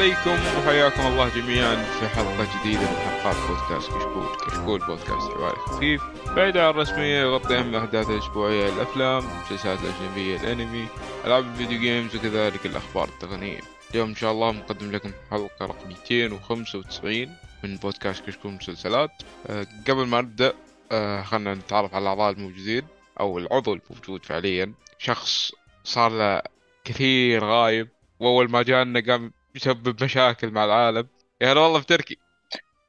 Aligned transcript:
عليكم 0.00 0.58
وحياكم 0.58 1.06
الله 1.06 1.28
جميعا 1.28 1.84
في 1.84 2.08
حلقة 2.08 2.60
جديدة 2.60 2.80
من 2.80 2.96
حلقات 2.96 3.36
بودكاست 3.48 3.88
كشكول. 3.88 4.26
كشكول 4.46 4.78
بودكاست 4.78 5.30
حواري 5.30 5.56
خفيف 5.56 6.02
بعيد 6.36 6.56
عن 6.56 6.70
الرسمية 6.70 7.20
يغطي 7.20 7.58
أهم 7.58 7.68
الأحداث 7.68 8.10
الأسبوعية 8.10 8.68
الأفلام 8.68 9.24
المسلسلات 9.28 9.78
الأجنبية 9.80 10.36
الأنمي 10.36 10.86
ألعاب 11.24 11.44
الفيديو 11.44 11.80
جيمز 11.80 12.16
وكذلك 12.16 12.66
الأخبار 12.66 13.08
التقنية. 13.08 13.60
اليوم 13.90 14.08
إن 14.08 14.14
شاء 14.14 14.32
الله 14.32 14.52
مقدم 14.52 14.90
لكم 14.90 15.12
حلقة 15.30 15.66
رقم 15.66 15.88
295 15.88 17.36
من 17.64 17.76
بودكاست 17.76 18.26
كشكول 18.26 18.52
مسلسلات. 18.52 19.10
أه 19.46 19.66
قبل 19.88 20.06
ما 20.06 20.20
نبدأ 20.20 20.52
أه 20.92 21.22
خلنا 21.22 21.54
نتعرف 21.54 21.94
على 21.94 22.02
الأعضاء 22.02 22.32
الموجودين. 22.32 22.82
أو 23.20 23.38
العضو 23.38 23.74
الموجود 23.74 24.24
فعليا 24.24 24.72
شخص 24.98 25.52
صار 25.84 26.10
له 26.10 26.42
كثير 26.84 27.44
غايب 27.44 27.88
وأول 28.20 28.50
ما 28.50 28.62
جانا 28.62 29.02
قام 29.08 29.32
يسبب 29.54 30.04
مشاكل 30.04 30.50
مع 30.50 30.64
العالم. 30.64 31.08
يا 31.40 31.52
هلا 31.52 31.60
والله 31.60 31.80
في 31.80 31.86
تركي. 31.86 32.16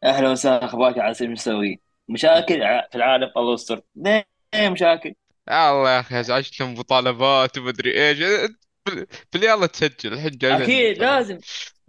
أهلا 0.03 0.31
وسهلا 0.31 0.65
أخبارك 0.65 0.97
يا 0.97 1.03
عسل 1.03 1.31
مسوي؟ 1.31 1.79
مشاكل 2.09 2.55
في 2.91 2.95
العالم؟ 2.95 3.31
الله 3.37 3.53
يستر. 3.53 3.81
ليه 3.95 4.25
مشاكل؟ 4.55 5.13
الله 5.49 5.91
يا 5.91 5.99
أخي 5.99 6.19
ازعجت 6.19 6.59
لهم 6.59 6.73
مطالبات 6.73 7.57
ومدري 7.57 8.09
إيش. 8.09 8.19
بل 9.33 9.43
يلا 9.43 9.65
تسجل 9.65 10.13
الحين 10.13 10.31
جايين 10.31 10.61
أكيد 10.61 10.97
لازم. 10.97 11.37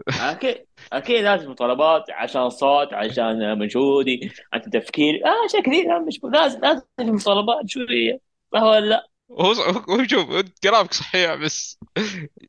أكيد 0.09 0.67
أكيد 0.93 1.25
لازم 1.25 1.51
مطالبات 1.51 2.11
عشان 2.11 2.51
صوت 2.51 2.93
عشان 2.93 3.59
مجهودي 3.59 4.33
عشان 4.53 4.71
تفكير 4.71 5.15
آه 5.27 5.47
اشياء 5.47 5.63
كثير 5.63 6.01
مش 6.01 6.21
لازم 6.25 6.61
لازم 6.61 7.15
مطالبات 7.15 7.69
شوية. 7.69 8.21
صح 8.55 8.63
ولا 8.63 8.87
لا؟ 8.87 9.09
هو 9.31 9.53
هو 9.91 10.07
شوف 10.07 10.45
كلامك 10.63 10.95
صحيح 10.95 11.35
بس 11.35 11.79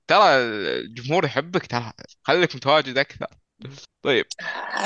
ترى 0.08 0.36
الجمهور 0.36 1.26
يحبك 1.26 1.66
ترى 1.66 1.94
خليك 2.24 2.56
متواجد 2.56 2.98
أكثر. 2.98 3.28
طيب. 4.02 4.26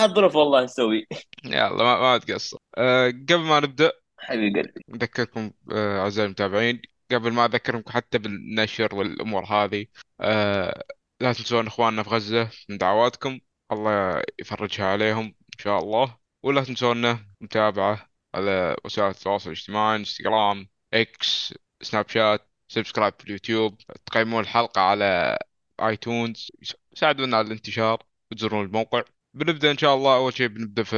الظروف 0.03 0.35
والله 0.35 0.63
نسوي 0.63 1.07
يلا 1.45 1.69
ما, 1.69 1.99
ما 1.99 2.17
تقصر 2.17 2.57
أه 2.77 3.07
قبل 3.07 3.39
ما 3.39 3.59
نبدأ 3.59 3.91
حبيبي 4.19 4.61
قلبي. 4.61 4.81
نذكركم 4.89 5.51
أه 5.71 5.99
أعزائي 5.99 6.25
المتابعين 6.25 6.81
قبل 7.11 7.31
ما 7.31 7.45
أذكركم 7.45 7.91
حتى 7.91 8.17
بالنشر 8.17 8.95
والأمور 8.95 9.45
هذه 9.45 9.85
أه 10.21 10.83
لا 11.21 11.33
تنسون 11.33 11.67
إخواننا 11.67 12.03
في 12.03 12.09
غزة 12.09 12.49
من 12.69 12.77
دعواتكم. 12.77 13.39
الله 13.71 14.23
يفرجها 14.39 14.85
عليهم 14.85 15.25
إن 15.25 15.59
شاء 15.59 15.79
الله. 15.79 16.17
ولا 16.43 16.63
تنسونا 16.63 17.19
متابعة 17.41 18.09
على 18.35 18.75
وسائل 18.85 19.09
التواصل 19.09 19.49
الاجتماعي 19.49 19.95
إنستغرام 19.95 20.67
إكس 20.93 21.53
سناب 21.81 22.09
شات 22.09 22.49
subscribe 22.67 23.13
في 23.19 23.25
اليوتيوب 23.25 23.77
تقيمون 24.05 24.43
الحلقة 24.43 24.81
على 24.81 25.39
آيتونز 25.81 26.51
يساعدونا 26.93 27.37
على 27.37 27.47
الانتشار 27.47 28.03
وتزورون 28.31 28.65
الموقع. 28.65 29.03
بنبدأ 29.33 29.71
إن 29.71 29.77
شاء 29.77 29.95
الله. 29.95 30.15
أول 30.15 30.33
شيء 30.33 30.47
بنبدأ 30.47 30.83
في 30.83 30.95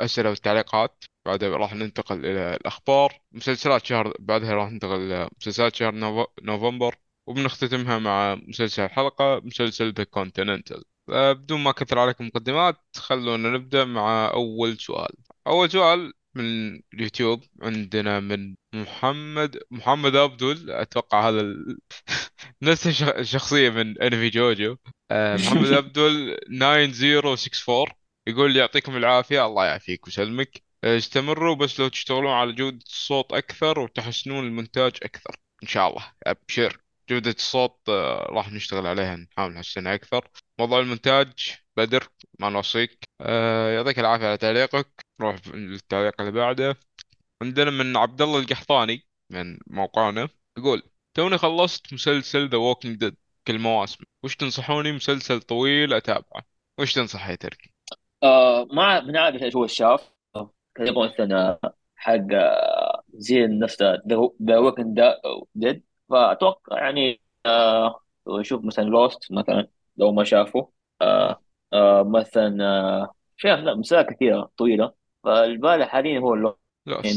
الأسئلة 0.00 0.30
والتعليقات. 0.30 1.04
بعدها 1.26 1.56
راح 1.56 1.74
ننتقل 1.74 2.18
إلى 2.26 2.54
الأخبار. 2.54 3.20
مسلسلات 3.32 3.86
شهر 3.86 4.14
بعدها 4.18 4.54
راح 4.54 4.70
ننتقل 4.70 5.00
إلى 5.00 5.28
مسلسلات 5.40 5.76
شهر 5.76 5.94
نوف- 5.94 6.30
نوفمبر. 6.42 6.94
وبنختتمها 7.26 7.98
مع 7.98 8.34
مسلسل 8.34 8.84
الحلقة 8.84 9.40
مسلسل 9.44 9.92
ذا 9.92 10.04
كونتيننتال 10.04 10.84
بدون 11.08 11.60
ما 11.60 11.70
أكثر 11.70 11.98
عليكم 11.98 12.26
مقدمات 12.26 12.76
خلونا 12.96 13.48
نبدأ 13.50 13.84
مع 13.84 14.30
أول 14.34 14.76
سؤال. 14.78 15.14
أول 15.46 15.70
سؤال 15.70 16.12
من 16.36 16.80
اليوتيوب 16.94 17.44
عندنا 17.62 18.20
من 18.20 18.54
محمد 18.74 19.58
محمد 19.70 20.16
عبدول 20.16 20.70
أتوقع 20.70 21.28
هذا 21.28 21.40
ال... 21.40 21.78
نفس 22.62 22.86
الش- 22.86 23.02
الشخصية 23.02 23.70
من 23.70 24.02
أنمي 24.02 24.30
جوجو. 24.30 24.76
آه، 25.10 25.36
محمد 25.36 25.72
عبدول 25.80 26.36
9064 26.50 27.86
يقول 28.28 28.56
يعطيكم 28.56 28.96
العافية. 28.96 29.46
الله 29.46 29.64
يعافيك 29.66 30.06
ويسلمك 30.06 30.62
آه، 30.84 30.96
استمروا 30.96 31.54
بس 31.56 31.80
لو 31.80 31.88
تشتغلون 31.88 32.32
على 32.32 32.52
جودة 32.52 32.78
الصوت 32.86 33.32
أكثر 33.32 33.78
وتحسنون 33.78 34.44
المونتاج 34.46 34.92
أكثر. 35.02 35.36
إن 35.62 35.68
شاء 35.68 35.88
الله. 35.90 36.12
أبشر. 36.26 36.78
جودة 37.10 37.30
الصوت 37.30 37.80
آه، 37.88 38.26
راح 38.30 38.52
نشتغل 38.52 38.86
عليها 38.86 39.16
نحاول 39.16 39.52
نحسنها 39.54 39.94
أكثر. 39.94 40.28
موضوع 40.60 40.80
المونتاج 40.80 41.32
بدر 41.76 42.08
ما 42.40 42.50
نوصيك. 42.50 43.04
آه، 43.20 43.70
يعطيك 43.74 43.98
العافية 43.98 44.26
على 44.26 44.36
تعليقك. 44.36 45.05
نروح 45.20 45.36
للتعليق 45.48 46.20
اللي 46.20 46.32
بعده. 46.32 46.76
عندنا 47.42 47.70
من 47.70 47.96
عبد 47.96 48.22
الله 48.22 48.38
القحطاني 48.38 49.06
من 49.30 49.58
موقعنا 49.66 50.28
يقول 50.58 50.82
توني 51.14 51.38
خلصت 51.38 51.92
مسلسل 51.92 52.48
The 52.48 52.58
Walking 52.58 52.96
Dead 52.96 53.16
كل 53.46 53.58
مواسم 53.58 54.04
وش 54.22 54.36
تنصحوني 54.36 54.92
مسلسل 54.92 55.40
طويل 55.40 55.94
أتابعه؟ 55.94 56.42
وش 56.78 56.94
تنصح 56.94 57.28
يا 57.28 57.34
تركي؟ 57.34 57.72
آه 58.22 58.64
ما 58.72 59.00
بنعرف 59.00 59.42
إيش 59.42 59.56
هو 59.56 59.64
الشاف. 59.64 60.12
يبغى 60.80 61.08
مثلا 61.08 61.58
حق 61.96 62.32
آه، 62.32 63.02
زي 63.14 63.46
نفس 63.46 63.82
The 64.42 64.58
Walking 64.58 65.00
Dead 65.54 65.84
فأتوقع 66.10 66.78
يعني 66.78 67.20
آه 67.46 68.00
شوف 68.42 68.64
مثلا 68.64 68.84
Lost 68.84 69.32
مثلا 69.32 69.68
لو 69.96 70.12
ما 70.12 70.24
شافه. 70.24 70.70
آه 71.02 71.42
آه 71.72 72.02
مثلا 72.02 72.64
آه 72.64 73.14
شاف 73.36 73.60
لا 73.60 73.74
مسائل 73.74 74.02
كثيرة 74.06 74.50
طويلة. 74.56 75.05
فالبالي 75.26 75.86
حاليا 75.86 76.20
هو 76.20 76.34
ال 76.34 76.39
Lost 76.39 76.58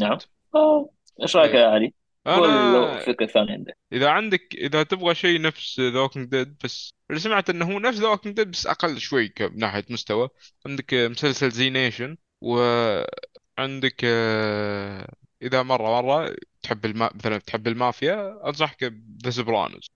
نعم. 0.02 0.18
آه 0.56 0.90
إيش 1.22 1.36
رأيك 1.36 1.54
يا 1.54 1.68
علي؟ 1.68 1.94
قول 2.26 2.50
لو 2.50 2.84
أنا 2.84 3.00
فكره 3.00 3.26
ثانية 3.26 3.52
عندك. 3.54 3.78
إذا 3.94 4.10
عندك 4.10 4.56
إذا 4.56 4.84
تبغى 4.84 5.16
شيء 5.16 5.42
نفس 5.42 5.80
The 5.80 6.00
Walking 6.00 6.28
Dead 6.28 6.58
بس 6.64 6.94
اللي 7.10 7.20
سمعت 7.22 7.50
إنه 7.50 7.74
هو 7.74 7.80
نفس 7.80 7.98
The 7.98 8.08
Walking 8.08 8.36
Dead 8.36 8.52
بس 8.52 8.68
أقل 8.68 9.00
شوي 9.00 9.34
من 9.40 9.58
ناحية 9.58 9.86
مستوى. 9.90 10.30
عندك 10.66 10.94
مسلسل 10.94 11.52
Z 11.52 11.70
Nation 11.70 12.18
وعندك 12.42 14.02
آه، 14.04 15.14
إذا 15.42 15.64
مرة 15.64 16.02
مرة 16.02 16.36
تحب 16.62 16.86
الما... 16.86 17.10
مثلا 17.16 17.38
تحب 17.38 17.68
المافيا 17.68 18.48
أنصحك 18.48 18.84
ب 18.84 18.95
The 18.95 19.30
Sopranos 19.30 19.92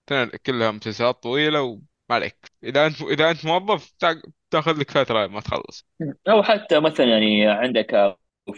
كلها 0.45 0.71
مسلسلات 0.71 1.23
طويلة 1.23 1.81
وما 2.09 2.15
عليك. 2.15 2.37
إذا 2.63 2.85
أنت 2.85 3.01
إذا 3.01 3.31
أنت 3.31 3.45
موظف 3.45 3.91
تا- 3.99 4.21
تأخذ 4.51 4.79
لك 4.79 4.91
فترة 4.91 5.27
ما 5.27 5.39
تخلص. 5.39 5.87
أو 6.29 6.43
حتى 6.43 6.79
مثلا 6.79 7.05
يعني 7.05 7.47
عندك 7.47 8.17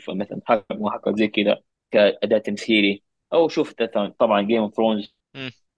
مثلا 0.10 0.42
حلقه 0.46 0.76
محقق 0.76 1.16
زي 1.16 1.28
كذا 1.28 1.62
كاداء 1.92 2.40
تمثيلي. 2.40 3.04
أو 3.34 3.48
شوف 3.48 3.74
طبعا 4.20 4.42
Game 4.42 4.62
of 4.62 4.76
Thrones. 4.76 5.14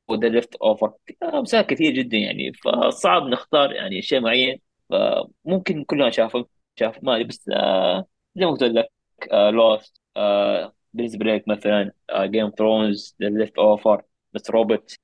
و 0.07 0.29
The 0.29 0.55
Leftovers 0.55 0.93
امثال 1.23 1.61
كثير 1.61 1.93
جدا 1.93 2.17
يعني. 2.17 2.53
فصعب 2.53 3.23
نختار 3.23 3.71
يعني 3.71 4.01
شيء 4.01 4.19
معين. 4.19 4.59
فممكن 4.89 5.83
كلنا 5.83 6.09
شافوا 6.09 6.43
شاف 6.79 7.03
ما 7.03 7.21
بس 7.21 7.49
آه 7.53 8.05
زي 8.35 8.45
ما 8.45 8.51
قلت 8.51 8.63
لك 8.63 8.89
آه 9.31 9.49
Lost 9.49 10.01
آه 10.17 10.73
Prison 10.93 11.15
Break 11.15 11.47
مثلا 11.47 11.91
Game 12.15 12.45
of 12.45 12.55
Thrones 12.57 13.15
The 13.21 13.29
Leftovers 13.29 14.51
Mr. 14.51 14.68
Robot 14.68 14.95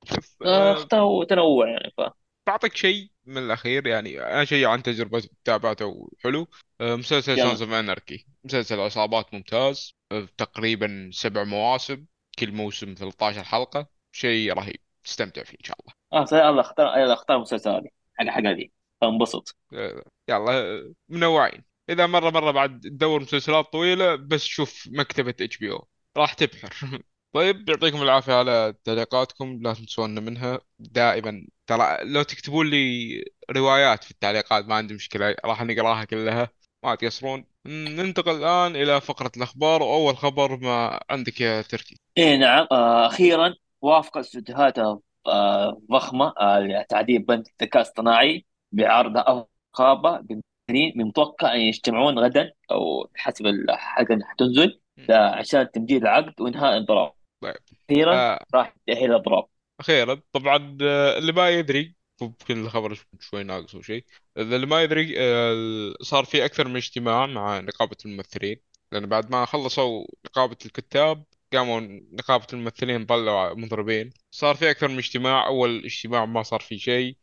اختاروا 0.41 1.25
تنوع 1.25 1.69
يعني 1.69 1.93
ف 1.97 2.01
بعطيك 2.47 2.75
شيء 2.75 3.11
من 3.25 3.37
الأخير 3.37 3.87
يعني 3.87 4.21
أنا 4.21 4.45
شيء 4.45 4.65
عن 4.65 4.83
تجربة 4.83 5.23
تابعته 5.43 6.09
حلو. 6.19 6.47
أه 6.81 6.95
مسلسل 6.95 7.35
Sons 7.37 7.61
of 7.61 7.71
Anarchy 7.71 8.25
مسلسل 8.43 8.79
عصابات 8.79 9.33
ممتاز. 9.33 9.95
أه 10.11 10.27
تقريبا 10.37 11.09
سبع 11.13 11.43
مواسم 11.43 12.05
كل 12.39 12.51
موسم 12.51 12.93
13 12.93 13.43
حلقة. 13.43 13.87
شيء 14.11 14.53
رهيب. 14.53 14.79
تستمتع 15.03 15.43
فيه 15.43 15.57
إن 15.59 15.63
شاء 15.63 15.77
الله. 15.79 15.93
آه 16.13 16.25
صحيح 16.25 16.43
يلا 16.43 16.61
اختار 16.61 16.99
يلا 16.99 17.13
اختار 17.13 17.37
المسلسل 17.37 17.69
هذه 17.69 17.89
حق 18.13 18.25
حق 18.25 18.41
هذه. 18.41 18.67
فانبسط. 19.01 19.57
أه 19.73 20.03
يلا 20.29 20.93
منوعين. 21.09 21.63
إذا 21.89 22.05
مرة 22.05 22.29
مرة 22.29 22.51
بعد 22.51 22.79
تدور 22.79 23.21
مسلسلات 23.21 23.65
طويلة 23.73 24.15
بس 24.15 24.43
شوف 24.43 24.89
مكتبة 24.91 25.29
HBO. 25.29 25.87
راح 26.17 26.33
تبحر. 26.33 27.01
طيب 27.33 27.69
يعطيكم 27.69 28.01
العافية 28.01 28.33
على 28.33 28.73
تعليقاتكم 28.83 29.59
لا 29.61 29.73
تنسونا 29.73 30.21
منها. 30.21 30.61
دائما 30.79 31.47
ترى 31.67 31.97
لو 32.03 32.23
تكتبون 32.23 32.69
لي 32.69 33.23
روايات 33.51 34.03
في 34.03 34.11
التعليقات 34.11 34.65
ما 34.65 34.75
عندي 34.75 34.93
مشكلة 34.93 35.35
راح 35.45 35.63
نقراها 35.63 36.03
كلها. 36.05 36.49
ما 36.83 36.95
تقصرون 36.95 37.45
ننتقل 37.65 38.35
الآن 38.35 38.75
إلى 38.75 39.01
فقرة 39.01 39.31
الأخبار. 39.37 39.83
وأول 39.83 40.17
خبر 40.17 40.57
ما 40.57 40.99
عندك 41.09 41.41
يا 41.41 41.61
تركي؟ 41.61 41.95
إيه 42.17 42.35
نعم. 42.37 42.67
آه 42.71 43.07
أخيرا 43.07 43.55
وافق 43.81 44.17
استديوهات 44.17 44.79
آه 45.27 45.81
ضخمة 45.91 46.33
آه 46.39 46.59
لتعديل 46.59 47.21
بند 47.21 47.47
الذكاء 47.47 47.81
الاصطناعي 47.81 48.45
بعرض 48.71 49.17
رقابه 49.17 50.19
بالممثلين 50.19 50.93
من 50.95 51.01
المتوقع 51.01 51.53
أن 51.55 51.59
يجتمعون 51.59 52.19
غدا 52.19 52.51
أو 52.71 53.09
حسب 53.15 53.45
الحلقة 53.45 54.13
اللي 54.13 54.25
حتنزل 54.25 54.79
عشان 55.09 55.71
تمديد 55.71 56.01
العقد 56.01 56.41
وإنهاء 56.41 56.77
الاضراب 56.77 57.13
طيب. 57.41 57.55
أخيرا 57.89 58.15
آه. 58.15 58.39
راح 58.55 58.75
ينتهي 58.87 59.05
الأضراب. 59.05 59.45
أخيرا 59.79 60.21
طبعا 60.33 60.77
آه، 60.81 61.17
اللي 61.17 61.31
ما 61.31 61.49
يدري 61.49 61.95
ممكن 62.21 62.61
الخبر 62.65 63.03
شوي 63.19 63.43
ناقص 63.43 63.75
أو 63.75 63.81
شيء 63.81 64.05
اللي 64.37 64.65
ما 64.65 64.83
يدري 64.83 65.15
آه، 65.17 65.93
صار 66.01 66.25
في 66.25 66.45
أكثر 66.45 66.67
من 66.67 66.75
اجتماع 66.75 67.25
مع 67.25 67.59
نقابة 67.59 67.97
الممثلين 68.05 68.57
لأن 68.91 69.05
بعد 69.05 69.31
ما 69.31 69.45
خلصوا 69.45 70.05
نقابة 70.25 70.57
الكتاب 70.65 71.23
قاموا 71.53 71.79
نقابة 72.11 72.47
الممثلين 72.53 73.05
طلعوا 73.05 73.53
مضربين. 73.55 74.13
صار 74.31 74.55
في 74.55 74.69
أكثر 74.71 74.87
من 74.87 74.97
اجتماع 74.97 75.47
أول 75.47 75.85
اجتماع 75.85 76.25
ما 76.25 76.43
صار 76.43 76.59
فيه 76.59 76.77
شيء 76.77 77.17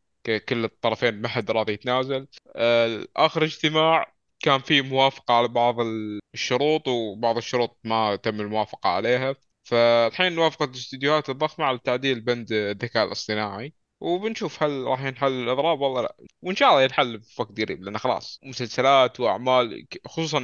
كل 0.49 0.65
الطرفين 0.65 1.21
ما 1.23 1.29
حد 1.29 1.51
راضي 1.51 1.73
يتنازل. 1.73 2.27
آه، 2.57 3.07
آخر 3.17 3.45
اجتماع 3.45 4.15
كان 4.41 4.61
فيه 4.61 4.83
موافقة 4.83 5.35
على 5.35 5.49
بعض 5.49 5.77
الشروط 6.35 6.89
وبعض 6.89 7.37
الشروط 7.37 7.79
ما 7.85 8.17
تم 8.17 8.41
الموافقة 8.41 8.89
عليها. 8.91 9.37
فالحين 9.63 10.39
وافقت 10.39 10.69
الاستديوهات 10.69 11.31
الضخمة 11.31 11.67
على 11.67 11.79
تعديل 11.79 12.21
بند 12.21 12.53
الذكاء 12.53 13.07
الاصطناعي 13.07 13.73
وبنشوف 14.01 14.63
هل 14.63 14.85
راح 14.85 15.05
ينحل 15.05 15.33
الأضراب 15.33 15.81
ولا 15.81 16.03
لا. 16.03 16.17
وإن 16.43 16.57
شاء 16.57 16.71
الله 16.71 16.83
ينحل 16.83 17.21
في 17.21 17.43
وقت 17.43 17.61
قريب 17.61 17.83
لأن 17.83 17.99
خلاص 17.99 18.41
مسلسلات 18.43 19.21
وأعمال 19.21 19.87
خصوصا 20.07 20.39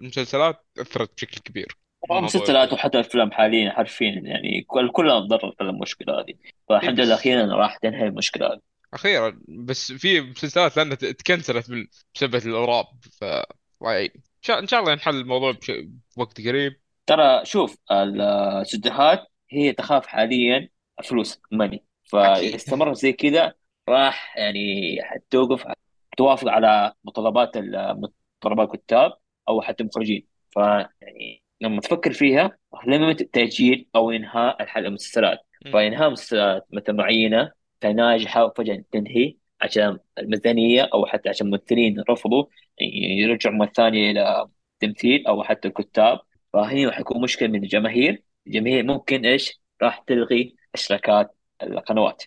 المسلسلات 0.00 0.66
أثرت 0.78 1.14
بشكل 1.16 1.40
كبير. 1.40 1.76
مسلسلات 2.10 2.72
وحتى 2.72 2.98
الأفلام 2.98 3.32
حاليا 3.32 3.70
حرفيا 3.70 4.20
يعني 4.24 4.62
كل 4.66 4.90
كلنا 4.92 5.20
نتضرر 5.20 5.54
في 5.58 5.60
المشكلة 5.60 6.14
هذه. 6.14 6.28
إيه 6.28 6.36
فالحمد 6.68 7.00
لله 7.00 7.14
بس 7.14 7.20
أخيرا 7.20 7.56
راح 7.56 7.76
تنهي 7.76 8.06
المشكلة 8.06 8.46
هذه. 8.46 8.60
أخيرا 8.94 9.40
بس 9.48 9.92
في 9.92 10.20
مسلسلات 10.20 10.76
لأنها 10.76 10.94
تكنسلت 10.94 11.88
بسبب 12.14 12.34
الأضراب. 12.34 12.86
ف 13.20 13.24
الله 13.24 13.92
يعين 13.92 14.10
إن 14.50 14.66
شاء 14.66 14.80
الله 14.80 14.92
ينحل 14.92 15.16
الموضوع. 15.16 15.54
بوقت 16.16 16.40
قريب. 16.40 16.83
ترى 17.06 17.44
شوف 17.44 17.76
الاستديوهات 17.90 19.26
هي 19.50 19.72
تخاف 19.72 20.06
حاليا 20.06 20.68
فلوس 21.04 21.40
ماني 21.52 21.84
فإذا 22.04 22.32
أكيد 22.32 22.54
استمر 22.54 22.92
زي 22.92 23.12
كذا 23.12 23.54
راح 23.88 24.36
يعني 24.38 24.98
حتوقف 25.02 25.64
توافق 26.16 26.48
على 26.48 26.92
متطلبات 27.04 27.58
متطلبات 27.58 28.74
الكتاب 28.74 29.12
أو 29.48 29.62
حتى 29.62 29.82
المخرجين. 29.82 30.26
فيعني 30.50 31.42
لما 31.60 31.80
تفكر 31.80 32.12
فيها 32.12 32.58
لما 32.86 33.12
تأجيل 33.12 33.88
أو 33.96 34.10
إنهاء 34.10 34.62
الحلقة 34.62 34.88
المسلسلات. 34.88 35.38
فإنهاء 35.72 36.10
مسلسلات 36.10 36.66
مثلا 36.72 36.94
معينة 36.94 37.52
ناجحه 37.84 38.44
وفجأة 38.44 38.84
تنهي 38.92 39.36
عشان 39.60 39.98
الميزانية 40.18 40.82
أو 40.94 41.06
حتى 41.06 41.28
عشان 41.28 41.46
الممثلين 41.46 42.04
رفضوا 42.10 42.44
يرجعوا 42.80 43.54
مرة 43.54 43.72
ثانية 43.76 44.10
إلى 44.10 44.48
التمثيل 44.74 45.26
أو 45.26 45.42
حتى 45.42 45.68
الكتاب. 45.68 46.20
فهنا 46.54 46.88
راح 46.88 47.00
يكون 47.00 47.22
مشكلة 47.22 47.48
من 47.48 47.62
الجماهير. 47.62 48.22
الجماهير 48.46 48.84
ممكن 48.84 49.26
إيش؟ 49.26 49.60
راح 49.82 49.98
تلغي 49.98 50.54
أشتراكات 50.74 51.36
القنوات. 51.62 52.22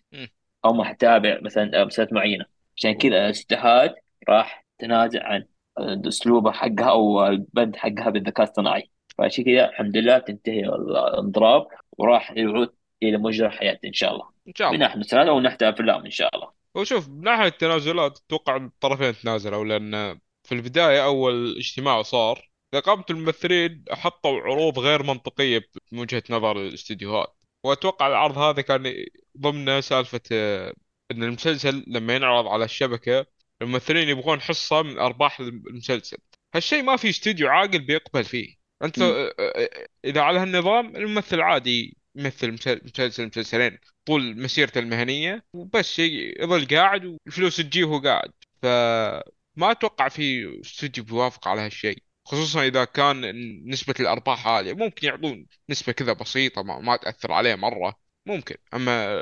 أو 0.65 0.74
ما 0.74 0.83
حتتابع 0.83 1.39
مثلا 1.41 1.85
مسلسلات 1.85 2.13
معينة. 2.13 2.45
عشان 2.77 2.91
كذا 2.91 3.29
الاتحاد 3.29 3.95
راح 4.29 4.65
تنازع 4.79 5.24
عن 5.24 5.45
الأسلوب 5.79 6.50
حقها 6.50 6.89
أو 6.89 7.27
البند 7.27 7.75
حقها 7.75 8.09
بالذكاء 8.09 8.45
الاصطناعي. 8.45 8.89
فعشان 9.18 9.44
كذا 9.44 9.69
الحمد 9.69 9.97
لله 9.97 10.18
تنتهي 10.18 10.65
الاضراب 10.65 11.68
وراح 11.97 12.31
يعود 12.31 12.74
إلى 13.03 13.18
مجرى 13.18 13.50
حياته 13.50 13.88
إن 13.88 13.94
شاء 13.94 14.13
الله. 14.13 14.29
إن 14.47 14.53
شاء 14.56 14.68
من 14.68 14.75
الله 14.75 14.88
ناحية 14.88 15.00
مسلسلات 15.00 15.27
أو 15.27 15.38
من 15.38 15.44
ناحية 15.44 15.69
افلام 15.69 16.06
إن 16.06 16.12
شاء 16.12 16.35
الله. 16.35 16.51
وشوف 16.75 17.09
من 17.09 17.21
ناحية 17.21 17.47
التنازلات 17.47 18.19
أتوقع 18.27 18.56
الطرفين 18.56 19.13
تنازلوا 19.13 19.65
لأن 19.65 20.19
في 20.44 20.56
البداية 20.56 21.06
أول 21.06 21.56
اجتماع 21.57 22.01
صار 22.01 22.50
نقابة 22.73 23.05
الممثلين 23.09 23.83
حطوا 23.91 24.39
عروض 24.41 24.79
غير 24.79 25.03
منطقية 25.03 25.69
من 25.91 25.99
وجهة 25.99 26.23
نظر 26.29 26.61
الاستديوهات. 26.61 27.35
وأتوقع 27.63 28.07
العرض 28.07 28.37
هذا 28.37 28.61
كان 28.61 29.05
ضمن 29.37 29.81
سالفة 29.81 30.21
آه، 30.31 30.73
أن 31.11 31.23
المسلسل 31.23 31.83
لما 31.87 32.15
ينعرض 32.15 32.47
على 32.47 32.65
الشبكة 32.65 33.25
الممثلين 33.61 34.09
يبغون 34.09 34.41
حصة 34.41 34.81
من 34.81 34.97
أرباح 34.99 35.39
المسلسل. 35.39 36.17
هالشيء 36.55 36.83
ما 36.83 36.95
في 36.97 37.09
استديو 37.09 37.47
عاقل 37.47 37.79
بيقبل 37.79 38.23
فيه. 38.23 38.55
أنت 38.83 38.99
مم. 38.99 39.05
آه، 39.05 39.33
آه، 39.39 39.87
إذا 40.05 40.21
على 40.21 40.39
هالنظام 40.39 40.95
الممثل 40.95 41.41
عادي 41.41 41.97
يمثل 42.15 42.51
مسل- 42.51 42.81
مسلسل 42.83 43.27
مسلسلين 43.27 43.77
طول 44.05 44.41
مسيرته 44.41 44.79
المهنية 44.79 45.45
وبس 45.53 45.99
يظل 45.99 46.67
قاعد 46.67 47.05
والفلوس 47.05 47.57
تجيه 47.57 47.83
وهو 47.83 47.99
قاعد 47.99 48.31
فما 48.61 49.71
أتوقع 49.71 50.09
في 50.09 50.59
استوديو 50.61 51.03
بيوافق 51.03 51.47
على 51.47 51.61
هالشيء. 51.61 52.03
خصوصا 52.27 52.63
إذا 52.63 52.83
كان 52.83 53.21
نسبة 53.65 53.94
الأرباح 54.00 54.47
عالية. 54.47 54.74
ممكن 54.74 55.07
يعطون 55.07 55.45
نسبة 55.69 55.94
كذا 55.94 56.13
بسيطة 56.13 56.63
ما, 56.63 56.79
ما 56.79 56.95
تأثر 56.95 57.31
عليه 57.31 57.56
مرة. 57.56 57.95
ممكن. 58.25 58.56
أما 58.74 59.18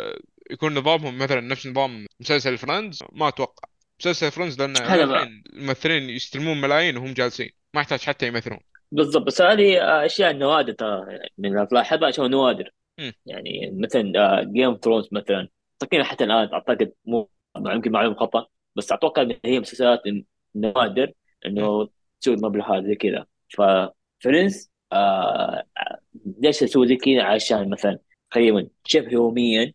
يكون 0.51 0.73
نظامهم 0.73 1.17
مثلا 1.17 1.41
نفس 1.41 1.67
نظام 1.67 2.05
مسلسل 2.19 2.57
Friends 2.57 3.03
ما 3.11 3.27
أتوقع. 3.27 3.69
مسلسل 3.99 4.31
Friends 4.31 4.61
الحين 4.61 4.99
الممثلين 5.53 6.09
يستلمون 6.09 6.61
ملايين 6.61 6.97
وهم 6.97 7.13
جالسين. 7.13 7.49
ما 7.73 7.81
يحتاج 7.81 7.99
حتى 7.99 8.27
يمثلون. 8.27 8.59
بالضبط. 8.91 9.25
بس 9.27 9.41
هذه 9.41 9.77
أشياء 10.05 10.33
نوادر 10.33 10.73
ترى. 10.73 11.05
من 11.37 11.57
الافلام 11.57 12.03
اشياء 12.03 12.27
نوادر. 12.27 12.71
يعني 13.25 13.71
مثلا 13.73 14.43
Game 14.43 14.65
of 14.65 14.83
Thrones 14.83 15.07
مثلا. 15.11 15.47
تقريبا 15.79 16.03
حتى 16.03 16.23
الآن 16.23 16.53
أعتقد 16.53 16.91
مو 17.05 17.29
يمكن 17.57 17.91
معلومه 17.91 18.15
خطأ. 18.15 18.47
بس 18.75 18.91
أتوقع 18.91 19.21
إن 19.21 19.39
هي 19.45 19.59
مسلسلات 19.59 20.01
نوادر. 20.55 21.11
إنه 21.45 21.89
تسوي 22.25 22.35
المبلغ 22.35 22.77
هذا 22.77 22.87
زي 22.87 22.95
كذا. 22.95 23.25
ف 23.49 23.65
Friends 23.65 24.71
آه 24.93 25.63
ليش 26.39 26.63
أسوي 26.63 26.87
زي 26.87 26.95
كذا؟ 26.95 27.23
عشان 27.23 27.69
مثلا 27.69 27.99
تقريبا 28.31 28.67
شبه 28.83 29.11
يوميا. 29.11 29.73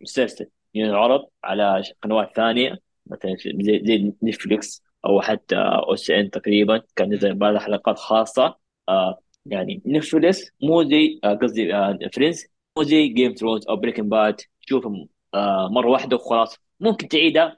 مسلسل 0.00 0.46
ينعرض 0.74 1.26
على 1.44 1.82
قنوات 2.02 2.36
ثانية 2.36 2.78
مثلا 3.06 3.36
زي 3.60 3.82
زي 3.84 4.12
Netflix 4.22 4.82
أو 5.04 5.20
حتى 5.20 5.56
OSN 5.56 6.30
تقريبا 6.30 6.82
كان 6.96 7.14
نزل 7.14 7.34
بعض 7.34 7.56
حلقات 7.56 7.98
خاصة. 7.98 8.56
آه 8.88 9.18
يعني 9.46 9.82
Netflix 9.86 10.50
مو 10.62 10.82
زي 10.82 11.20
آه 11.24 11.34
قصدي 11.34 11.74
آه 11.74 11.98
Friends 12.12 12.46
مو 12.78 12.82
زي 12.82 13.08
Game 13.08 13.34
Thrones 13.34 13.66
أو 13.68 13.76
Breaking 13.76 14.06
Bad 14.06 14.40
تشوفهم 14.66 15.08
آه 15.34 15.68
مرة 15.68 15.88
واحدة 15.88 16.16
وخلاص. 16.16 16.58
ممكن 16.80 17.08
تعيدها 17.08 17.56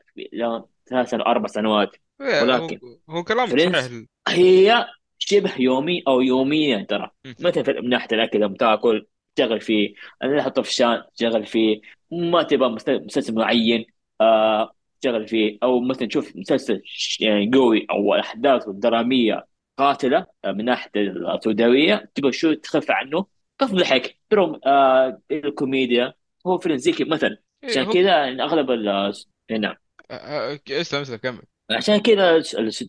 ثلاث 0.90 1.14
أربع 1.14 1.46
سنوات. 1.46 1.96
إيه، 2.20 2.42
ولكن 2.42 2.80
هو 3.10 3.24
كلامك 3.24 3.58
صحيح. 3.60 4.04
هي 4.28 4.86
شبه 5.18 5.52
يومي 5.58 6.02
أو 6.08 6.20
يوميا 6.20 6.86
ترى. 6.88 7.10
مثلا 7.40 7.62
في- 7.62 7.72
من 7.72 7.88
ناحية 7.88 8.08
الأكل 8.12 8.40
لما 8.40 8.56
تأكل 8.56 9.06
تشتغل 9.36 9.60
فيه 9.60 9.94
أنا 10.22 10.48
طفشان 10.48 11.02
تشتغل 11.14 11.46
فيه 11.46 11.80
ما 12.12 12.42
تبغى 12.42 12.68
مسل- 12.68 13.04
مسلسل 13.04 13.34
معين 13.34 13.86
آه 14.20 14.74
تشتغل 15.00 15.28
فيه 15.28 15.58
أو 15.62 15.80
مثلا 15.80 16.08
تشوف 16.08 16.36
مسلسل 16.36 16.82
يعني 17.20 17.50
قوي 17.54 17.86
أو 17.90 18.14
احداثه 18.14 18.72
دراميه 18.72 19.46
قاتلة 19.78 20.26
آه، 20.44 20.52
من 20.52 20.64
ناحية 20.64 20.90
السوداوية 20.96 22.10
تبغى 22.14 22.32
شو 22.32 22.52
تخف 22.52 22.90
عنه؟ 22.90 23.26
قف 23.58 23.72
ضحك. 23.72 24.18
ترى 24.30 24.60
آه 24.66 25.20
الكوميديا. 25.30 26.14
هو 26.46 26.58
فيلم 26.58 26.76
زي 26.76 26.92
كذا 26.92 27.08
مثلا. 27.08 27.38
إيه، 27.64 27.70
عشان 27.70 27.92
كذا 27.92 28.10
يعني 28.10 28.42
أغلب 28.42 28.70
ال- 28.70 29.12
نعم. 29.50 29.74
آه، 30.10 30.14
آه، 30.14 30.58
اسلم 30.70 31.00
اسلم 31.00 31.16
كمل. 31.16 31.42
عشان 31.70 31.96
كذا 31.96 32.42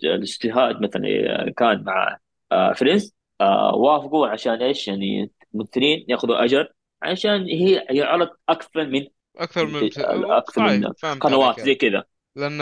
الاجتهاد 0.04 0.82
مثلا 0.82 1.54
كان 1.58 1.84
مع 1.84 2.18
آه، 2.52 2.74
فريندز 2.74 3.16
آه، 3.42 3.76
وافقوا 3.76 4.28
عشان 4.28 4.62
إيش؟ 4.62 4.88
يعني 4.88 5.32
الممثلين 5.54 6.06
ياخذوا 6.10 6.44
أجر 6.44 6.74
عشان 7.02 7.44
هي 7.44 7.86
هي 7.90 8.02
عرض 8.02 8.30
أكثر 8.50 8.86
من 8.88 9.08
أكثر 9.38 9.66
من 9.66 9.90
أكثر 10.32 10.62
من 10.62 10.94
فهمت 10.98 11.22
قنوات 11.22 11.60
زي 11.60 11.76
كذا. 11.76 12.04
لأن 12.36 12.60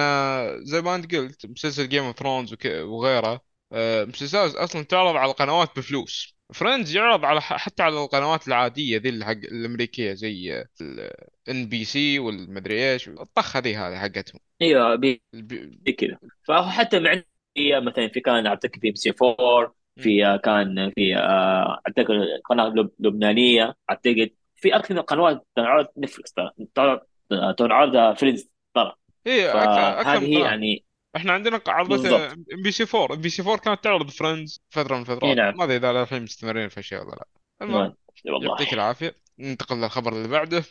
زي 0.66 0.82
ما 0.82 0.96
أنت 0.96 1.16
قلت 1.16 1.46
مسلسل 1.46 1.90
جيم 1.90 2.04
اوف 2.04 2.20
ثرونز. 2.20 2.56
وغيره 2.66 3.42
آه، 3.74 4.06
مسلسلات 4.06 4.56
أصلا 4.56 4.84
تعرض 4.84 5.16
على 5.16 5.32
القنوات 5.32 5.70
بفلوس. 5.78 6.36
Friends 6.54 6.96
يعرض 6.96 7.26
على 7.26 7.42
حتى 7.42 7.84
على 7.84 8.04
القنوات 8.04 8.48
العادية 8.48 8.98
ذي 8.98 9.26
حق 9.26 9.32
الأمريكية 9.32 10.14
زي 10.14 10.66
ال 10.82 11.70
NBC 11.70 12.20
والمدري 12.20 12.92
إيش 12.94 13.10
الطخة 13.10 13.60
ذي 13.60 13.76
هذه 13.76 14.00
حقتهم 14.00 14.40
إيوه 14.62 14.96
بي-. 14.96 15.22
زي 15.34 15.92
كذا 15.94 16.18
فحتى 16.48 17.00
مع 17.00 17.22
في 17.56 17.80
مثلا 17.80 18.08
في 18.08 18.20
كان 18.20 18.48
أعتقد 18.48 18.80
في 18.82 18.90
MBC 18.90 19.14
4 19.22 19.76
م. 19.98 20.02
في 20.02 20.26
آه، 20.26 20.38
كان 20.38 20.92
في 20.96 21.16
آه، 21.18 21.82
أعتقد 21.88 22.16
قناة 22.46 22.68
لب- 22.70 22.92
لبنانية 23.00 23.76
أعتقد 23.90 24.30
في 24.56 24.76
أكثر 24.76 24.94
من 24.96 25.02
قنوات 25.02 25.48
تنعرض 25.56 25.88
Netflix 25.98 26.34
ترى 26.34 26.52
تنعرض 26.76 27.00
تنعرض 27.58 28.16
Friends 28.18 28.50
ترى 28.76 28.96
إيه 29.28 29.52
أكثر 30.02 30.20
قناة 30.20 30.40
يعني 30.46 30.86
إحنا 31.16 31.34
عندنا 31.34 31.58
بالضبط. 31.84 32.32
ام 32.54 32.62
بي 32.64 32.72
سي 32.72 32.84
4 32.96 33.16
ام 33.16 33.22
بي 33.22 33.30
سي 33.30 33.42
4 33.42 33.58
كانت 33.58 33.84
تعرض 33.84 34.10
Friends 34.10 34.62
فترة 34.70 34.96
من 34.96 35.02
الفترات 35.02 35.38
نعم. 35.38 35.58
ما 35.58 35.64
أدري 35.64 35.78
إذا 35.78 36.02
الحين 36.02 36.24
مستمرين 36.24 36.70
في 36.70 36.78
الشيء 36.78 37.00
ولا 37.00 37.10
لا. 37.10 37.28
المهم 37.62 37.96
والله 38.26 38.50
يعطيك 38.50 38.74
العافية. 38.74 39.16
ننتقل 39.40 39.78
للخبر 39.78 40.14
اللي 40.14 40.28
بعده. 40.28 40.64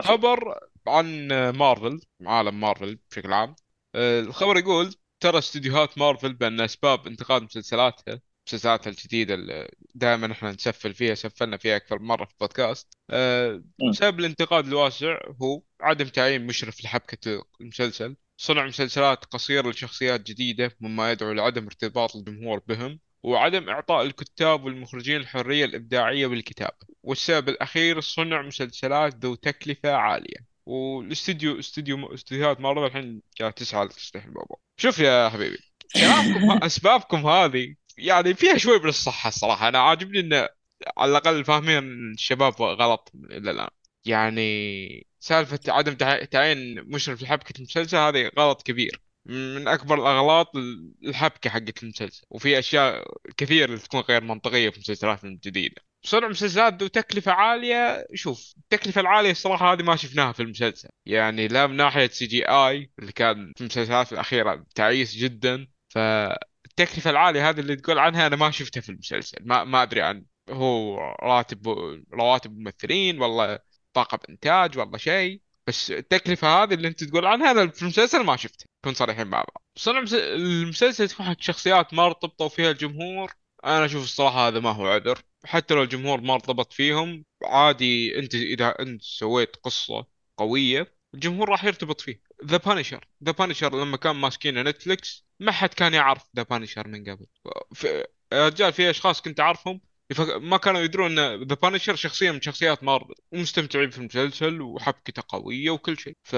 خبر 0.00 0.58
عن 0.86 1.28
مارفل 1.50 2.00
عالم 2.26 2.60
مارفل 2.60 2.98
بشكل 3.10 3.32
عام. 3.32 3.56
آه، 3.94 4.20
الخبر 4.20 4.56
يقول 4.56 4.94
ترى 5.20 5.38
استديوهات 5.38 5.98
مارفل 5.98 6.34
بأن 6.34 6.60
أسباب 6.60 7.06
انتقاد 7.06 7.42
مسلسلاتها 7.42 8.20
مسلسلاتها 8.48 8.90
الجديدة 8.90 9.34
اللي 9.34 9.70
دائما 9.94 10.32
إحنا 10.32 10.52
نسفل 10.52 10.94
فيها 10.94 11.14
سفلنا 11.14 11.56
فيها 11.56 11.76
أكثر 11.76 11.98
من 11.98 12.06
مرة 12.06 12.24
في 12.24 12.32
البودكاست. 12.32 12.96
آه،. 13.10 13.62
سبب 13.92 14.20
الانتقاد 14.20 14.66
الواسع 14.66 15.18
هو 15.42 15.62
عدم 15.80 16.08
تعيين 16.08 16.46
مشرف 16.46 16.84
لحبكة 16.84 17.44
المسلسل. 17.60 18.16
صنع 18.40 18.66
مسلسلات 18.66 19.24
قصيرة 19.24 19.70
لشخصيات 19.70 20.20
جديدة 20.20 20.76
مما 20.80 21.12
يدعو 21.12 21.32
لعدم 21.32 21.66
ارتباط 21.66 22.16
الجمهور 22.16 22.60
بهم 22.66 23.00
وعدم 23.22 23.68
إعطاء 23.68 24.02
الكتاب 24.06 24.64
والمخرجين 24.64 25.16
الحرية 25.16 25.64
الإبداعية 25.64 26.26
بالكتابة 26.26 26.76
والسبب 27.02 27.48
الأخير 27.48 28.00
صنع 28.00 28.42
مسلسلات 28.42 29.14
ذو 29.24 29.34
تكلفة 29.34 29.92
عالية. 29.92 30.36
والاستديو 30.66 31.58
استديو 31.58 32.14
استديوهات 32.14 32.60
مارفل 32.60 32.84
الحين 32.84 33.22
قاعد 33.40 33.52
تسعى 33.52 33.84
لتصليح 33.84 34.24
الموضوع 34.24 34.60
شوف 34.76 34.98
يا 34.98 35.28
حبيبي 35.28 35.58
أسبابكم 36.62 37.26
هذه 37.26 37.74
يعني 37.98 38.34
فيها 38.34 38.56
شوي 38.58 38.78
من 38.78 38.88
الصحة 38.88 39.28
الصراحة. 39.28 39.68
أنا 39.68 39.78
عاجبني 39.78 40.20
إن 40.20 40.48
على 40.96 41.10
الأقل 41.10 41.44
فاهمين 41.44 42.12
الشباب 42.12 42.62
غلط 42.62 43.12
إلى 43.30 43.50
الآن. 43.50 43.68
يعني 44.04 45.07
سالفة 45.20 45.60
عدم 45.68 45.94
تع- 45.94 46.24
تعيين 46.24 46.82
مشرف 46.82 47.22
لحبكة 47.22 47.58
المسلسل 47.58 47.96
هذه 47.96 48.30
غلط 48.38 48.62
كبير. 48.62 49.00
من 49.26 49.68
أكبر 49.68 49.94
الأغلاط 49.94 50.56
الحبكة 51.04 51.50
حقت 51.50 51.82
المسلسل. 51.82 52.22
وفي 52.30 52.58
أشياء 52.58 53.04
كثير 53.36 53.68
اللي 53.68 53.80
تكون 53.80 54.00
غير 54.00 54.24
منطقية 54.24 54.70
في 54.70 54.76
المسلسلات 54.76 55.24
الجديدة. 55.24 55.82
صنع 56.02 56.28
مسلسلات 56.28 56.82
ذو 56.82 56.86
تكلفة 56.86 57.32
عالية 57.32 58.06
شوف 58.14 58.54
التكلفة 58.56 59.00
العالية 59.00 59.30
الصراحة 59.30 59.72
هذه 59.72 59.82
ما 59.82 59.96
شفناها 59.96 60.32
في 60.32 60.42
المسلسل. 60.42 60.88
يعني 61.06 61.48
لا 61.48 61.66
من 61.66 61.76
ناحية 61.76 62.08
CGI 62.08 62.90
اللي 62.98 63.12
كان 63.12 63.52
في 63.56 63.60
المسلسلات 63.60 64.12
الأخيرة 64.12 64.64
تعيس 64.74 65.16
جدا. 65.16 65.66
فالتكلفة 65.88 67.10
العالية 67.10 67.48
هذه 67.50 67.60
اللي 67.60 67.76
تقول 67.76 67.98
عنها 67.98 68.26
أنا 68.26 68.36
ما 68.36 68.50
شفتها 68.50 68.80
في 68.80 68.88
المسلسل. 68.88 69.38
ما 69.40 69.64
ما 69.64 69.82
أدري 69.82 70.02
عن 70.02 70.24
هو 70.50 70.98
راتب 71.22 71.68
رواتب 72.12 72.58
ممثلين 72.58 73.20
والله 73.20 73.58
طاقم 74.02 74.18
إنتاج 74.28 74.78
والله 74.78 74.98
شيء. 74.98 75.40
بس 75.66 75.90
التكلفة 75.90 76.62
هذه 76.62 76.74
اللي 76.74 76.88
أنت 76.88 77.04
تقول 77.04 77.26
عنها 77.26 77.50
أنا 77.50 77.70
في 77.70 77.82
المسلسل 77.82 78.24
ما 78.24 78.36
شفتها 78.36 78.66
نكون 78.84 78.94
صريحين 78.94 79.26
مع 79.26 79.38
بعض 79.38 79.62
صنع 79.76 79.98
المس- 79.98 80.14
المسلسل 80.14 81.08
تكون 81.08 81.26
حق 81.26 81.40
شخصيات 81.40 81.94
مرتبطة 81.94 82.44
فيها 82.44 82.70
الجمهور. 82.70 83.32
أنا 83.64 83.84
أشوف 83.84 84.04
الصراحة 84.04 84.48
هذا 84.48 84.60
ما 84.60 84.70
هو 84.70 84.86
عذر. 84.86 85.18
حتى 85.44 85.74
لو 85.74 85.82
الجمهور 85.82 86.20
ما 86.20 86.34
ارتبط 86.34 86.72
فيهم 86.72 87.24
عادي 87.44 88.18
أنت 88.18 88.34
إذا 88.34 88.74
أنت 88.80 89.02
سويت 89.02 89.56
قصة 89.56 90.06
قوية 90.36 90.94
الجمهور 91.14 91.48
راح 91.48 91.64
يرتبط 91.64 92.00
فيه. 92.00 92.20
The 92.44 92.56
Punisher 92.56 93.08
The 93.24 93.32
Punisher 93.32 93.80
لما 93.82 93.96
كان 93.96 94.16
ماسكينه 94.16 94.62
Netflix 94.62 95.26
ما 95.40 95.52
حد 95.52 95.74
كان 95.74 95.94
يعرف 95.94 96.22
The 96.36 96.42
Punisher 96.42 96.88
من 96.88 97.04
قبل. 97.04 97.26
في 97.74 98.04
رجال 98.32 98.72
في 98.72 98.90
أشخاص 98.90 99.22
كنت 99.22 99.40
أعرفهم 99.40 99.80
يفك... 100.10 100.36
ما 100.36 100.56
كانوا 100.56 100.80
يدرون 100.80 101.18
إن 101.18 101.42
ذا 101.48 101.56
بانشر 101.62 101.94
شخصيه 101.94 102.30
من 102.30 102.40
شخصيات 102.40 102.84
مارفل 102.84 103.14
ومستمتعين 103.32 103.90
في 103.90 103.98
المسلسل 103.98 104.60
وحبكته 104.62 105.22
قوية 105.28 105.70
وكل 105.70 105.98
شيء. 105.98 106.16
ف 106.22 106.36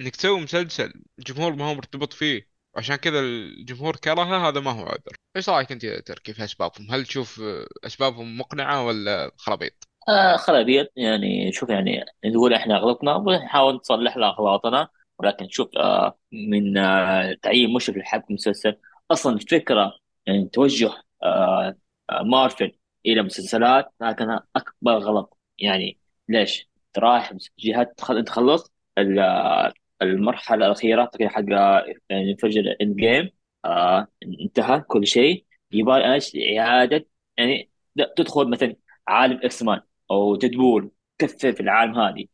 إنك 0.00 0.16
تسوي 0.16 0.40
مسلسل 0.40 0.92
الجمهور 1.18 1.56
ما 1.56 1.64
هو 1.64 1.74
مرتبط 1.74 2.12
فيه 2.12 2.48
عشان 2.76 2.96
كذا 2.96 3.20
الجمهور 3.20 3.96
كرهه 3.96 4.48
هذا 4.48 4.60
ما 4.60 4.70
هو 4.70 4.86
عذر. 4.86 5.16
إيش 5.36 5.48
رأيك 5.48 5.72
أنت 5.72 5.84
يا 5.84 6.00
تركي 6.00 6.32
في 6.34 6.44
أسبابهم؟ 6.44 6.90
هل 6.90 7.06
تشوف 7.06 7.42
أسبابهم 7.84 8.38
مقنعة 8.38 8.86
ولا 8.86 9.30
خرابيط؟ 9.36 9.88
آه 10.08 10.36
خرابيط. 10.36 10.92
يعني 10.96 11.52
شوف 11.52 11.70
يعني 11.70 12.04
نقول 12.24 12.54
إحنا 12.54 12.76
غلطنا 12.78 13.14
ونحاول 13.16 13.74
نصلح 13.74 14.16
له 14.16 14.28
اغلاطنا 14.28 14.88
ولكن 15.18 15.48
شوف 15.48 15.68
آه 15.76 16.18
من 16.32 16.78
آه 16.78 17.36
تعيين 17.42 17.72
مشرف 17.74 17.96
لحق 17.96 18.30
مسلسل 18.30 18.76
أصلا 19.10 19.34
الفكرة 19.36 19.92
يعني 20.26 20.48
توجه 20.48 20.90
آه 21.22 21.76
مارفل 22.10 22.72
إلى 23.06 23.22
مسلسلات 23.22 23.92
هذا 24.02 24.12
كان 24.12 24.40
أكبر 24.56 24.92
غلط 24.98 25.38
يعني 25.58 25.98
ليش؟ 26.28 26.68
رايح 26.98 27.32
جهات 27.58 27.98
تخل... 27.98 28.16
أنت 28.18 28.28
خلصت 28.28 28.72
ال- 28.98 29.18
آه، 29.18 29.72
المرحلة 30.02 30.66
الأخيرة 30.66 31.04
تقريبا 31.04 31.30
حق 31.30 31.44
آه، 31.52 31.84
يعني 32.08 32.30
Avengers 32.30 32.76
Endgame 32.82 33.30
آه 33.64 34.08
انتهى 34.42 34.80
كل 34.80 35.06
شيء 35.06 35.44
يبغى 35.72 36.14
إيش؟ 36.14 36.32
إعادة 36.58 37.06
يعني 37.36 37.70
تدخل 38.16 38.50
مثلا 38.50 38.76
عالم 39.08 39.40
X-Men 39.44 39.80
أو 40.10 40.36
Deadpool 40.36 40.90
كثر 41.18 41.52
في 41.52 41.60
العالم 41.60 41.98
هذه. 41.98 42.26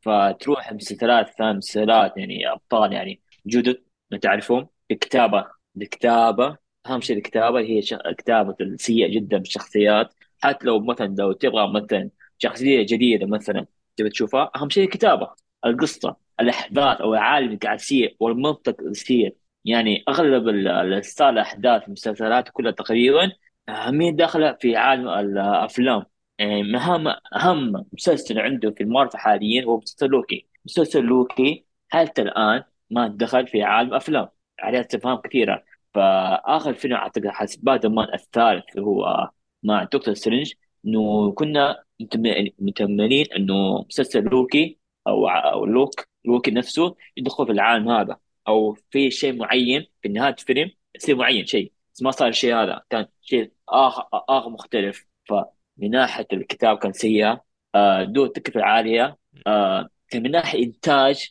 فتروح 0.00 0.72
مسلسلات 0.72 1.28
ثاني 1.38 1.58
مسلسلات 1.58 2.16
يعني 2.16 2.52
أبطال 2.52 2.92
يعني 2.92 3.20
جدد 3.46 3.82
ما 4.10 4.18
تعرفهم 4.18 4.68
الكتابه 4.90 5.46
الكتابة 5.76 6.56
أهم 6.86 7.00
شيء 7.00 7.16
الكتابة 7.16 7.60
هي. 7.60 7.80
كتابة 8.18 8.56
السيئه 8.60 9.08
جدا 9.14 9.38
بالشخصيات 9.38 10.14
حتى 10.42 10.66
لو 10.66 10.80
مثلا 10.80 11.14
لو 11.18 11.32
تبغى 11.32 11.72
مثلا 11.72 12.10
شخصية 12.38 12.82
جديدة 12.82 13.26
مثلا 13.26 13.66
تبي 13.96 14.10
تشوفها 14.10 14.50
أهم 14.56 14.70
شيء 14.70 14.84
الكتابة 14.84 15.30
القصة 15.66 16.16
الأحداث 16.40 17.00
أو 17.00 17.14
العالم 17.14 17.46
اللي 17.46 17.56
قاعد 17.58 17.78
يصير 17.80 18.16
والمنطق 18.20 18.76
اللي 18.80 19.32
يعني 19.64 20.04
أغلب 20.08 20.48
ال- 20.48 20.68
اللي 20.68 21.02
صار 21.02 21.28
الأحداث 21.30 21.82
المسلسلات 21.86 22.48
كلها 22.48 22.72
تقريبا 22.72 23.32
أهمية 23.68 24.10
داخلة 24.10 24.52
في 24.60 24.76
عالم 24.76 25.08
الأفلام. 25.08 26.04
يعني 26.38 26.62
مهام 26.62 27.08
أهم 27.36 27.86
مسلسل 27.92 28.38
عنده 28.38 28.70
في 28.70 28.82
المارفل 28.82 29.18
حاليا 29.18 29.64
هو 29.64 29.76
مسلسل 29.78 30.06
لوكي. 30.06 30.46
مسلسل 30.64 31.00
لوكي 31.04 31.64
حتى 31.88 32.22
الآن 32.22 32.64
ما 32.90 33.08
دخل 33.08 33.46
في 33.46 33.62
عالم 33.62 33.94
أفلام. 33.94 34.28
عليه 34.60 34.80
استفهام 34.80 35.16
كثيرة 35.20 35.64
فآخر 35.98 36.74
فيلم 36.74 36.94
أعتقد 36.94 37.26
حسب 37.28 37.60
سبايدر 37.60 37.88
مان 37.88 38.14
الثالث 38.14 38.64
اللي 38.70 38.86
هو 38.86 39.30
مع 39.62 39.84
دكتور 39.84 40.14
سترينج 40.14 40.52
إنه 40.86 41.32
كنا 41.32 41.84
متم- 42.02 42.48
متأملين 42.58 43.26
إنه 43.36 43.84
مسلسل 43.88 44.22
لوكي 44.24 44.78
أو 45.06 45.28
أو 45.28 45.66
لوك 45.66 46.08
لوكي 46.24 46.50
نفسه 46.50 46.96
يدخل 47.16 47.46
في 47.46 47.52
العالم 47.52 47.88
هذا 47.88 48.16
أو 48.48 48.76
في 48.90 49.10
شيء 49.10 49.36
معين 49.36 49.86
في 50.02 50.08
نهاية 50.08 50.34
الفيلم 50.38 50.70
يصير 50.94 51.16
معين 51.16 51.46
شيء 51.46 51.72
بس 51.94 52.02
ما 52.02 52.10
صار 52.10 52.28
الشيء 52.28 52.54
هذا 52.54 52.82
كان 52.90 53.06
شيء 53.22 53.52
آخر 53.68 54.04
آخر 54.12 54.50
مختلف. 54.50 55.06
فمن 55.24 55.90
ناحية 55.90 56.26
الكتاب 56.32 56.78
كان 56.78 56.92
آه 57.74 58.04
دو 58.04 58.24
التكلفة 58.24 58.60
العالية 58.60 59.18
آه 59.46 59.88
كان 60.08 60.22
من 60.22 60.30
ناحية 60.30 60.64
إنتاج 60.64 61.30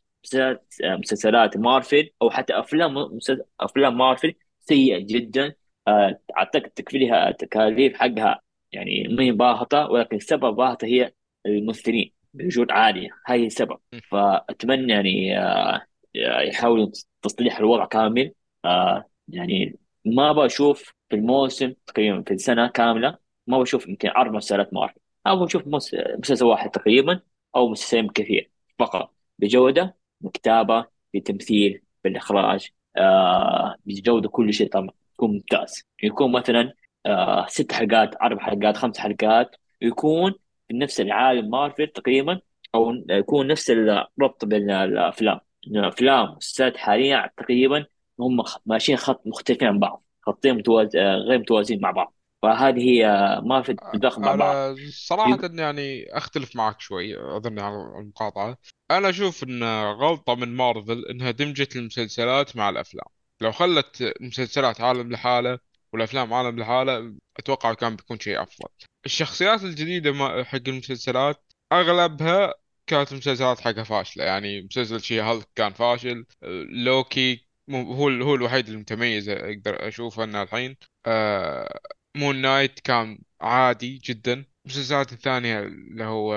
مسلسلات 0.84 1.56
آه، 1.56 1.60
مارفل 1.60 2.10
أو 2.22 2.30
حتى 2.30 2.60
أفلام 2.60 2.94
مسلسل 2.94 3.44
أفلام 3.60 3.98
مارفل 3.98 4.34
سيئة 4.70 4.98
جدا. 5.00 5.56
آه 5.88 6.20
أعتقد 6.38 6.70
تكفيها 6.70 7.30
التكاليف 7.30 7.98
حقها 7.98 8.42
يعني 8.72 9.08
ما 9.10 9.24
هي 9.24 9.32
باهظة 9.32 9.90
ولكن 9.92 10.16
السبب 10.16 10.56
باهظة 10.56 10.88
هي 10.88 11.14
الممثلين 11.46 12.12
بجود 12.34 12.72
عالية. 12.72 13.10
هاي 13.28 13.46
السبب 13.46 13.78
مم. 13.94 14.02
فأتمنى 14.12 14.94
يعني 14.94 15.40
آه 15.40 15.82
يحاولوا 16.16 16.92
تصليح 17.22 17.58
الوضع 17.60 17.86
كامل. 17.86 18.34
آه 18.66 19.06
يعني 19.28 19.80
ما 20.06 20.32
بشوف 20.32 20.94
في 21.10 21.16
الموسم 21.16 21.74
تقريبا 21.88 22.22
في 22.22 22.34
السنة 22.34 22.68
كاملة 22.68 23.18
ما 23.48 23.60
بشوف 23.60 23.88
يمكن 23.88 24.10
أربع 24.10 24.32
مسلسلات 24.38 24.74
مارفل 24.74 25.00
أو 25.28 25.46
بشوف 25.46 25.68
مس- 25.68 25.96
مسلسل 26.20 26.46
واحد 26.46 26.70
تقريبا 26.72 27.20
أو 27.56 27.70
مسلسلين 27.70 28.10
كثير 28.10 28.52
فقط. 28.80 29.14
بجودة 29.40 29.96
بكتابة 30.22 30.86
بتمثيل 31.14 31.82
بالإخراج. 32.04 32.72
آه 32.98 33.76
بجودة 33.86 34.30
كل 34.30 34.54
شيء 34.54 34.70
طبعا 34.70 34.90
يكون 35.14 35.32
ممتاز. 35.32 35.84
يكون 36.04 36.32
مثلا 36.32 36.74
آه 37.06 37.46
ست 37.48 37.72
حلقات 37.72 38.16
أربع 38.22 38.44
حلقات 38.44 38.78
خمس 38.78 38.98
حلقات 38.98 39.56
يكون 39.82 40.34
في 40.68 40.74
نفس 40.78 41.02
العالم 41.02 41.50
مارفل 41.50 41.88
تقريبا 41.88 42.40
أو 42.76 42.94
يكون 43.10 43.48
نفس 43.48 43.72
الربط 43.72 44.46
بين 44.46 44.72
الأفلام. 44.72 45.40
إنه 45.68 45.80
الأفلام 45.80 46.26
والمسلسلات 46.30 46.78
حاليا 46.78 47.30
تقريبا 47.38 47.86
هم 48.20 48.44
ماشيين 48.66 48.98
خط 48.98 49.28
مختلفين 49.28 49.68
عن 49.68 49.80
بعض 49.80 50.04
خطين 50.22 50.56
متواز... 50.56 50.96
آه، 50.96 51.16
غير 51.16 51.40
متوازيين 51.40 51.82
مع 51.82 51.92
بعض. 51.92 52.14
فهذه 52.48 52.80
هي 52.80 53.08
آه، 53.08 53.42
ما 53.42 53.62
في 53.62 53.76
تداخل 53.94 54.22
مع 54.22 54.36
بعض. 54.36 54.78
صراحة 54.90 55.40
يعني 55.54 56.18
أختلف 56.18 56.56
معك 56.56 56.82
شوي 56.82 57.38
أظن 57.38 57.60
على 57.60 57.76
المقاطعة. 57.76 58.58
أنا 58.92 59.10
أشوف 59.10 59.44
أن 59.44 59.64
غلطة 59.92 60.36
من 60.36 60.56
مارفل 60.56 61.06
أنها 61.06 61.32
دمجت 61.32 61.76
المسلسلات 61.76 62.56
مع 62.56 62.70
الأفلام. 62.70 63.08
لو 63.42 63.52
خلت 63.52 64.14
مسلسلات 64.22 64.82
عالم 64.82 65.12
لحاله 65.12 65.60
والأفلام 65.94 66.34
عالم 66.34 66.60
لحاله 66.60 67.14
أتوقع 67.40 67.74
كان 67.74 67.96
بيكون 67.96 68.20
شيء 68.20 68.42
أفضل. 68.42 68.70
الشخصيات 69.06 69.64
الجديدة 69.64 70.44
حق 70.44 70.68
المسلسلات 70.68 71.44
أغلبها 71.72 72.54
كانت 72.88 73.14
مسلسلات 73.14 73.60
حقها 73.60 73.84
فاشلة. 73.84 74.24
يعني 74.24 74.62
مسلسل 74.62 75.02
شي 75.02 75.22
هالك 75.22 75.48
كان 75.56 75.74
فاشل. 75.74 76.26
لوكي 76.70 77.48
هو 77.70 78.08
هو 78.10 78.36
الوحيد 78.36 78.70
المتميز 78.70 79.30
أقدر 79.30 79.88
أشوفه 79.88 80.24
أنه 80.24 80.42
الحين. 80.44 80.78
آه 81.06 81.80
Moon 82.16 82.36
Knight 82.42 82.80
كان 82.80 83.20
عادي 83.42 83.98
جدا. 83.98 84.46
المسلسلات 84.66 85.14
الثانية 85.14 85.60
اللي 85.60 86.04
هو 86.04 86.34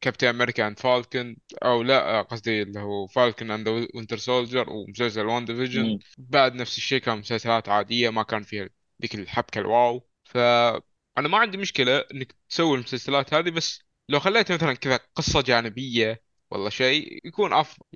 كابتن 0.00 0.26
أمريكا 0.28 0.66
and 0.66 0.78
Falcon 0.78 1.36
أو 1.64 1.82
لا 1.82 2.22
قصدي 2.22 2.62
اللي 2.62 2.80
هو 2.80 3.06
Falcon 3.06 3.50
and 3.50 3.68
Winter 3.68 4.16
Soldier 4.18 4.70
ومسلسل 4.70 5.26
WandaVision. 5.26 5.94
بعد 6.18 6.54
نفس 6.54 6.76
الشيء 6.78 7.00
كان 7.00 7.18
مسلسلات 7.18 7.68
عادية 7.68 8.10
ما 8.10 8.22
كان 8.22 8.42
فيها 8.42 8.68
ذيك 9.02 9.14
الحبكة 9.14 9.58
ال 9.58 9.68
wow. 9.68 10.08
فأنا 10.24 11.28
ما 11.28 11.38
عندي 11.38 11.56
مشكلة 11.58 11.98
إنك 12.14 12.34
تسوي 12.48 12.74
المسلسلات 12.74 13.34
هذه 13.34 13.50
بس 13.50 13.82
لو 14.08 14.20
خليت 14.20 14.52
مثلا 14.52 14.74
كذا 14.74 15.00
قصة 15.14 15.40
جانبية 15.42 16.22
ولا 16.50 16.70
شيء 16.70 17.26
يكون 17.26 17.52
أفضل. 17.52 17.86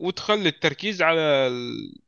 وتخلي 0.00 0.48
التركيز 0.48 1.02
على 1.02 1.50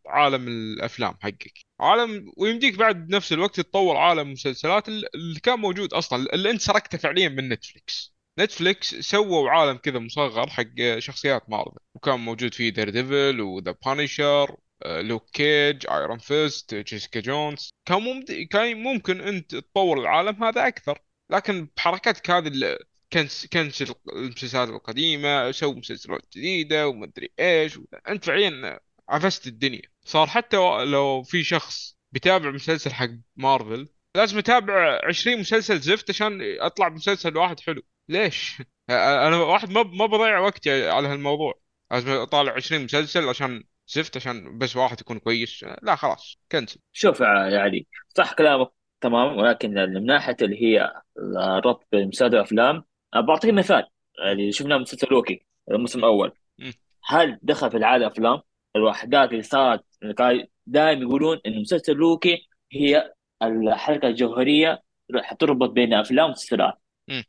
عالم 0.06 0.48
الأفلام 0.48 1.14
حقك. 1.22 1.52
عالم 1.80 2.32
ويمديك 2.36 2.74
بعد 2.78 3.06
بنفس 3.06 3.32
الوقت 3.32 3.60
تطور 3.60 3.96
عالم 3.96 4.20
المسلسلات 4.20 4.88
اللي 4.88 5.40
كان 5.42 5.58
موجود 5.58 5.94
أصلا 5.94 6.34
اللي 6.34 6.50
أنت 6.50 6.60
سرقته 6.60 6.98
فعليا 6.98 7.28
من 7.28 7.48
نتفليكس 7.48 8.14
نتفليكس 8.38 8.94
سووا 8.94 9.50
عالم 9.50 9.76
كذا 9.76 9.98
مصغر 9.98 10.50
حق 10.50 10.98
شخصيات 10.98 11.50
مارفل. 11.50 11.78
وكان 11.94 12.20
موجود 12.20 12.54
فيه 12.54 12.68
Daredevil 12.68 12.90
و 12.90 13.40
The 13.40 13.74
Punisher 13.86 14.56
Luke 14.86 15.30
Cage 15.30 15.86
Iron 15.90 16.18
Fist 16.18 16.74
Jessica 16.74 17.20
Jones 17.20 17.70
كان. 17.88 18.24
كان 18.50 18.82
ممكن 18.82 19.20
أنت 19.20 19.56
تطور 19.56 20.00
العالم 20.00 20.44
هذا 20.44 20.66
أكثر. 20.68 20.98
لكن 21.30 21.68
بحركاتك 21.76 22.30
هذه 22.30 22.78
ال- 23.16 23.22
كنس 23.22 23.46
كنس 23.52 23.82
المسلسلات 24.12 24.68
القديمة 24.68 25.50
سووا 25.52 25.74
مسلسلات 25.74 26.22
جديدة 26.36 26.88
ومدري 26.88 27.32
إيش 27.40 27.78
أنت 28.08 28.24
فعليا 28.24 28.80
عفست 29.08 29.46
الدنيا. 29.46 29.82
صار 30.04 30.26
حتى 30.26 30.56
لو 30.84 31.22
في 31.22 31.42
شخص 31.44 31.98
بيتابع 32.12 32.50
مسلسل 32.50 32.92
حق 32.92 33.08
مارفل 33.36 33.88
لازم 34.16 34.38
أتابع 34.38 35.00
20 35.04 35.40
مسلسل 35.40 35.78
زفت 35.80 36.10
عشان 36.10 36.40
أطلع 36.60 36.88
بمسلسل 36.88 37.36
واحد 37.36 37.60
حلو. 37.60 37.82
ليش؟ 38.08 38.62
أنا 38.90 39.36
واحد 39.36 39.70
ما 39.70 39.82
ما 39.82 40.06
بضيع 40.06 40.38
وقتي 40.38 40.88
على 40.90 41.08
هالموضوع. 41.08 41.60
لازم 41.90 42.10
أطالع 42.10 42.52
20 42.52 42.84
مسلسل 42.84 43.28
عشان 43.28 43.64
زفت 43.88 44.16
عشان 44.16 44.58
بس 44.58 44.76
واحد 44.76 45.00
يكون 45.00 45.18
كويس. 45.18 45.64
لا 45.82 45.96
خلاص 45.96 46.38
كنسل. 46.52 46.80
شوف 46.92 47.20
يا 47.20 47.58
علي 47.60 47.86
صح 48.16 48.32
كلامك 48.32 48.72
تمام 49.00 49.36
ولكن 49.38 49.70
من 49.74 50.06
ناحية 50.06 50.36
اللي 50.42 50.62
هي 50.62 50.92
الربط 51.18 51.88
بين 51.92 52.08
مسلسلات 52.08 52.32
والافلام 52.32 52.84
بعطيك 53.14 53.50
مثال 53.54 53.86
اللي 54.24 54.52
شفناه 54.52 54.78
مسلسل 54.78 55.06
لوكي 55.10 55.46
الموسم 55.70 55.98
الأول. 55.98 56.32
هل 57.04 57.38
دخل 57.42 57.70
في 57.70 57.76
العاده 57.76 58.06
أفلام؟ 58.06 58.40
الوحدات 58.76 59.30
اللي 59.30 59.42
صارت 59.42 59.84
دائما 60.66 61.02
يقولون 61.02 61.40
إن 61.46 61.60
مسلسل 61.60 61.92
لوكي 61.92 62.48
هي 62.72 63.12
الحلقة 63.42 64.08
الجوهرية 64.08 64.82
راح 65.14 65.32
تربط 65.32 65.70
بين 65.70 65.94
أفلام 65.94 66.26
ومسلسلات. 66.26 66.74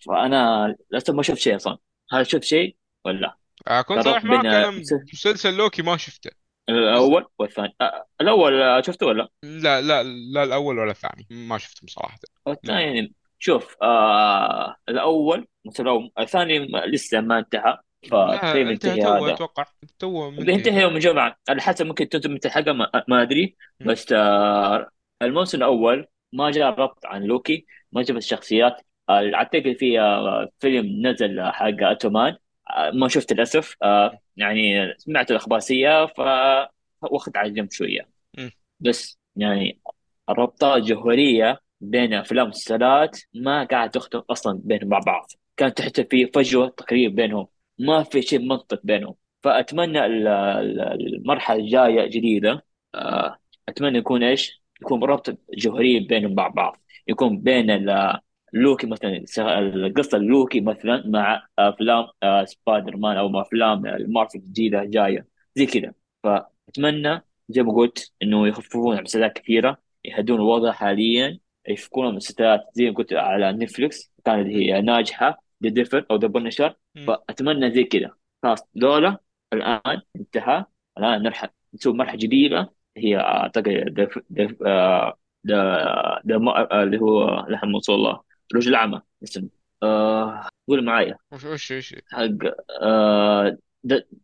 فأنا 0.07 0.75
لسه 0.91 1.13
ما 1.13 1.23
شفت 1.23 1.37
شيء 1.37 1.55
أصلا. 1.55 1.77
هل 2.11 2.27
شفت 2.27 2.43
شيء 2.43 2.75
ولا 3.05 3.37
اكون 3.67 4.01
صريح 4.01 4.15
الربط 4.15 4.31
بين 4.31 4.51
معك 4.51 4.65
أنا 4.65 4.69
مسلسل 5.13 5.53
لوكي 5.53 5.81
ما 5.81 5.97
شفته. 5.97 6.29
الأول 6.69 7.25
والثاني. 7.39 7.75
أه، 7.81 8.05
الأول 8.21 8.61
أه، 8.61 8.81
شفته 8.81 9.05
ولا؟ 9.05 9.27
لا 9.43 9.81
لا 9.81 10.03
لا 10.03 10.43
الأول 10.43 10.79
ولا 10.79 10.91
الثاني. 10.91 11.27
ما 11.29 11.57
شفتهم 11.57 11.87
صراحة. 11.87 12.19
والثاني 12.45 13.13
شوف 13.43 13.75
آه 13.81 14.75
الأول 14.89 15.47
مثلا 15.65 16.09
الثاني 16.19 16.67
لسه 16.85 17.21
ما 17.21 17.39
انتهى 17.39 17.77
فتقريبا 18.03 18.71
انتهى 18.71 19.01
هذا. 19.01 19.33
أتوقع. 19.33 19.65
تو 20.00 20.31
بينتهي 20.31 20.81
يوم 20.81 20.95
الجمعة 20.95 21.35
على 21.50 21.62
حسب 21.62 21.85
ممكن 21.85 22.09
تنتهي 22.09 22.33
متى 22.33 22.47
الحلقة 22.47 22.73
ما, 23.07 23.21
أدري. 23.21 23.55
بس 23.79 24.12
آه 24.13 24.89
الموسم 25.21 25.57
الأول 25.57 26.07
ما 26.33 26.51
جاء 26.51 26.69
ربط 26.69 27.05
عن 27.05 27.23
لوكي 27.23 27.65
ما 27.91 28.01
جاب 28.01 28.17
الشخصيات 28.17 28.81
آه، 29.09 29.31
أعتقد 29.33 29.75
في 29.79 30.00
آه 30.00 30.50
فيلم 30.59 31.07
نزل 31.07 31.41
حق 31.41 31.83
Ant-Man 31.83 32.36
آه 32.69 32.91
ما 32.91 33.07
شفت 33.07 33.33
للأسف. 33.33 33.75
آه 33.83 34.19
يعني 34.38 34.93
سمعت 34.97 35.31
الأخبار 35.31 35.59
سيئة 35.59 36.05
ف 36.05 36.19
واخذت 37.01 37.38
على 37.38 37.50
جنب 37.50 37.71
شوية. 37.71 38.09
م. 38.38 38.50
بس 38.79 39.19
يعني 39.35 39.79
الربطات 40.29 40.77
الجوهرية 40.77 41.62
بين 41.83 42.13
أفلام 42.13 42.45
والمسلسلات 42.45 43.19
ما 43.33 43.63
قاعد 43.63 43.91
تختلف 43.91 44.23
أصلا 44.29 44.61
بينهم 44.63 44.89
مع 44.89 44.99
بعض. 44.99 45.31
كانت 45.57 45.77
تحس 45.77 46.01
في 46.01 46.25
فجوة 46.27 46.69
تقريبا 46.69 47.15
بينهم. 47.15 47.47
ما 47.79 48.03
في 48.03 48.22
شيء 48.22 48.39
منطق 48.39 48.79
بينهم. 48.83 49.15
فأتمنى 49.43 50.05
ال- 50.05 50.27
ال- 50.27 51.15
المرحلة 51.15 51.59
الجاية 51.59 52.05
جديدة. 52.07 52.65
آه، 52.96 53.37
أتمنى 53.69 53.98
يكون 53.98 54.24
إيش؟ 54.24 54.63
يكون 54.81 55.03
ربط 55.03 55.37
جوهري 55.57 56.00
بينهم 56.00 56.35
مع 56.35 56.48
بعض. 56.48 56.81
يكون 57.07 57.37
بين 57.41 57.85
لوكي 58.53 58.87
مثلا 58.87 59.25
القصة 59.59 60.17
لوكي 60.17 60.61
مثلا 60.61 61.03
مع 61.07 61.48
أفلام 61.59 62.07
آه، 62.24 62.46
سبايدر 62.46 62.98
مان 62.98 63.17
أو 63.17 63.29
مع 63.29 63.41
أفلام 63.41 63.85
المارفل 63.85 64.37
الجديدة 64.39 64.83
جاية 64.83 65.27
زي 65.55 65.65
كذا. 65.65 65.93
فأتمنى 66.24 67.22
زي 67.50 67.63
ما 67.63 67.74
قلت 67.74 68.11
إنه 68.24 68.48
يخففون 68.48 68.98
عن 68.98 69.03
مسلسلات 69.03 69.33
كثيرة 69.33 69.77
يهدون 70.05 70.37
الوضع 70.37 70.72
حاليا. 70.72 71.39
يفكون 71.67 72.07
المسلسلات 72.07 72.61
زي 72.73 72.89
ما 72.89 72.95
قلت 72.95 73.13
على 73.13 73.51
نتفلكس 73.51 74.11
كانت. 74.25 74.47
هي 74.47 74.81
ناجحة 74.81 75.43
ذا 75.63 75.69
ديفر 75.69 76.05
أو 76.11 76.15
ذا 76.15 76.27
بنشر. 76.27 76.75
فأتمنى 77.07 77.71
زي 77.71 77.83
كذا. 77.83 78.11
خلاص 78.43 78.59
دولة 78.75 79.17
الآن 79.53 80.01
انتهى. 80.15 80.65
الآن 80.97 81.23
نرحل 81.23 81.47
نسوي 81.73 81.93
مرحلة 81.93 82.17
جديدة. 82.17 82.73
هي 82.97 83.17
أعتقد 83.17 83.67
ذا 83.99 84.07
ذا 84.33 85.15
ذا 86.27 86.37
اللي 86.83 86.99
هو 87.01 87.45
لحم 87.49 87.75
وصول 87.75 87.95
الله 87.95 88.21
رجل 88.55 88.69
الاعمى 88.69 89.01
اسم 89.23 89.49
آه 89.83 90.47
قول 90.67 90.85
معايا. 90.85 91.17
وش 91.31 91.45
وش 91.45 91.71
وش؟ 91.71 91.95
حق 92.11 92.29
آه 92.81 93.57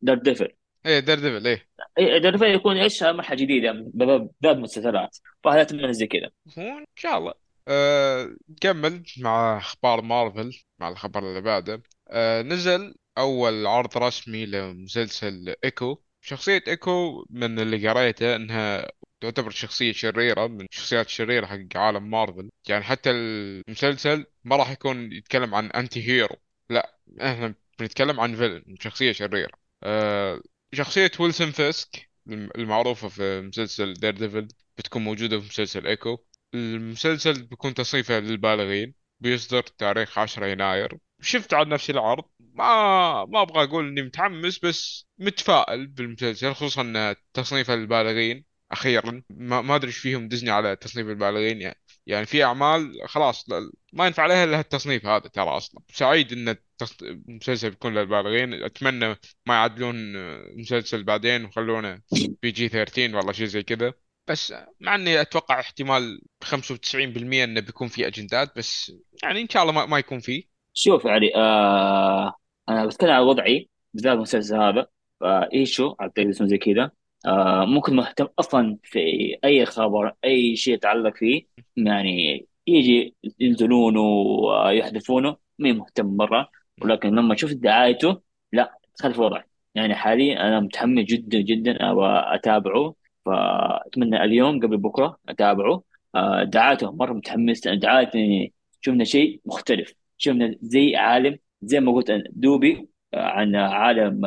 Daredevil 0.03 0.55
إيه 0.89 0.99
Daredevil 0.99 1.47
إيه 1.47 1.67
اي 1.99 2.19
ده 2.19 2.47
يكون 2.47 2.77
إيش؟ 2.77 3.03
مرحلة 3.03 3.37
جديدة 3.37 3.71
باب 3.93 4.31
باب 4.41 4.57
مسلسلات. 4.57 5.17
فهذا 5.43 5.61
اتمنى 5.61 5.93
زي 5.93 6.07
كذا. 6.07 6.29
إن 6.57 6.85
شاء 6.95 7.17
الله. 7.17 7.33
أه 7.67 8.35
نكمل 8.49 9.03
مع 9.19 9.57
أخبار 9.57 10.01
مارفل 10.01 10.51
مع 10.79 10.89
الخبر 10.89 11.19
اللي 11.19 11.41
بعده. 11.41 11.83
أه 12.09 12.41
نزل 12.41 12.95
أول 13.17 13.67
عرض 13.67 13.97
رسمي 13.97 14.45
لمسلسل 14.45 15.55
إيكو. 15.63 16.01
شخصية 16.21 16.63
إيكو 16.67 17.25
من 17.29 17.59
اللي 17.59 17.89
قريته 17.89 18.35
إنها 18.35 18.91
تعتبر 19.21 19.49
شخصية 19.49 19.91
شريرة 19.91 20.47
من 20.47 20.65
الشخصيات 20.71 21.05
الشريرة 21.05 21.45
حق 21.45 21.77
عالم 21.77 22.09
مارفل. 22.09 22.49
يعني 22.69 22.83
حتى 22.83 23.11
المسلسل 23.11 24.25
ما 24.43 24.55
راح 24.55 24.71
يكون 24.71 25.11
يتكلم 25.13 25.55
عن 25.55 25.65
anti-hero 25.71 26.35
لا 26.69 26.97
إحنا 27.21 27.55
بنتكلم 27.79 28.19
عن 28.19 28.35
villain 28.35 28.75
شخصية 28.79 29.11
شريرة. 29.11 29.53
أه 29.83 30.41
شخصية 30.73 31.11
ويلسون 31.19 31.51
فيسك 31.51 32.09
المعروفة 32.29 33.07
في 33.07 33.41
مسلسل 33.41 33.93
Daredevil 33.93 34.47
بتكون 34.77 35.03
موجودة 35.03 35.39
في 35.39 35.45
مسلسل 35.45 35.87
ايكو 35.87 36.17
المسلسل 36.53 37.43
بيكون 37.43 37.73
تصنيفه 37.73 38.19
للبالغين 38.19 38.93
بيصدر 39.19 39.61
تاريخ 39.61 40.19
10 40.19 40.45
يناير. 40.45 40.97
شفت 41.21 41.53
عن 41.53 41.69
نفس 41.69 41.89
العرض 41.89 42.23
ما 42.39 43.25
ما 43.25 43.41
أبغى 43.41 43.63
أقول 43.63 43.87
إني 43.87 44.01
متحمس 44.01 44.59
بس 44.59 45.07
متفائل 45.17 45.87
بالمسلسل 45.87 46.53
خصوصا 46.53 46.81
ان 46.81 47.15
تصنيفه 47.33 47.75
للبالغين 47.75 48.45
أخيرا. 48.71 49.23
ما 49.29 49.75
أدري 49.75 49.87
إيش 49.87 49.97
فيهم 49.97 50.27
ديزني 50.27 50.49
على 50.49 50.75
تصنيف 50.75 51.07
البالغين 51.07 51.61
يعني. 51.61 51.79
يعني 52.09 52.25
في 52.25 52.43
أعمال 52.43 52.99
خلاص 53.05 53.49
لا- 53.49 53.71
ما 53.93 54.07
ينفع 54.07 54.23
عليها 54.23 54.43
إلا 54.43 54.59
التصنيف 54.59 55.05
هذا 55.05 55.27
ترى 55.27 55.45
أصلا. 55.57 55.81
سعيد 55.93 56.33
إن 56.33 56.55
المسلسل 57.01 57.69
بيكون 57.69 57.93
للبالغين. 57.93 58.53
أتمنى 58.53 59.07
ما 59.45 59.55
يعدلون 59.55 59.95
المسلسل 59.95 61.03
بعدين 61.03 61.45
ويخلونه 61.45 62.01
بي 62.41 62.51
جي 62.51 62.69
13 62.69 63.15
والله 63.15 63.31
شيء 63.31 63.45
زي 63.45 63.63
كذا. 63.63 63.93
بس 64.27 64.53
مع 64.79 64.95
إني 64.95 65.21
أتوقع 65.21 65.59
احتمال 65.59 66.21
95% 66.45 67.43
إنه 67.43 67.61
بيكون 67.61 67.87
في 67.87 68.07
أجندات 68.07 68.57
بس 68.57 68.91
يعني 69.23 69.41
إن 69.41 69.49
شاء 69.49 69.61
الله 69.63 69.73
ما, 69.73 69.85
ما 69.85 69.99
يكون 69.99 70.19
فيه 70.19 70.43
شوف 70.73 71.07
علي 71.07 71.35
آه 71.35 72.33
أنا 72.69 72.85
بتكلم 72.85 73.09
عن 73.11 73.21
وضعي 73.21 73.69
بالذات 73.93 74.13
المسلسل 74.13 74.55
هذا. 74.55 74.87
فإيشو 75.19 75.95
اعتقد 76.01 76.27
اسمه 76.27 76.47
زي 76.47 76.57
كذا. 76.57 76.91
آه 77.25 77.65
ممكن 77.65 77.95
مهتم 77.95 78.27
أصلا 78.39 78.77
في 78.83 78.99
أي 79.43 79.65
خبر 79.65 80.13
أي 80.25 80.55
شيء 80.55 80.73
يتعلق 80.73 81.15
فيه 81.15 81.47
يعني 81.77 82.47
يجي 82.67 83.15
ينزلون 83.39 83.97
ويحذفونه 83.97 85.37
مي 85.59 85.73
مهتم 85.73 86.05
مرة. 86.17 86.49
ولكن 86.81 87.09
لما 87.15 87.35
شفت 87.35 87.55
دعايته 87.55 88.21
لا 88.53 88.77
تخلف 88.95 89.19
وضعي. 89.19 89.43
يعني 89.75 89.95
حاليا 89.95 90.47
أنا 90.47 90.59
متحمس 90.59 91.03
جدا 91.05 91.39
جدا 91.41 91.91
أبغى 91.91 92.35
أتابعه. 92.35 92.95
فأتمنى 93.25 94.23
اليوم 94.23 94.59
قبل 94.59 94.77
بكرة 94.77 95.19
أتابعه. 95.29 95.83
آه 96.15 96.43
دعايته 96.43 96.91
مرة 96.91 97.13
متحمس 97.13 97.67
لأن 97.67 97.79
دعايته 97.79 98.49
شفنا 98.81 99.03
شيء 99.03 99.41
مختلف. 99.45 99.93
شفنا 100.17 100.55
زي 100.61 100.95
عالم 100.95 101.37
زي 101.61 101.79
ما 101.79 101.91
قلت 101.91 102.23
دوبي 102.31 102.89
آه، 103.13 103.21
عن 103.21 103.55
عالم 103.55 104.25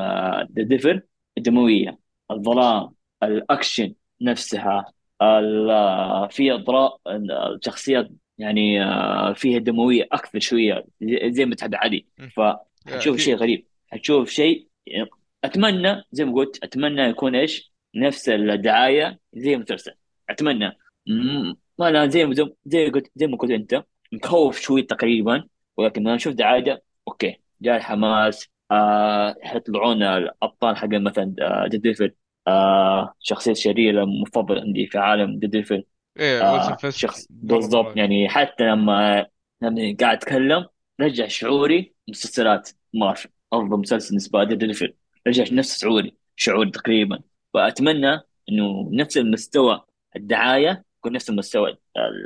ذا 0.59 1.03
الدموية. 1.39 2.02
الظلام 2.31 2.95
الأكشن 3.23 3.95
نفسها 4.21 4.93
في 6.31 6.53
إضراء 6.53 6.99
الشخصيات 7.07 8.11
يعني 8.39 8.85
آه، 8.85 9.33
فيها 9.33 9.59
دموية 9.59 10.09
أكثر 10.13 10.39
شوية 10.41 10.85
زي 11.27 11.45
ما 11.45 11.55
تحب 11.55 11.75
علي. 11.75 12.07
فحتشوف 12.37 13.17
شيء 13.17 13.35
غريب. 13.37 13.67
حتشوف 13.89 14.31
شيء 14.31 14.69
أتمنى 15.45 16.05
زي 16.13 16.25
ما 16.25 16.33
قلت 16.33 16.65
أتمنى 16.65 17.03
يكون 17.03 17.35
إيش؟ 17.37 17.73
نفس 17.95 18.29
الدعاية 18.29 19.19
زي 19.35 19.55
المسلسل 19.55 19.93
أتمنى. 20.31 20.79
ما 21.79 21.89
أنا 21.89 22.07
زي 22.07 22.25
ما 22.27 22.35
زي 22.67 22.91
قلت 22.91 23.11
زي 23.17 23.27
ما 23.27 23.37
قلت 23.37 23.51
أنت 23.51 23.85
مخوف 24.13 24.61
شوي 24.61 24.83
تقريبا 24.83 25.45
ولكن 25.77 26.03
لما 26.03 26.19
شفت 26.19 26.35
دعاية 26.35 26.83
okay. 27.09 27.37
جاء 27.61 27.77
الحماس 27.77 28.49
آه 28.73 29.37
حيطلعون 29.43 30.03
الأبطال 30.03 30.77
حق 30.77 30.89
مثلا 30.89 31.35
Daredevil 31.73 32.15
آه 32.49 33.15
شخصية 33.21 33.53
شريرة 33.53 34.05
مفضل 34.05 34.59
عندي 34.59 34.87
في 34.87 34.99
عالم 34.99 35.39
Daredevil 35.39 35.85
إيه 36.19 36.43
آه 36.43 36.91
شخص 36.91 37.27
بالضبط 37.31 37.97
يعني 37.97 38.29
حتى 38.29 38.65
لما 38.65 39.27
لما 39.63 39.97
قاعد 40.01 40.17
اتكلم 40.17 40.67
رجع 41.01 41.29
شعوري 41.29 41.95
مسلسلات 42.09 42.71
مارفل. 42.95 43.29
أفضل 43.53 43.79
مسلسل 43.81 44.09
بالنسبة 44.09 44.45
لي 44.45 44.57
Daredevil 44.57 44.95
رجع 45.27 45.45
نفس 45.53 45.81
شعوري 45.81 46.15
شعور 46.37 46.69
تقريبا. 46.69 47.21
فاتمنى 47.55 48.21
إنه 48.49 48.91
نفس 48.93 49.17
المستوى 49.17 49.85
الدعاية 50.17 50.85
يكون 50.99 51.13
نفس 51.13 51.31
المستوى 51.31 51.77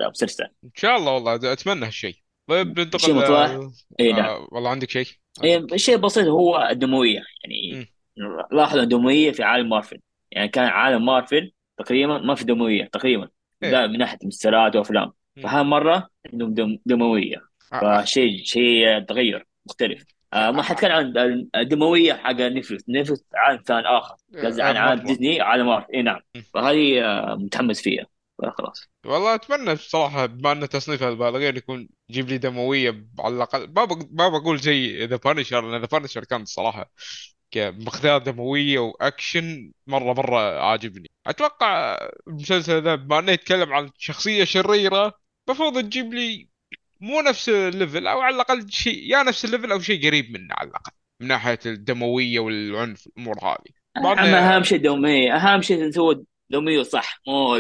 المسلسل. 0.02 0.44
إن 0.64 0.70
شاء 0.74 0.96
الله 0.96 1.12
والله 1.12 1.52
أتمنى 1.52 1.86
هالشيء. 1.86 2.16
طيب 2.46 2.76
شيء 2.76 2.84
ننتقل 2.84 3.14
مطلع 3.14 3.44
آه 3.44 3.72
اي 4.00 4.12
نعم. 4.12 4.24
آه 4.24 4.48
والله 4.52 4.70
عندك 4.70 4.90
شيء؟ 4.90 5.06
إيه 5.44 5.56
عندك 5.56 5.76
شيء 5.76 5.96
بسيط 5.96 6.26
هو 6.26 6.68
الدموية. 6.70 7.22
يعني 7.44 7.86
مم. 8.16 8.42
لاحظ 8.52 8.78
الدموية 8.78 9.32
في 9.32 9.42
عالم 9.42 9.68
مارفل. 9.68 10.00
يعني 10.30 10.48
كان 10.48 10.64
عالم 10.64 11.06
مارفل 11.06 11.52
تقريبا 11.78 12.18
ما 12.18 12.34
في 12.34 12.44
دموية 12.44 12.84
تقريبا. 12.84 13.28
إيه. 13.62 13.70
ده 13.70 13.86
من 13.86 13.98
ناحية 13.98 14.18
مسلسلات 14.24 14.76
وأفلام. 14.76 15.12
فهالمره 15.42 16.08
عندهم 16.32 16.54
دم 16.54 16.78
دموية. 16.86 17.36
آه. 17.72 18.02
فشيء 18.02 18.44
شيء 18.44 19.00
تغير 19.00 19.46
مختلف. 19.66 20.04
آه 20.32 20.50
ما 20.50 20.58
آه. 20.58 20.62
حتكلم 20.62 20.92
عن 20.92 21.48
الدموية 21.56 22.12
حق 22.12 22.32
نتفلكس 22.32 22.84
نتفلكس 22.88 23.24
عالم 23.34 23.62
ثاني 23.66 23.86
آخر. 23.86 24.14
قصدي 24.44 24.62
آه. 24.62 24.66
عن 24.66 24.76
عالم 24.76 25.02
ديزني 25.02 25.40
عالم 25.40 25.66
مارفل. 25.66 25.92
إي 25.94 26.02
نعم. 26.02 26.20
فهذه 26.54 27.04
آه 27.04 27.34
متحمس 27.34 27.80
فيها. 27.80 28.06
فخلاص. 28.42 28.88
والله 29.06 29.34
أتمنى 29.34 29.74
بصراحة 29.74 30.26
بما 30.26 30.52
أن 30.52 30.68
تصنيف 30.68 31.02
البالغين 31.02 31.56
يكون 31.56 31.88
يجيب 32.10 32.28
لي 32.28 32.38
دموية 32.38 33.06
على 33.18 33.34
الأقل. 33.36 33.60
ما 33.76 33.84
بق- 33.84 34.08
ما 34.12 34.28
بقول 34.28 34.58
زي 34.58 35.06
The 35.06 35.16
Punisher 35.16 35.70
لأن 35.70 35.80
The 35.80 35.86
Punisher 35.86 36.24
كان 36.24 36.42
الصراحه 36.42 36.90
كمقدار 37.50 38.18
دموية 38.18 38.78
وأكشن 38.78 39.72
مرة 39.86 40.12
مرة 40.12 40.60
عاجبني. 40.60 41.10
أتوقع 41.26 41.98
المسلسل 42.28 42.82
ذا 42.82 42.94
بما 42.94 43.18
إنه 43.18 43.32
يتكلم 43.32 43.72
عن 43.72 43.90
شخصية 43.98 44.44
شريرة 44.44 45.12
المفروض 45.48 45.82
تجيب 45.82 46.14
لي 46.14 46.48
مو 47.00 47.20
نفس 47.20 47.48
ال 47.48 47.58
level 47.58 48.06
أو 48.06 48.20
على 48.20 48.34
الأقل 48.34 48.70
شيء 48.70 49.02
يا 49.10 49.22
نفس 49.22 49.44
ال 49.44 49.49
level 49.49 49.72
أو 49.72 49.80
شيء 49.80 50.06
قريب 50.06 50.30
منه 50.32 50.54
على 50.54 50.68
الأقل 50.68 50.92
من 51.20 51.28
ناحية 51.28 51.58
الدموية 51.66 52.40
والعنف 52.40 53.06
الأمور 53.06 53.38
هذه. 53.42 54.02
مع 54.04 54.12
اهم 54.56 54.62
شيء 54.62 54.78
دومية 54.78 55.36
أهم 55.36 55.62
شيء 55.62 55.90
تسوي 55.90 56.24
دومية 56.50 56.82
صح 56.82 57.20
مو 57.28 57.58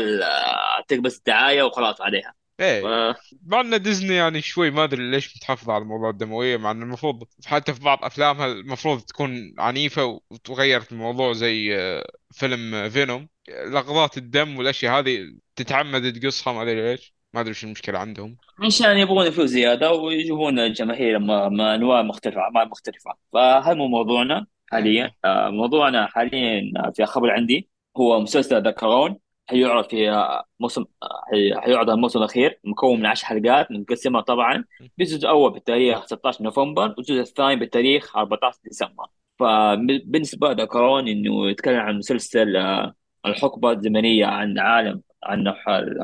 تكبس 0.88 1.18
الدعاية 1.18 1.62
وخلاص 1.62 2.00
عليها. 2.00 2.34
إيه. 2.60 3.14
مع 3.46 3.60
إن 3.60 3.82
ديزني 3.82 4.14
يعني 4.14 4.42
شوي 4.42 4.70
ما 4.70 4.84
أدري 4.84 5.10
ليش 5.10 5.36
متحفظه 5.36 5.72
على 5.72 5.84
موضوع 5.84 6.10
الدموية 6.10 6.56
مع 6.56 6.70
ان 6.70 6.82
المفروض 6.82 7.24
حتى 7.46 7.74
في 7.74 7.80
بعض 7.80 8.04
أفلامها 8.04 8.46
المفروض 8.46 9.00
تكون 9.00 9.54
عنيفة 9.58 10.20
وتغيرت 10.30 10.92
الموضوع 10.92 11.32
زي 11.32 11.76
آه، 11.76 12.06
فيلم 12.32 12.90
فينوم. 12.90 13.28
لحظات 13.48 14.18
الدم 14.18 14.58
والأشياء 14.58 14.98
هذه 14.98 15.18
تتعمد 15.56 16.12
تقصها 16.12 16.52
ما 16.52 16.62
أدري 16.62 16.90
ليش. 16.90 17.14
ما 17.34 17.40
أدري 17.40 17.50
وش 17.50 17.64
المشكلة 17.64 17.98
عندهم. 17.98 18.36
عشان 18.66 18.98
يبغون 18.98 19.30
فلوس 19.30 19.50
زيادة 19.50 19.92
ويجيبون 19.92 20.58
الجماهير 20.58 21.18
ما 21.18 21.48
ما 21.48 21.74
أنواع 21.74 22.02
مختلفة 22.02 22.40
أعمال 22.40 22.68
مختلفة. 22.68 23.10
فهذا 23.32 23.74
مو 23.74 23.88
موضوعنا 23.88 24.46
حاليا. 24.66 25.10
آه، 25.24 25.50
موضوعنا 25.50 26.06
حاليا 26.06 26.62
في 26.94 27.06
خبر 27.06 27.30
عندي 27.30 27.68
هو 27.96 28.20
مسلسل 28.20 28.62
ذا 28.62 28.70
كرون 28.70 29.18
حيعرض 29.50 29.90
في 29.90 30.10
آه، 30.10 30.44
موسم 30.60 30.84
آه، 31.02 31.20
حي- 31.30 31.54
حيعرض 31.60 31.90
الموسم 31.90 32.18
الأخير 32.18 32.58
مكون 32.64 33.00
من 33.00 33.06
10 33.06 33.26
حلقات 33.26 33.72
مقسمه 33.72 34.20
طبعا. 34.20 34.64
الجزء 35.00 35.18
الأول 35.18 35.52
بالتاريخ 35.52 36.06
16 36.06 36.44
نوفمبر 36.44 36.94
والجزء 36.98 37.20
الثاني 37.20 37.56
بالتاريخ 37.56 38.16
14 38.16 38.58
ديسمبر. 38.64 39.06
فبالنسبة 39.38 40.52
ذا 40.52 40.64
كرون 40.64 41.08
إنه 41.08 41.50
يتكلم 41.50 41.80
عن 41.80 41.98
مسلسل 41.98 42.56
آه، 42.56 42.94
الحقبة 43.26 43.72
الزمنية 43.72 44.26
عن 44.26 44.58
عالم 44.58 45.02
عن 45.24 45.54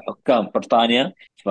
حكام 0.09 0.51
بريطانيا. 0.55 1.13
ف 1.45 1.49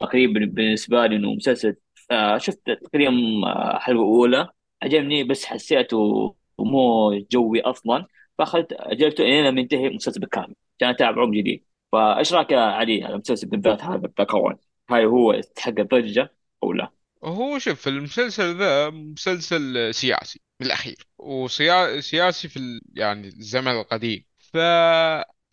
تقريبا 0.00 0.40
بالنسبة 0.46 1.06
لي 1.06 1.16
إنه 1.16 1.34
مسلسل 1.34 1.76
آه 2.10 2.38
شفت 2.38 2.70
تقريبا 2.70 3.12
آه، 3.46 3.78
حلقة 3.78 4.02
أولى. 4.02 4.48
عجبني 4.82 5.24
بس 5.24 5.44
حسيته 5.44 6.34
مو 6.58 7.12
جوي 7.32 7.60
أصلا. 7.60 8.06
فأخذت 8.38 8.72
أجلته 8.72 9.22
إلين 9.22 9.44
لما 9.46 9.60
ينتهي 9.60 9.86
المسلسل 9.86 10.20
بالكامل. 10.20 10.54
عشان 10.80 10.88
أتابعه 10.88 11.26
من 11.26 11.40
جديد. 11.40 11.64
فإيش 11.92 12.32
رأيك 12.32 12.50
يا 12.50 12.60
علي 12.60 13.04
على 13.04 13.14
المسلسل 13.14 13.48
بالذات 13.48 13.82
هذا 13.82 14.12
The 14.18 14.24
Crown 14.24 14.56
هل 14.90 15.04
هو 15.04 15.32
يستحق 15.32 15.78
الضجة 15.78 16.34
أو 16.62 16.72
لا؟ 16.72 16.90
هو 17.24 17.58
شوف 17.58 17.88
المسلسل 17.88 18.58
ذا 18.58 18.90
مسلسل 18.90 19.94
سياسي 19.94 20.40
بالاخير 20.60 21.06
وسياسي 21.18 22.48
في 22.48 22.56
ال... 22.56 22.80
يعني 22.94 23.26
الزمن 23.26 23.72
القديم. 23.72 24.24
ف 24.38 24.56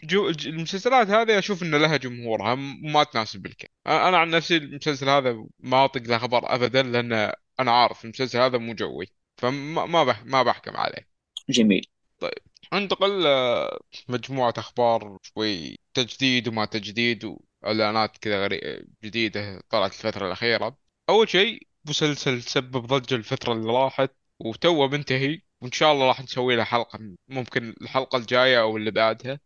جو... 0.03 0.29
المسلسلات 0.29 1.07
هذه 1.07 1.39
أشوف 1.39 1.63
ان 1.63 1.75
لها 1.75 1.97
جمهورها 1.97 2.55
ما 2.83 3.03
تناسب 3.03 3.41
بالكل. 3.41 3.67
أنا 3.87 4.17
عن 4.17 4.29
نفسي 4.29 4.57
المسلسل 4.57 5.09
هذا 5.09 5.45
ما 5.59 5.85
أطق 5.85 6.01
له 6.01 6.17
خبر 6.17 6.55
ابدا 6.55 6.83
لأن 6.83 7.13
أنا 7.59 7.71
عارف 7.71 8.05
المسلسل 8.05 8.39
هذا 8.39 8.57
مو 8.57 8.73
جوي. 8.73 9.05
فما 9.37 9.85
ما 9.85 10.03
بح... 10.03 10.25
ما 10.25 10.43
بحكم 10.43 10.77
عليه. 10.77 11.07
جميل. 11.49 11.87
طيب. 12.19 12.52
انتقل 12.77 13.27
آه، 13.27 13.79
مجموعة 14.09 14.53
أخبار 14.57 15.17
شوي 15.21 15.79
تجديد 15.93 16.47
وما 16.47 16.65
تجديد 16.65 17.25
وإعلانات 17.63 18.17
كذا 18.17 18.43
غري... 18.43 18.85
جديدة 19.03 19.61
طلعت 19.69 19.91
الفترة 19.91 20.27
الأخيرة. 20.27 20.77
أول 21.09 21.29
شيء 21.29 21.67
مسلسل 21.85 22.41
سبب 22.41 22.85
ضجة 22.85 23.15
الفترة 23.15 23.53
اللي 23.53 23.71
راحت 23.73 24.11
وتوه 24.39 24.87
منتهي. 24.87 25.41
وإن 25.61 25.71
شاء 25.71 25.93
الله 25.93 26.07
راح 26.07 26.21
نسوي 26.21 26.55
له 26.55 26.63
حلقة 26.63 26.99
ممكن 27.27 27.75
الحلقة 27.81 28.17
الجاية 28.17 28.61
أو 28.61 28.77
اللي 28.77 28.91
بعدها. 28.91 29.39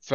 ف 0.00 0.14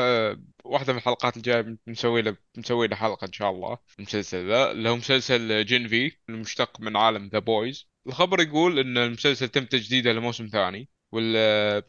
واحدة 0.66 0.94
من 0.94 1.00
الحلقات 1.00 1.38
الجاية 1.38 1.78
بنسوي 1.88 2.22
له 2.22 2.38
بنسوي 2.56 2.88
له 2.88 2.96
حلقة 2.96 3.26
إن 3.26 3.34
شاء 3.34 3.52
الله. 3.52 3.78
المسلسل 4.00 4.48
ذا 4.48 4.72
اللي 4.72 4.90
هو 4.90 4.96
مسلسل 4.96 5.66
Gen 5.66 5.88
V 5.88 6.12
المشتق 6.30 6.80
من 6.80 6.98
عالم 6.98 7.28
The 7.28 7.40
Boys 7.40 7.88
الخبر 8.08 8.42
يقول 8.42 8.80
إن 8.80 8.98
المسلسل 8.98 9.50
تم 9.50 9.66
تجديده 9.66 10.14
لموسم 10.14 10.48
ثاني. 10.48 10.90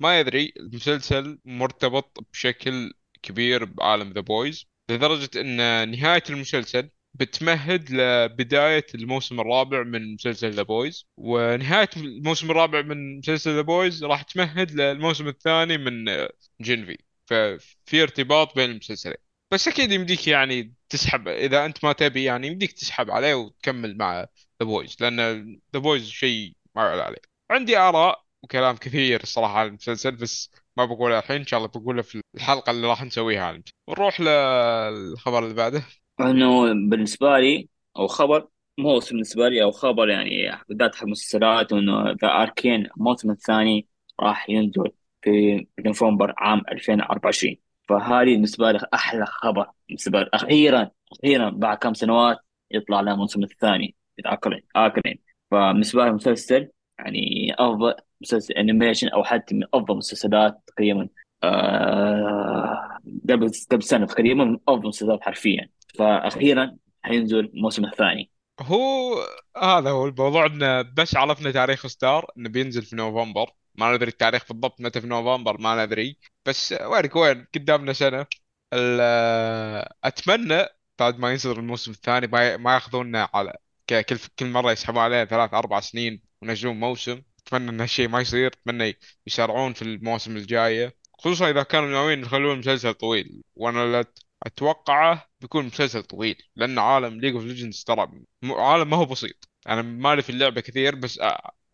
ما 0.01 0.21
يدري 0.21 0.53
المسلسل 0.57 1.39
مرتبط 1.45 2.27
بشكل 2.33 2.93
كبير 3.23 3.65
بعالم 3.65 4.13
The 4.13 4.21
Boys 4.21 4.67
لدرجة 4.91 5.31
إن 5.41 5.91
نهاية 5.91 6.23
المسلسل 6.31 6.91
بتمهد 7.15 7.91
لبداية 7.91 8.87
الموسم 8.95 9.41
الرابع 9.41 9.83
من 9.83 10.15
مسلسل 10.15 10.51
The 10.51 10.63
Boys 10.63 11.07
ونهاية 11.17 11.91
الموسم 11.97 12.51
الرابع 12.51 12.83
من 12.83 13.19
مسلسل 13.19 13.55
The 13.55 13.61
Boys 13.61 14.05
راح 14.05 14.23
تمهد 14.23 14.71
للموسم 14.71 15.29
الثاني 15.29 15.79
من 15.79 16.05
Gen 16.61 16.89
V 16.89 16.99
ففي 17.27 18.03
ارتباط 18.03 18.57
بين 18.57 18.71
المسلسلين. 18.71 19.17
بس 19.53 19.69
أكيد 19.69 19.93
يمديك 19.93 20.29
يعني 20.29 20.75
تسحب 20.89 21.29
إذا 21.29 21.65
أنت 21.65 21.85
ما 21.85 21.93
تبي 21.93 22.25
يعني 22.25 22.47
يمديك 22.47 22.73
تسحب 22.73 23.11
عليه 23.11 23.35
وتكمل 23.35 23.97
مع 23.97 24.21
The 24.21 24.29
Boys 24.61 24.97
لأن 25.01 25.19
The 25.75 25.81
Boys 25.81 26.09
شيء 26.09 26.57
ما 26.77 26.83
يعلى 26.83 27.03
عليه. 27.03 27.23
عندي 27.51 27.79
آراء 27.79 28.24
وكلام 28.45 28.77
كثير 28.77 29.23
الصراحة 29.23 29.59
عن 29.59 29.67
المسلسل 29.67 30.17
بس 30.17 30.51
ما 30.77 30.85
بقولها 30.85 31.19
الحين 31.19 31.37
إن 31.37 31.47
شاء 31.47 31.59
الله 31.59 31.69
بقولها 31.69 32.03
في 32.03 32.21
الحلقة 32.35 32.71
اللي 32.71 32.87
راح 32.87 33.03
نسويها 33.05 33.45
عن 33.45 33.55
المسلسل. 33.55 33.75
نروح 33.91 34.21
للخبر 34.21 35.45
اللي 35.45 35.55
بعده. 35.55 35.85
إنه 36.21 36.67
بالنسبة 36.67 37.39
لي 37.39 37.69
أو 37.97 38.07
خبر 38.07 38.49
مو 38.79 38.99
بالنسبة 38.99 39.49
لي 39.49 39.63
أو 39.63 39.71
خبر 39.71 40.09
يعني 40.09 40.61
بالذات 40.69 40.95
حق 40.95 41.05
المسلسلات 41.05 41.73
إنه 41.73 42.11
ذا 42.11 42.29
Arcane 42.29 42.87
الموسم 42.97 43.31
الثاني 43.31 43.87
راح 44.21 44.51
ينزل 44.51 44.93
في 45.23 45.67
نوفمبر 45.79 46.35
عام 46.39 46.63
2024 46.73 47.57
فهذه 47.89 48.25
بالنسبة 48.25 48.73
لي 48.73 48.79
أحلى 48.95 49.27
خبر 49.27 49.71
بالنسبة 49.89 50.21
لي 50.21 50.31
أخيرا 50.35 50.91
أخيرا 51.13 51.51
بعد 51.51 51.79
كم 51.79 51.95
سنوات 51.95 52.39
يطلع 52.71 53.01
لنا 53.01 53.13
الموسم 53.13 53.43
الثاني 53.43 53.95
Arcane 54.27 54.61
Arcane 54.77 55.19
فبالنسبة 55.51 56.03
لي 56.05 56.11
المسلسل 56.11 56.71
يعني 56.99 57.55
أفضل 57.59 57.95
مسلسل 58.25 58.55
animation 58.55 59.09
أو 59.09 59.25
حتى 59.25 59.55
من 59.55 59.63
أفضل 59.75 59.93
المسلسلات 59.93 60.61
تقريبا 60.67 61.09
آه 61.43 62.99
قبل 63.31 63.51
قبل 63.71 63.83
سنة 63.83 64.07
تقريبا 64.07 64.45
من 64.45 64.59
أفضل 64.69 64.83
المسلسلات 64.83 65.23
حرفيا. 65.23 65.69
فاخيرا 65.99 66.77
حينزل 67.03 67.39
الموسم 67.39 67.85
الثاني. 67.85 68.31
هو 68.61 69.15
هذا 69.63 69.91
هو 69.91 70.07
الموضوع 70.07 70.47
انه 70.47 70.83
بس 70.83 71.17
عرفنا 71.17 71.51
تاريخ 71.51 71.87
ستارت 71.87 72.31
إنه 72.37 72.49
بينزل 72.49 72.83
في 72.83 72.97
نوفمبر. 72.97 73.51
ما 73.75 73.95
ندري 73.95 74.09
التاريخ 74.09 74.49
بالضبط 74.49 74.81
متى 74.81 75.01
في 75.01 75.07
نوفمبر 75.07 75.61
ما 75.61 75.85
ندري. 75.85 76.19
بس 76.47 76.75
وينك 76.83 77.17
وين 77.17 77.47
قدامنا 77.55 77.93
سنة. 77.93 78.27
ال- 78.73 79.89
أتمنى 80.05 80.67
بعد 80.99 81.19
ما 81.19 81.31
ينزل 81.31 81.59
الموسم 81.59 81.91
الثاني 81.91 82.27
ما 82.57 82.75
ياخذونا 82.75 83.29
على 83.35 83.57
كل 83.91 84.17
كل 84.39 84.47
مرة 84.47 84.73
يسحبون 84.73 85.03
علينا 85.03 85.25
ثلاث 85.25 85.55
أربع 85.55 85.81
سنين 85.81 86.23
وينزلون 86.43 86.81
موسم. 86.81 87.23
أتمنى 87.47 87.71
ان 87.71 87.81
هالشيء 87.81 88.09
ما 88.09 88.21
يصير 88.21 88.47
أتمنى 88.47 88.99
يسارعون 89.27 89.73
في 89.73 89.83
المواسم 89.83 90.37
الجاية 90.37 90.97
خصوصا 91.19 91.51
إذا 91.51 91.63
كانوا 91.63 91.89
ناويين 91.89 92.21
يخلون 92.23 92.53
المسلسل 92.55 92.95
طويل. 92.95 93.43
وأنا 93.55 94.05
أتوقعه 94.43 95.29
بيكون 95.41 95.67
مسلسل 95.67 96.03
طويل 96.03 96.43
لأن 96.57 96.79
عالم 96.79 97.21
League 97.21 97.35
of 97.35 97.45
Legends 97.45 97.85
ترى 97.85 98.09
عالم 98.45 98.91
ما 98.91 98.97
هو 98.97 99.05
بسيط. 99.05 99.49
أنا 99.69 99.83
مالي 99.83 100.23
في 100.23 100.31
اللعبة 100.31 100.61
كثير 100.61 100.95
بس 100.95 101.21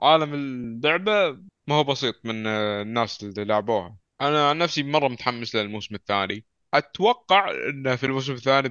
عالم 0.02 0.34
اللعبة 0.34 1.30
ما 1.66 1.74
هو 1.74 1.84
بسيط 1.84 2.14
من 2.24 2.46
آه، 2.46 2.82
الناس 2.82 3.22
اللي 3.22 3.44
لعبوها. 3.44 3.96
أنا 4.20 4.48
عن 4.50 4.58
نفسي 4.58 4.82
مرة 4.82 5.08
متحمس 5.08 5.54
للموسم 5.56 5.94
الثاني. 5.94 6.44
أتوقع 6.74 7.50
إنه 7.50 7.96
في 7.96 8.06
الموسم 8.06 8.32
الثاني 8.32 8.68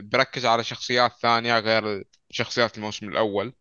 بركز 0.00 0.46
على 0.46 0.64
شخصيات 0.64 1.12
ثانية 1.22 1.58
غير 1.58 2.04
شخصيات 2.30 2.76
الموسم 2.76 3.08
الأول. 3.08 3.54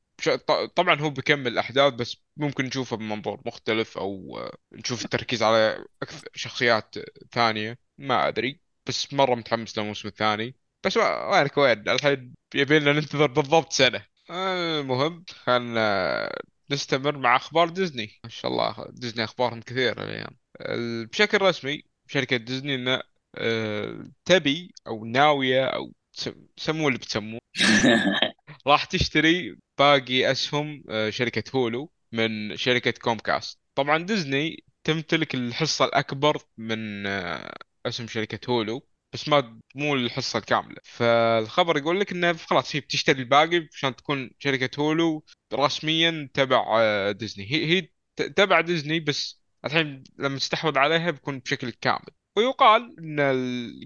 طبعا 0.76 1.02
هو 1.02 1.10
بيكمل 1.10 1.48
الأحداث 1.48 1.94
بس 1.94 2.18
ممكن 2.38 2.66
نشوفه 2.66 2.98
بمنظور 2.98 3.42
مختلف 3.46 3.98
أو 3.98 4.38
آه، 4.40 4.58
نشوف 4.74 5.06
التركيز 5.06 5.44
على 5.44 5.86
أكثر 6.04 6.28
شخصيات 6.36 6.96
ثانية 7.32 7.78
ما 7.98 8.28
أدري 8.28 8.60
بس 8.86 9.14
مرة 9.14 9.36
متحمس 9.36 9.78
للموسم 9.78 10.08
الثاني. 10.08 10.56
بس 10.86 10.98
وينك 10.98 11.58
وين 11.58 11.90
الحين 11.90 12.34
يبي 12.56 12.80
لنا 12.80 12.94
ننتظر 12.94 13.28
بالضبط 13.28 13.74
سنة. 13.74 14.06
المهم 14.30 15.26
خلنا 15.30 16.30
نستمر 16.72 17.18
مع 17.18 17.36
أخبار 17.36 17.70
ديزني. 17.70 18.20
ما 18.24 18.30
شاء 18.30 18.52
الله 18.52 18.86
ديزني 18.90 19.24
أخبارهم 19.24 19.62
كثيرة 19.62 20.04
الأيام 20.04 20.38
ال- 20.62 21.06
بشكل 21.06 21.42
رسمي 21.42 21.84
شركة 22.08 22.38
ديزني 22.38 22.76
إن 22.76 23.02
آه، 23.36 24.04
تبي 24.26 24.74
أو 24.88 25.06
ناوية 25.06 25.66
أو 25.66 25.94
تسم- 26.14 26.46
سموه 26.58 26.88
اللي 26.88 27.00
بتسموه. 27.00 27.40
راح 28.68 28.86
تشتري 28.86 29.58
باقي 29.78 30.32
أسهم 30.32 30.84
آه، 30.90 31.10
شركة 31.10 31.44
هولو 31.56 31.92
من 32.12 32.58
شركة 32.58 32.92
كومكاست. 32.92 33.60
طبعا 33.76 33.98
ديزني 34.06 34.64
تمتلك 34.84 35.36
الحصة 35.36 35.86
الأكبر 35.86 36.38
من 36.58 37.06
آه، 37.08 37.56
أسهم 37.86 38.08
شركة 38.08 38.50
هولو 38.52 38.88
بس 39.14 39.28
ما 39.30 39.60
مو 39.76 39.96
الحصة 39.96 40.40
الكاملة. 40.40 40.78
فالخبر 40.84 41.78
يقول 41.78 42.00
لك 42.00 42.12
إنه 42.12 42.34
خلاص 42.34 42.76
هي 42.76 42.80
بتشتري 42.80 43.20
الباقي 43.22 43.68
عشان 43.74 43.96
تكون 43.96 44.32
شركة 44.40 44.80
هولو 44.80 45.26
رسميا 45.54 46.30
تبع 46.34 46.66
آه، 46.80 47.12
ديزني. 47.12 47.52
هي 47.52 47.66
هي 47.66 47.90
تبع 48.36 48.62
ديزني 48.62 49.00
بس 49.00 49.42
الحين 49.66 50.04
لما 50.20 50.38
تستحوذ 50.38 50.78
عليها 50.78 51.12
بيكون 51.12 51.40
بشكل 51.40 51.70
كامل. 51.72 52.06
ويقال 52.38 52.96
إن 53.00 53.20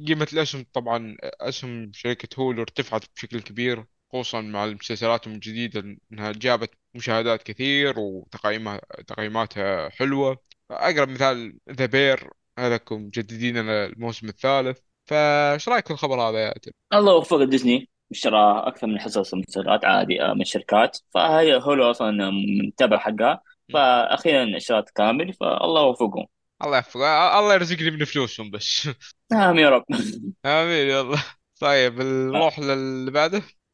قيمة 0.07 0.27
الأسهم 0.33 0.65
طبعا 0.73 1.17
أسهم 1.23 1.91
شركة 1.93 2.39
هولو 2.39 2.61
ارتفعت 2.61 3.03
بشكل 3.15 3.41
كبير 3.41 3.85
خصوصا 4.15 4.41
مع 4.41 4.65
المسلسلات 4.65 5.27
الجديدة 5.27 5.97
إنها 6.11 6.31
جابت 6.31 6.71
مشاهدات 6.93 7.43
كثير 7.43 7.99
وتقييمها 7.99 8.81
تقييماتها 9.07 9.89
حلوة. 9.89 10.37
أقرب 10.71 11.09
مثال 11.09 11.57
The 11.71 11.85
Bear 11.85 12.29
هذاكم 12.59 12.95
مجددين 12.95 13.57
الموسم 13.57 14.27
الثالث. 14.27 14.79
فايش 15.05 15.69
رأيك 15.69 15.87
في 15.87 15.93
الخبر 15.93 16.21
هذا 16.21 16.39
يا 16.39 16.55
أتم؟ 16.55 16.71
الله 16.93 17.13
وفق 17.15 17.43
ديزني. 17.43 17.89
اشترى 18.11 18.63
أكثر 18.67 18.87
من 18.87 18.99
حصص 18.99 19.33
مسلسلات 19.33 19.85
عادي 19.85 20.21
آه، 20.21 20.33
من 20.33 20.45
شركات. 20.45 20.97
فهي 21.13 21.55
هولو 21.55 21.91
أصلا 21.91 22.31
متابع 22.67 22.97
حقها. 22.97 23.41
فاخيرا 23.73 24.57
اشترت 24.57 24.89
كامل 24.89 25.33
فالله 25.33 25.83
وفقهم 25.83 26.25
الله 26.63 26.77
يوفق 26.77 27.01
الله 27.01 27.53
يرزقني 27.53 27.91
من 27.91 28.05
فلوسهم 28.05 28.51
بس. 28.51 28.89
نعم 29.31 29.59
يا 29.59 29.69
رب. 29.69 29.83
آمين 30.45 30.87
يلا 30.87 31.17
طيب 31.61 32.01
نروح 32.01 32.59
للي 32.59 33.11
بعده. 33.11 33.37
آه، 33.37 33.64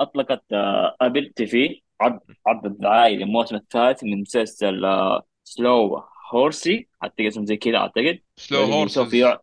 أطلقت 0.00 0.42
آه، 0.52 0.96
Apple 1.00 1.32
TV 1.36 1.82
عرض 2.00 2.20
عرض 2.46 2.66
الدعائي 2.66 3.16
للموسم 3.16 3.56
الثالث 3.56 4.04
من 4.04 4.20
مسلسل 4.20 4.84
آه، 4.84 5.22
Slow 5.44 6.04
Horses 6.30 6.88
حتى 7.02 7.28
اسم 7.28 7.46
زي 7.46 7.56
كذا 7.56 7.76
أعتقد. 7.76 8.18
Slow 8.36 8.62
Horses 8.62 9.14
يع... 9.14 9.38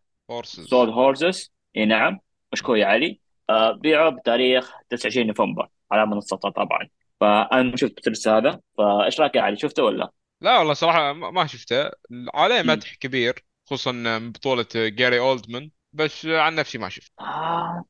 Horses 0.71 1.51
إي 1.77 1.85
نعم. 1.85 2.19
مشكور 2.53 2.77
يا 2.77 2.85
علي. 2.85 3.19
آه، 3.49 3.71
بيعه 3.71 4.09
بتاريخ 4.09 4.73
29 4.89 5.27
نوفمبر 5.27 5.67
على 5.91 6.05
منصتها 6.05 6.49
طبعا. 6.49 6.89
فأنا 7.19 7.75
شفت 7.75 8.07
المسلسل 8.07 8.31
هذا. 8.31 8.61
فإيش 8.77 9.19
رأيك 9.19 9.35
يا 9.35 9.41
علي؟ 9.41 9.57
شفته 9.57 9.83
ولا؟ 9.83 10.11
لا 10.41 10.57
والله 10.57 10.73
صراحة 10.73 11.13
ما 11.13 11.31
ما 11.31 11.47
شفته. 11.47 11.91
عليه. 12.33 12.61
مدح 12.61 12.95
كبير 12.95 13.45
خصوصا 13.65 13.91
من 13.91 14.31
بطولة 14.31 14.65
جاري 14.75 15.19
اولدمان 15.19 15.71
بس 15.93 16.25
عن 16.25 16.55
نفسي 16.55 16.77
ما 16.77 16.89
شفت 16.89 17.11
آه 17.19 17.85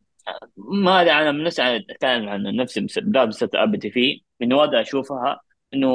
ما 0.58 1.02
أدري 1.02 1.12
أنا 1.12 1.32
من 1.32 1.44
نفسي 1.44 1.76
أتكلم 1.78 2.30
عن 2.30 2.44
نفسي 2.56 2.82
مس- 2.82 3.00
بداية 3.00 3.26
مسلسلات 3.26 3.56
Apple 3.56 3.80
TV. 3.80 4.22
انه 4.42 4.56
وادا 4.58 4.82
أشوفها 4.82 5.40
إنه 5.74 5.90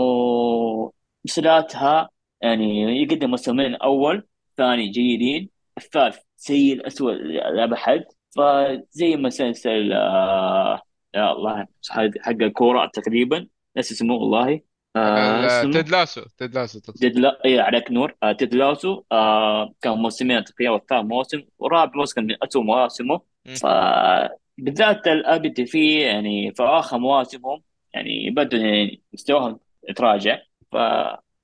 مسلسلاتها 1.24 2.08
يعني 2.40 3.02
يقدم 3.02 3.30
موسمين 3.30 3.66
الأول 3.74 4.26
ثاني 4.56 4.88
جيدين 4.88 5.48
الثالث 5.78 6.18
سيء 6.36 6.72
الاسوء 6.74 7.12
لابد 7.56 8.04
فزي 8.36 9.16
مسلسل 9.16 9.92
آه 9.92 10.80
يا 11.14 11.32
الله 11.32 11.66
حق 11.90 12.28
الكورة 12.42 12.90
تقريبا. 12.94 13.46
نفس 13.76 13.92
اسمه 13.92 14.14
والله 14.14 14.60
آه 14.96 15.40
ال- 15.40 15.44
اسمه؟ 15.44 15.72
Ted 15.72 15.88
Lasso 15.88 16.22
Ted 16.38 16.54
Lasso 16.54 16.80
Ted 16.80 17.18
لا 17.18 17.44
اي 17.44 17.60
عليك 17.60 17.90
نور؟ 17.90 18.14
آه 18.22 18.32
Ted 18.32 18.54
Lasso 18.54 19.02
آه 19.12 19.74
كان 19.82 19.92
موسمين 19.92 20.44
تقريبا 20.44 20.72
والثالث 20.72 21.04
موسم 21.06 21.42
ورابع 21.58 21.92
موسم 21.96 22.14
كان 22.14 22.24
من 22.26 22.36
اسوء 22.42 22.62
مواسمه. 22.62 23.20
مم. 23.46 23.54
فبالذات 23.54 25.06
ال 25.06 25.50
Apple 25.50 25.66
TV 25.66 26.00
يعني 26.00 26.52
في 26.54 26.62
اخر 26.62 26.98
مواسمهم 26.98 27.62
يعني 27.94 28.30
بدوا 28.30 28.58
يعني 28.58 29.02
مستواهم 29.12 29.60
يتراجع 29.88 30.38
ف 30.72 30.74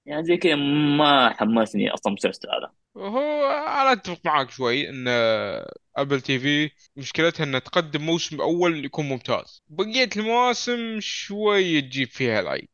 يعني 0.06 0.24
زي 0.24 0.36
كذا 0.36 0.54
ما 0.96 1.34
حمسني 1.34 1.90
أصلا 1.90 2.10
المسلسل 2.12 2.48
هذا 2.50 2.72
هو 2.96 3.46
أنا 3.50 3.92
أتفق 3.92 4.20
معك 4.24 4.50
شوي 4.50 4.88
إن 4.88 5.08
Apple 5.96 6.20
TV 6.20 6.70
مشكلتها 6.96 7.44
إنها 7.44 7.60
تقدم 7.60 8.02
موسم 8.02 8.40
أول 8.40 8.84
يكون 8.84 9.08
ممتاز 9.08 9.62
بقية 9.68 10.08
المواسم 10.16 11.00
شوي 11.00 11.80
تجيب 11.80 12.08
فيها 12.08 12.40
العيب. 12.40 12.68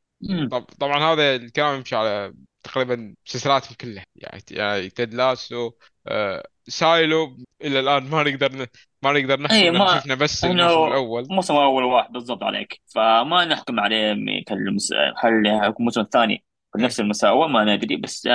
طب 0.50 0.62
طبعا 0.62 1.12
هذا 1.12 1.37
الكلام 1.37 1.76
يمشي 1.76 1.96
على 1.96 2.34
تقريبا 2.62 3.14
مسلسلاتهم 3.26 3.74
كلها 3.80 4.04
يعني 4.16 4.42
يعني 4.50 4.90
Ted 4.90 5.14
Lasso 5.14 5.72
آه 6.06 6.48
Silo 6.68 7.37
إلى 7.62 7.80
الآن 7.80 8.10
ما 8.10 8.22
نقدر. 8.22 8.66
ما 9.04 9.12
نقدر 9.12 9.40
نحكم 9.40 9.56
لأن 9.56 9.78
ما 9.78 10.00
شفنا 10.00 10.14
بس 10.14 10.44
الموسم 10.44 10.84
الأول. 10.86 11.26
موسم 11.30 11.54
أول 11.54 11.84
واحد 11.84 12.12
بالضبط 12.12 12.42
عليك. 12.42 12.80
فما 12.94 13.44
نحكم 13.44 13.80
عليه 13.80 14.14
كالمس... 14.46 14.92
هل 15.18 15.46
الموسم 15.46 16.00
الثاني. 16.00 16.44
بنفس 16.76 17.00
المستوى 17.00 17.48
ما 17.48 17.64
ندري. 17.64 17.96
بس 17.96 18.28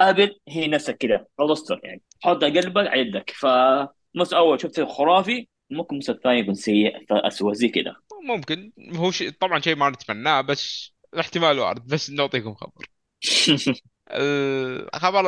Apple 0.00 0.36
هي 0.48 0.68
نفسها 0.68 0.94
كذا 0.94 1.24
rollercoaster 1.40 1.80
يعني. 1.84 2.02
حط 2.22 2.44
قلبك 2.44 2.86
على 2.86 3.00
يدك 3.00 3.30
فالموسم 3.30 4.36
الأول 4.36 4.60
شفته 4.60 4.86
خرافي 4.86 5.48
ممكن 5.70 5.88
الموسم 5.90 6.12
الثاني 6.12 6.38
يكون 6.38 6.54
سيء 6.54 7.06
فاسوء 7.10 7.52
زي 7.52 7.68
كذا. 7.68 7.96
ممكن. 8.28 8.72
هو 8.96 9.10
شيء 9.10 9.30
طبعا 9.30 9.60
شيء 9.60 9.76
ما 9.76 9.90
نتمناه 9.90 10.40
بس 10.40 10.92
الاحتمال 11.14 11.58
وارد 11.58 11.86
بس 11.86 12.10
نعطيكم 12.10 12.54
خبر. 12.54 12.86
الخبر 14.10 15.20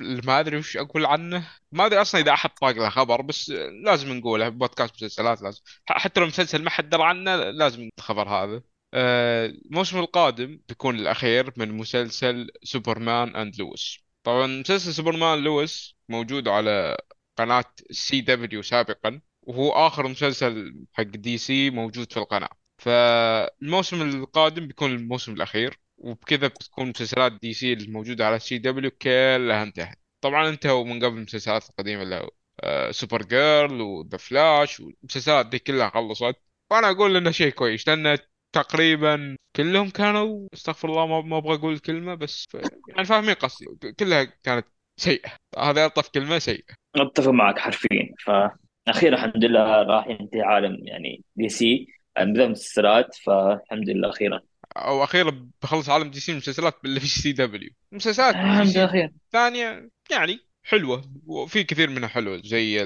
اللي 0.00 0.22
ما 0.24 0.40
أدري 0.40 0.56
وش 0.56 0.76
أقول 0.76 1.06
عنه. 1.06 1.48
ما 1.72 1.86
أدري 1.86 2.00
أصلا 2.00 2.20
إذا 2.20 2.32
أحد 2.32 2.50
طاق 2.50 2.70
له 2.70 2.88
خبر 2.88 3.22
بس 3.22 3.50
لازم 3.84 4.12
نقوله 4.12 4.48
بودكاست 4.48 4.94
مسلسلات 4.94 5.42
لازم. 5.42 5.60
حتى 5.86 6.20
لو 6.20 6.26
مسلسل 6.26 6.62
ما 6.64 6.70
حد 6.70 6.90
درى 6.90 7.02
عنه 7.04 7.36
لازم 7.36 7.88
الخبر 7.98 8.28
هذا. 8.28 8.62
آه، 8.94 9.46
الموسم 9.46 9.98
القادم 9.98 10.60
بيكون 10.68 10.94
الأخير 10.98 11.52
من 11.56 11.72
مسلسل 11.72 12.50
Superman 12.64 13.36
and 13.36 13.58
Lois. 13.60 13.98
طبعا 14.22 14.46
مسلسل 14.46 14.94
Superman 14.94 15.38
Lois 15.44 15.96
موجود 16.08 16.48
على 16.48 16.96
قناة 17.36 17.64
CW 17.90 18.62
سابقا 18.62 19.20
وهو 19.42 19.72
آخر 19.72 20.08
مسلسل 20.08 20.74
حق 20.92 21.02
DC 21.02 21.70
موجود 21.70 22.12
في 22.12 22.16
القناة. 22.18 22.48
فالموسم 22.78 24.02
القادم 24.02 24.66
بيكون 24.66 24.90
الموسم 24.90 25.32
الأخير. 25.32 25.78
وبكذا 25.98 26.46
بتكون 26.48 26.88
مسلسلات 26.88 27.32
DC 27.42 27.72
الموجودة 27.72 28.26
على 28.26 28.38
CW 28.38 28.90
كلها 28.90 29.62
انتهت 29.62 29.98
طبعا 30.20 30.48
انتهوا 30.48 30.84
من 30.84 31.04
قبل 31.04 31.16
المسلسلات 31.18 31.68
القديمة 31.70 32.02
اللي 32.02 32.14
هو 32.16 32.30
آه، 32.60 32.90
Supergirl 32.90 33.22
و 33.22 33.80
The 33.80 34.16
Flash 34.18 34.80
والمسلسلات 34.80 35.46
دي 35.46 35.58
كلها 35.58 35.88
خلصت. 35.90 36.36
وأنا 36.72 36.90
أقول 36.90 37.16
إنه 37.16 37.30
شيء 37.30 37.52
كويس 37.52 37.88
لأن 37.88 38.18
تقريبا 38.52 39.36
كلهم 39.56 39.90
كانوا 39.90 40.48
أستغفر 40.54 40.88
الله 40.88 41.22
ما 41.22 41.38
أبغى 41.38 41.54
أقول 41.54 41.72
الكلمة 41.72 42.14
بس 42.14 42.44
ف... 42.50 42.54
يعني 42.88 43.04
فاهمين 43.04 43.34
قصدي. 43.34 43.92
كلها 43.92 44.24
كانت 44.24 44.66
سيئة. 44.96 45.30
هذا 45.58 45.84
ألطف 45.86 46.08
كلمة 46.08 46.38
سيئة. 46.38 46.74
أتفق 46.96 47.30
معك 47.30 47.58
حرفيا. 47.58 48.14
فاخيرا 48.26 49.14
الحمد 49.14 49.44
لله 49.44 49.82
راح 49.82 50.06
ينتهي 50.06 50.42
عالم 50.42 50.86
يعني 50.86 51.24
DC 51.36 51.86
بدأ 52.18 52.44
المسلسلات 52.44 53.14
فالحمد 53.14 53.90
لله 53.90 54.10
أخيرا. 54.10 54.40
أو 54.86 55.04
أخيرا 55.04 55.48
بخلص 55.62 55.88
عالم 55.88 56.10
DC 56.10 56.32
المسلسلات 56.32 56.74
اللي 56.84 57.00
في 57.00 57.08
CW. 57.08 57.70
مسلسلات 57.92 58.34
أخيرا. 58.34 59.12
ثانية 59.32 59.90
يعني 60.10 60.38
حلوة 60.62 61.04
وفي 61.26 61.64
كثير 61.64 61.90
منها 61.90 62.08
حلوة 62.08 62.40
زي 62.44 62.78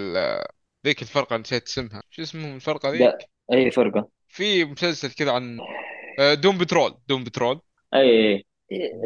ذيك 0.87 1.02
الفرقة 1.02 1.37
نسيت 1.37 1.66
اسمها. 1.68 2.02
شو 2.11 2.22
اسمهم 2.22 2.57
الفرقة 2.57 2.90
ده 2.90 2.96
ذيك؟ 2.98 3.31
أي 3.52 3.70
فرقة؟ 3.70 4.09
في 4.28 4.64
مسلسل 4.64 5.12
كذا 5.12 5.33
عن 5.33 5.59
آه، 6.18 6.35
Doom 6.35 6.58
Patrol 6.58 6.94
Doom 7.08 7.24
Patrol. 7.24 7.61
أي 7.94 8.44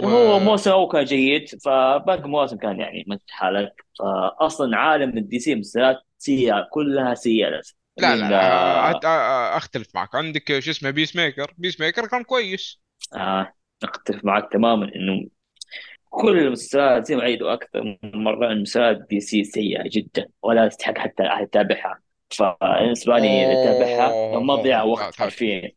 هو 0.04 0.38
موسم 0.38 0.70
اول 0.70 0.92
كان 0.92 1.04
جيد 1.04 1.48
فباقي 1.64 2.28
مواسم 2.28 2.56
كان 2.56 2.80
يعني 2.80 3.04
ما 3.06 3.18
حالك 3.28 3.84
فاصلا 3.98 4.76
عالم 4.76 5.18
ال 5.18 5.38
DC 5.38 5.54
مسلسلات 5.54 5.96
سيئة 6.18 6.68
كلها 6.72 7.14
سيئة 7.14 7.48
للأسف. 7.48 7.74
لا 7.98 8.16
لا 8.16 8.30
لا 8.30 8.40
آه 8.40 8.92
أ- 8.92 9.56
أختلف 9.56 9.88
معك. 9.94 10.14
عندك 10.14 10.58
شو 10.58 10.70
اسمه 10.70 10.90
Peacemaker 10.90 11.54
Peacemaker 11.58 12.06
كان 12.06 12.22
كويس. 12.22 12.80
آه 13.14 13.52
أختلف 13.82 14.24
معك 14.24 14.52
تماما 14.52 14.84
إنه 14.96 15.28
كل 16.10 16.38
المسلسلات 16.38 17.06
زي 17.06 17.16
ما 17.16 17.22
عيدوا 17.22 17.52
أكثر 17.52 17.82
من 17.82 18.24
مرة 18.24 18.52
المسلسلات 18.52 18.98
DC 19.10 19.44
سيئة 19.44 19.82
جدا 19.86 20.28
ولا 20.42 20.68
تستحق 20.68 20.98
حتى 20.98 21.22
أحد 21.22 21.42
يتابعها. 21.42 22.00
فبالنسبة 22.30 23.18
لي 23.18 23.52
اتابعها 23.52 24.38
مضيع 24.38 24.82
وقت 24.82 25.14
حرفيا. 25.16 25.72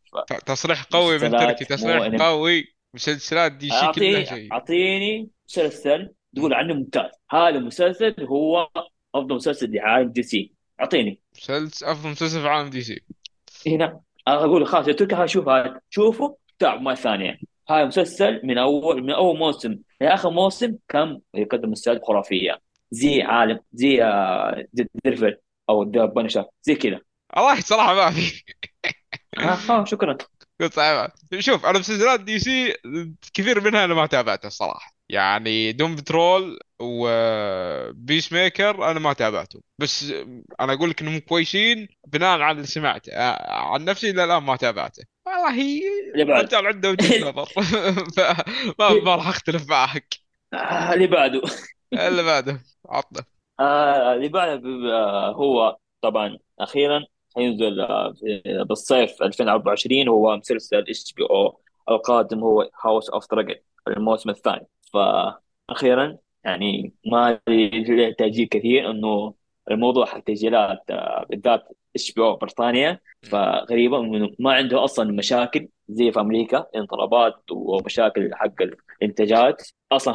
تصريح 0.46 0.82
قوي 0.82 1.18
من 1.18 1.30
تركي 1.30 1.64
تصريح 1.64 2.22
قوي. 2.22 2.74
مسلسلات 2.94 3.52
DC 3.52 3.92
كلها 3.94 4.24
سيء 4.24 4.52
أعطيني 4.52 5.30
مسلسل. 5.48 6.14
تقول 6.36 6.54
عنه 6.54 6.74
ممتاز. 6.74 7.10
هذا 7.30 7.48
المسلسل 7.48 8.14
هو 8.24 8.68
أفضل 9.14 9.34
مسلسل 9.34 9.72
لعالم 9.72 10.12
DC 10.12 10.52
أعطيني. 10.80 11.20
مسلسل 11.40 11.86
أفضل 11.86 12.10
مسلسل 12.10 12.40
في 12.40 12.48
عالم 12.48 12.70
DC. 12.70 13.02
هنا 13.66 14.00
أقول 14.28 14.66
خلاص 14.66 14.88
يا 14.88 14.92
تركي 14.92 15.14
هذا 15.14 15.26
شوف 15.26 15.48
هذا 15.48 15.80
شوفه 15.90 16.36
تابع 16.58 16.80
مرة 16.80 16.94
ثانية. 16.94 17.38
هذا 17.68 17.84
مسلسل 17.84 18.40
من 18.44 18.58
أول 18.58 19.02
من 19.02 19.10
أول 19.10 19.38
موسم 19.38 19.78
لاخر 20.00 20.30
موسم 20.30 20.76
كان 20.88 21.20
يقدم 21.34 21.70
مسلسلات 21.70 22.00
خرافية. 22.04 22.60
زي 22.90 23.22
عالم 23.22 23.60
زي 23.72 24.02
آه، 24.02 24.64
Daredevil 25.04 25.36
أو 25.68 25.90
The 25.90 26.04
Punisher 26.04 26.44
زي 26.62 26.74
كذا. 26.74 27.00
والله 27.36 27.60
صراحة 27.60 27.94
ما 27.94 28.10
في 28.10 28.42
ها 29.38 29.58
ها 29.68 29.84
شكرا. 29.84 30.18
شوف 31.38 31.66
أنا 31.66 31.78
مسلسلات 31.78 32.20
DC 32.20 32.74
كثير 33.34 33.60
منها 33.60 33.84
أنا 33.84 33.94
ما 33.94 34.06
تابعتها 34.06 34.48
الصراحه 34.48 34.94
يعني 35.08 35.72
Doom 35.72 35.96
Patrol 35.96 36.58
و 36.80 38.32
Peacemaker 38.32 38.90
أنا 38.90 39.00
ما 39.00 39.12
تابعته. 39.12 39.60
بس 39.78 40.10
أنا 40.60 40.72
أقول 40.72 40.90
لك 40.90 41.00
إنهم 41.02 41.18
كويسين 41.18 41.88
بناء 42.06 42.40
على 42.40 42.56
اللي 42.56 42.66
سمعته. 42.66 43.12
آه، 43.12 43.52
عن 43.74 43.84
نفسي 43.84 44.10
إلى 44.10 44.24
الآن 44.24 44.42
ما 44.42 44.56
تابعته. 44.56 45.02
والله 45.26 45.80
الرجال 46.16 46.66
عنده 46.66 46.90
وجهة 46.90 47.18
نظر. 47.30 47.46
فما 48.16 48.94
ما 49.04 49.16
راح 49.16 49.28
أختلف 49.28 49.68
معك. 49.68 50.14
آه، 50.54 50.94
اللي 50.94 51.06
بعده. 51.06 51.40
اللي 51.92 52.22
بعده. 52.22 52.60
عطنا 52.88 53.24
آه 53.60 54.14
اللي 54.14 54.28
بعده 54.28 54.68
آه 54.92 55.32
هو 55.32 55.76
طبعا 56.02 56.38
أخيرا 56.60 57.04
حينزل 57.36 57.80
آه 57.80 58.14
بالصيف 58.68 59.22
2024 59.22 60.08
هو 60.08 60.36
مسلسل 60.36 60.76
HBO. 60.78 61.60
القادم 61.90 62.40
هو 62.44 62.70
House 62.84 63.10
of 63.10 63.30
Dragon 63.30 63.54
الموسم 63.88 64.30
الثاني. 64.30 64.66
فاخيرا 64.92 66.18
يعني 66.44 66.92
ما 67.06 67.40
له 67.48 68.12
تاجيل 68.18 68.48
كثير 68.48 68.90
إنه 68.90 69.34
الموضوع 69.70 70.06
حق 70.06 70.20
تسجيلات 70.20 70.90
آه 70.90 71.26
بالذات 71.30 71.68
HBO 71.96 72.36
بريطانيا 72.36 73.00
فغريبه 73.22 74.00
إنه 74.00 74.30
ما 74.38 74.52
عنده 74.52 74.84
أصلا 74.84 75.12
مشاكل 75.12 75.68
زي 75.88 76.12
في 76.12 76.20
أمريكا 76.20 76.66
إضرابات 76.76 77.42
ومشاكل 77.50 78.30
حق 78.34 78.54
الإنتاجات. 79.02 79.62
أصلا 79.92 80.14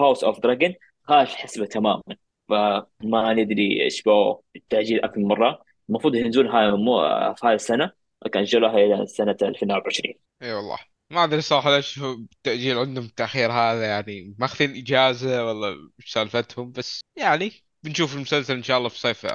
House 0.00 0.24
of 0.24 0.40
Dragon 0.40 0.74
خارج 1.02 1.28
الحسبه 1.30 1.66
تماما. 1.66 2.02
فما 2.48 3.34
ندري 3.34 3.82
إيش 3.82 4.02
بو 4.02 4.40
التأجيل 4.56 5.04
أكثر 5.04 5.18
من 5.18 5.24
مرة. 5.24 5.62
المفروض 5.88 6.14
ينزلون 6.14 6.46
هاي 6.46 6.70
مو 6.70 7.00
في 7.34 7.46
هاي 7.46 7.54
السنة 7.54 7.90
لكن 8.26 8.40
أجلوها 8.40 8.74
إلى 8.74 9.06
سنة 9.06 9.36
2024 9.42 10.14
إي 10.42 10.52
والله. 10.52 10.89
ما 11.10 11.24
أدري 11.24 11.40
صراحة 11.40 11.76
ليش 11.76 11.98
هو 11.98 12.12
التأجيل 12.12 12.78
عندهم 12.78 13.04
التأخير 13.04 13.52
هذا 13.52 13.84
يعني 13.84 14.34
ماخذين 14.38 14.76
إجازة 14.76 15.46
ولا 15.46 15.90
إيش 16.00 16.12
سالفتهم 16.12 16.72
بس 16.72 17.00
يعني 17.16 17.52
بنشوف 17.82 18.14
المسلسل 18.14 18.54
إن 18.54 18.62
شاء 18.62 18.78
الله 18.78 18.88
في 18.88 18.98
صيف 18.98 19.26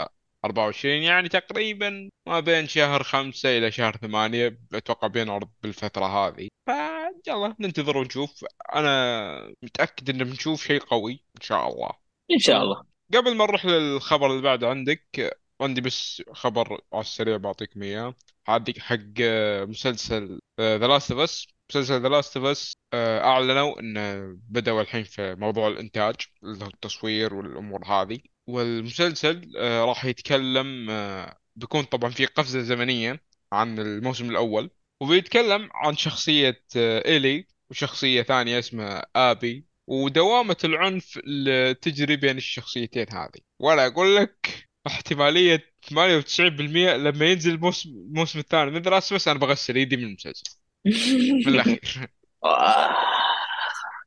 24 0.46 0.96
يعني 0.96 1.30
تقريبا 1.30 2.10
ما 2.28 2.40
بين 2.40 2.68
شهر 2.68 3.04
خمسة 3.04 3.58
إلى 3.58 3.72
شهر 3.72 3.98
ثمانية 3.98 4.60
أتوقع 4.74 5.08
بينعرض 5.08 5.50
بالفترة 5.64 6.06
هذه. 6.06 6.48
فإن 6.68 7.22
شاء 7.26 7.36
الله 7.36 7.56
ننتظر 7.60 7.98
ونشوف. 7.98 8.46
أنا 8.76 9.54
متأكد 9.64 10.10
إن 10.10 10.24
بنشوف 10.24 10.64
شيء 10.64 10.80
قوي 10.80 11.12
إن 11.12 11.42
شاء 11.42 11.74
الله. 11.74 11.90
إن 12.32 12.40
شاء 12.40 12.64
الله. 12.64 12.84
قبل 13.14 13.36
ما 13.36 13.46
نروح 13.46 13.66
للخبر 13.66 14.32
اللي 14.32 14.42
بعده 14.42 14.70
عندك 14.70 15.38
عندي 15.62 15.82
بس 15.82 16.24
خبر 16.34 16.82
على 16.94 17.02
السريع 17.02 17.38
بعطيكم 17.38 17.84
إياه. 17.84 18.16
عندك 18.48 18.80
حق 18.80 19.22
مسلسل 19.70 20.40
The 20.62 20.88
Last 20.88 21.12
of 21.12 21.20
Us 21.22 21.55
مسلسل 21.70 22.02
The 22.02 22.10
Last 22.10 22.38
of 22.38 22.46
Us 22.46 22.78
أعلنوا 22.94 23.80
انه 23.80 24.38
بدأوا 24.50 24.82
الحين 24.82 25.04
في 25.04 25.36
موضوع 25.36 25.68
الإنتاج 25.68 26.16
اللي 26.44 26.66
هو 26.66 26.70
التصوير 26.70 27.34
والأمور 27.34 27.86
هذه. 27.86 28.20
والمسلسل 28.48 29.54
آه، 29.58 29.86
راح 29.86 30.06
يتكلم 30.06 30.90
آه، 30.90 31.38
بيكون 31.56 31.84
طبعا 31.84 32.10
في 32.12 32.26
قفزة 32.26 32.62
زمنية 32.62 33.22
عن 33.52 33.80
الموسم 33.80 34.30
الأول. 34.30 34.70
وبيتكلم 35.02 35.70
عن 35.74 35.98
شخصية 35.98 36.64
آه، 36.78 37.06
إيلي 37.08 37.48
وشخصية 37.70 38.22
ثانية 38.22 38.60
اسمها 38.60 39.06
آبي. 39.16 39.66
ودوامة 39.88 40.58
العنف 40.64 41.18
اللي 41.18 41.74
تجري 41.74 42.16
بين 42.16 42.38
الشخصيتين 42.38 43.06
هذه. 43.12 43.42
وأنا 43.60 43.88
أقول 43.88 44.16
لك 44.16 44.68
احتمالية 44.88 45.74
98% 45.82 46.96
لما 46.96 47.26
ينزل 47.26 47.52
الموسم 47.54 47.90
الموسم 47.90 48.40
الثاني. 48.40 48.72
من 48.72 48.82
دراسة 48.82 49.16
بس 49.16 49.28
أنا 49.28 49.40
بغسل 49.40 49.78
يدي 49.78 49.98
من 49.98 50.04
المسلسل. 50.04 50.65
من 50.86 51.48
الأخير. 51.48 52.10
آه، 52.44 52.96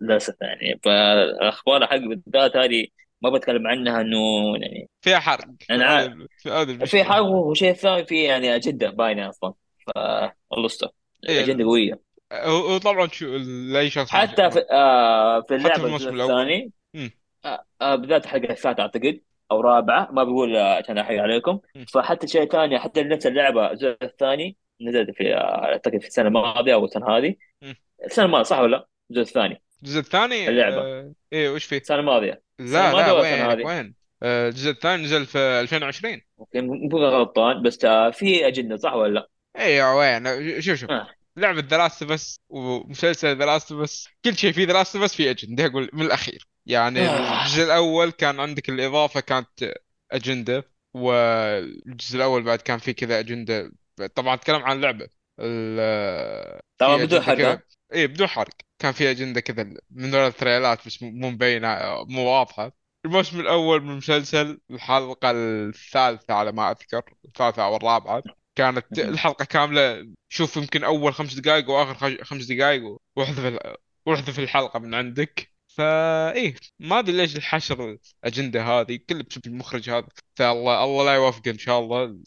للأسف 0.00 0.34
يعني. 0.40 0.80
فالأخبار 0.84 1.86
حق 1.86 1.96
بالذات 1.96 2.56
هذه 2.56 2.86
ما 3.22 3.30
بتكلم 3.30 3.66
عنها 3.66 4.00
إنه 4.00 4.18
يعني 4.60 4.88
فيها 5.00 5.18
حرق. 5.18 5.44
أنا 5.70 5.84
عارف 5.84 6.12
في 6.38 6.48
المشكلة 6.48 7.04
حرب 7.04 7.26
وشيء 7.26 7.72
ثاني 7.72 8.04
في 8.06 8.22
يعني 8.22 8.54
أجندة 8.54 8.90
باينة 8.90 9.28
أصلا. 9.28 9.54
فالله 9.86 10.64
يستر 10.64 10.88
إيه. 11.28 11.44
أجندة 11.44 11.64
قوية. 11.64 12.00
وطبعا 12.48 13.08
شو 13.08 13.36
لأي 13.72 13.90
شخص 13.90 14.10
حتى 14.10 14.50
في 14.50 14.64
آه 14.70 15.40
في 15.40 15.58
حتى 15.58 15.80
في 15.80 15.86
الموسم 15.86 16.20
الثاني. 16.20 16.72
آه 17.44 17.64
آه 17.82 17.94
بداية 17.94 18.20
الحلقة 18.20 18.52
الثالثة 18.52 18.82
أعتقد 18.82 19.20
أو 19.50 19.60
رابعة 19.60 20.08
ما 20.12 20.24
بقول 20.24 20.56
آه، 20.56 20.74
عشان 20.74 20.98
أحرق 20.98 21.22
عليكم. 21.22 21.60
فحتى 21.94 22.26
شيء 22.26 22.48
ثاني 22.48 22.78
حتى 22.78 23.02
نفس 23.02 23.26
اللعبة 23.26 23.70
الجزء 23.70 23.96
الثاني 24.02 24.56
نزلت 24.80 25.10
في 25.10 25.34
أعتقد 25.34 25.98
في 25.98 26.06
السنة 26.06 26.28
الماضية 26.28 26.74
أو 26.74 26.84
السنة 26.84 27.08
هذه 27.08 27.34
مم. 27.62 27.74
السنة 28.04 28.24
الماضية 28.24 28.44
صح 28.44 28.58
ولا 28.58 28.76
لا؟ 28.76 28.88
الجزء 29.10 29.28
الثاني 29.28 29.62
الجزء 29.82 30.00
الثاني 30.00 30.48
اللعبة 30.48 30.76
آه... 30.76 31.12
إيه 31.32 31.50
وش 31.50 31.64
فيه؟ 31.64 31.76
السنة 31.76 31.98
الماضية 31.98 32.42
السنة 32.60 32.92
لا 32.92 33.22
لا 33.22 33.52
هذه؟ 33.52 33.64
وين؟ 33.64 33.94
آه، 34.22 34.48
الجزء 34.48 34.70
الثاني 34.70 35.02
نزل 35.02 35.26
في 35.26 35.38
2020 35.38 36.20
أوكي 36.38 36.60
مو 36.60 36.98
غلطان 36.98 37.62
بس 37.62 37.84
آه 37.84 38.10
في 38.10 38.46
أجندة 38.46 38.76
صح 38.76 38.94
ولا 38.94 39.14
لا؟ 39.14 39.28
أيوه 39.58 39.96
وين 39.96 40.60
شوف 40.60 40.74
شوف 40.74 40.90
آه. 40.90 41.08
لعبة 41.36 41.60
The 41.60 41.76
Last 41.76 42.04
of 42.04 42.22
Us 42.22 42.40
ومسلسل 42.48 43.38
The 43.38 43.44
Last 43.44 43.72
of 43.72 43.90
Us 43.90 44.08
كل 44.24 44.36
شيء 44.36 44.52
في 44.52 44.64
The 44.64 44.72
Last 44.72 44.96
of 44.96 45.05
Us 45.05 45.14
في 45.14 45.30
أجندة 45.30 45.66
أقول 45.66 45.90
من 45.92 46.02
الأخير 46.02 46.48
يعني 46.66 47.00
آه. 47.00 47.42
الجزء 47.42 47.64
الأول 47.64 48.10
كان 48.10 48.40
عندك 48.40 48.68
الإضافة 48.68 49.20
كانت 49.20 49.74
أجندة 50.12 50.64
والجزء 50.94 52.16
الأول 52.16 52.42
بعد 52.42 52.58
كان 52.60 52.78
في 52.78 52.92
كذا 52.92 53.18
أجندة 53.18 53.72
طبعا 54.06 54.34
أتكلم 54.34 54.62
عن 54.62 54.84
ال- 55.40 56.60
طبعا 56.78 56.96
بدون 57.04 57.20
حرق؟ 57.22 57.60
إيه 57.92 58.06
بدون 58.06 58.26
حرق. 58.26 58.54
كان 58.78 58.92
في 58.92 59.10
اجندة 59.10 59.40
كذا 59.40 59.62
من 59.90 60.10
ذول 60.10 60.20
التريلات 60.26 60.86
بس 60.86 61.02
مو 61.02 61.30
مبينة 61.30 61.68
مو 62.04 62.24
واضحة. 62.30 62.72
الموسم 63.04 63.40
الأول 63.40 63.82
من 63.82 63.90
المسلسل 63.90 64.60
الحلقة 64.70 65.30
الثالثة 65.34 66.34
على 66.34 66.52
ما 66.52 66.70
أذكر 66.70 67.02
الثالثة 67.24 67.64
أو 67.64 67.76
الرابعة. 67.76 68.22
كانت 68.54 68.98
الحلقة 68.98 69.44
كاملة 69.44 70.08
شوف 70.28 70.56
يمكن 70.56 70.84
أول 70.84 71.14
خمس 71.14 71.34
دقائق 71.34 71.70
وآخر 71.70 71.94
خ- 71.94 72.22
خمس 72.22 72.44
دقائق 72.44 72.98
واحذف 73.16 73.58
واحذف 74.06 74.38
الحلقة 74.38 74.78
من 74.78 74.94
عندك. 74.94 75.57
فا 75.78 76.32
إيه 76.32 76.54
ما 76.80 76.98
أدري 76.98 77.16
ليش 77.16 77.36
الحشر 77.36 77.98
الأجندة 78.24 78.62
هذه 78.62 78.98
كله 79.08 79.22
بسبب 79.22 79.46
المخرج 79.46 79.90
هذا. 79.90 80.08
فالله 80.36 80.84
الله 80.84 81.04
لا 81.04 81.14
يوفقه 81.14 81.50
إن 81.50 81.58
شاء 81.58 81.78
الله. 81.80 82.22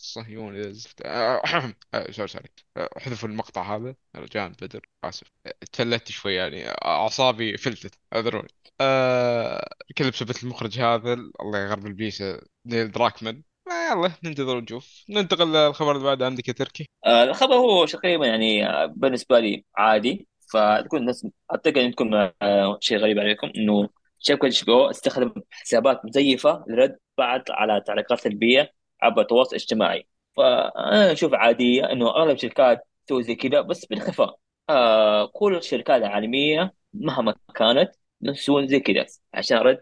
آه، 1.06 1.42
sorry 2.12 2.28
sorry. 2.28 2.50
احذفوا 2.98 3.30
المقطع 3.30 3.76
هذا. 3.76 3.96
رجاء 4.16 4.50
بدر 4.62 4.82
آسف. 5.04 5.28
تفلت 5.72 6.12
شوي 6.12 6.34
يعني. 6.34 6.70
أعصابي 6.70 7.58
فلتت 7.58 7.96
اعذروني 8.14 8.48
آه 8.82 9.70
كله 9.98 10.10
بسبب 10.10 10.36
المخرج 10.44 10.80
هذا. 10.80 11.14
الله 11.14 11.60
يغربل 11.60 11.86
ابليسه 11.88 12.42
نيل 12.66 12.92
دراكمان. 12.92 13.44
يلا 13.92 14.12
ننتظر 14.24 14.56
ونشوف. 14.58 15.04
ننتقل 15.10 15.54
للخبر 15.54 15.92
اللي 15.92 16.04
بعده. 16.04 16.26
عندك 16.26 16.48
يا 16.48 16.54
تركي؟ 16.54 16.90
آه، 17.06 17.24
الخبر 17.24 17.56
هو 17.56 17.86
تقريبا 17.86 18.28
يعني 18.28 18.64
بالنسبة 18.88 19.40
لي 19.40 19.66
عادي. 19.78 20.31
فتكون 20.54 21.00
الناس 21.00 21.28
أعتقد 21.52 21.78
أن 21.78 21.92
تكون 21.92 22.14
آه، 22.42 22.78
شيء 22.82 22.98
غريب 22.98 23.20
عليكم 23.20 23.52
إنه 23.58 23.90
شركة 24.20 24.48
HBO 24.48 24.90
استخدم 24.90 25.34
حسابات 25.50 26.06
مزيفة 26.06 26.66
للرد 26.68 26.98
بعد 27.18 27.44
على 27.52 27.82
تعليقات 27.88 28.20
سلبية 28.20 28.74
عبر 29.02 29.22
التواصل 29.22 29.56
الاجتماعي. 29.56 30.08
فأنا 30.38 31.12
أشوف 31.12 31.34
عادية 31.34 31.92
إنه 31.92 32.10
أغلب 32.10 32.32
الشركات 32.36 32.88
تسوي 33.06 33.24
زي 33.24 33.36
كذا 33.36 33.62
بس 33.62 33.86
بالخفاء. 33.86 34.38
آه 34.70 35.26
كل 35.26 35.56
الشركات 35.58 36.02
العالمية 36.02 36.74
مهما 36.94 37.36
كانت 37.56 37.92
يسوون 38.22 38.68
زي 38.68 38.80
كذا 38.80 39.06
عشان 39.34 39.58
رد 39.58 39.82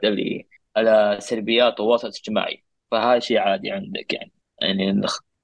على 0.76 1.18
سلبيات 1.22 1.72
التواصل 1.72 2.08
الاجتماعي. 2.08 2.64
فهذا 2.92 3.20
شيء 3.20 3.38
عادي 3.38 3.72
عندك 3.72 4.14
يعني 4.14 4.32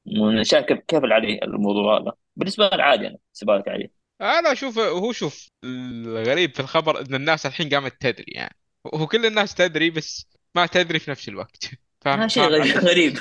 يعني 0.06 0.44
شايف 0.44 0.66
كيف 0.66 1.04
عليه 1.04 1.40
الموضوع 1.44 1.98
هذا؟ 2.02 2.14
بالنسبة 2.36 2.70
لي 2.70 2.84
عادي 2.84 3.08
أنا 3.08 3.18
بالنسبة 3.34 3.58
لك 3.58 3.68
عادي 3.68 3.92
أنا 4.22 4.52
أشوف 4.52 4.80
هو 4.80 5.12
شوف 5.12 5.50
الغريب 5.64 6.54
في 6.56 6.60
الخبر 6.60 7.02
إن 7.02 7.16
الناس 7.16 7.46
الحين 7.46 7.70
قامت 7.70 8.02
تدري 8.02 8.26
يعني. 8.28 8.56
هو 8.96 9.08
كل 9.08 9.26
الناس 9.26 9.56
تدري 9.56 9.90
بس 9.90 10.28
ما 10.56 10.66
تدري 10.66 11.00
في 11.00 11.12
نفس 11.12 11.30
الوقت. 11.30 11.70
فاهم؟ 12.02 12.28
شيء 12.28 12.44
غريب 12.44 13.18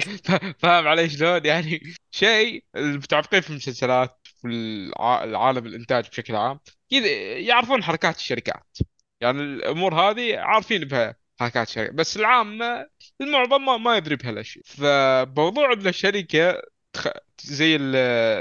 فاهم 0.60 0.88
علي 0.88 1.08
شلون؟ 1.10 1.46
يعني 1.46 1.94
شيء 2.10 2.64
المتعمقين 2.76 3.40
في 3.40 3.50
المسلسلات 3.50 4.18
في 4.42 4.48
الع- 4.48 5.24
العالم 5.24 5.66
الإنتاج 5.66 6.08
بشكل 6.08 6.36
عام. 6.36 6.60
كذا 6.90 7.06
يعرفون 7.38 7.82
حركات 7.84 8.16
الشركات. 8.16 8.76
يعني 9.20 9.40
الأمور 9.40 9.94
هذه 9.94 10.38
عارفين 10.38 10.84
بها 10.84 11.16
حركات 11.40 11.68
الشركات. 11.68 11.94
بس 11.94 12.16
العامة 12.16 12.86
المعظم 13.20 13.64
ما, 13.64 13.76
ما 13.76 13.96
يدري 13.96 14.16
بهالأشياء. 14.16 14.64
فموضوع 14.66 15.72
إن 15.72 15.86
الشركة 15.86 16.62
تخ... 16.92 17.08
زي 17.46 17.78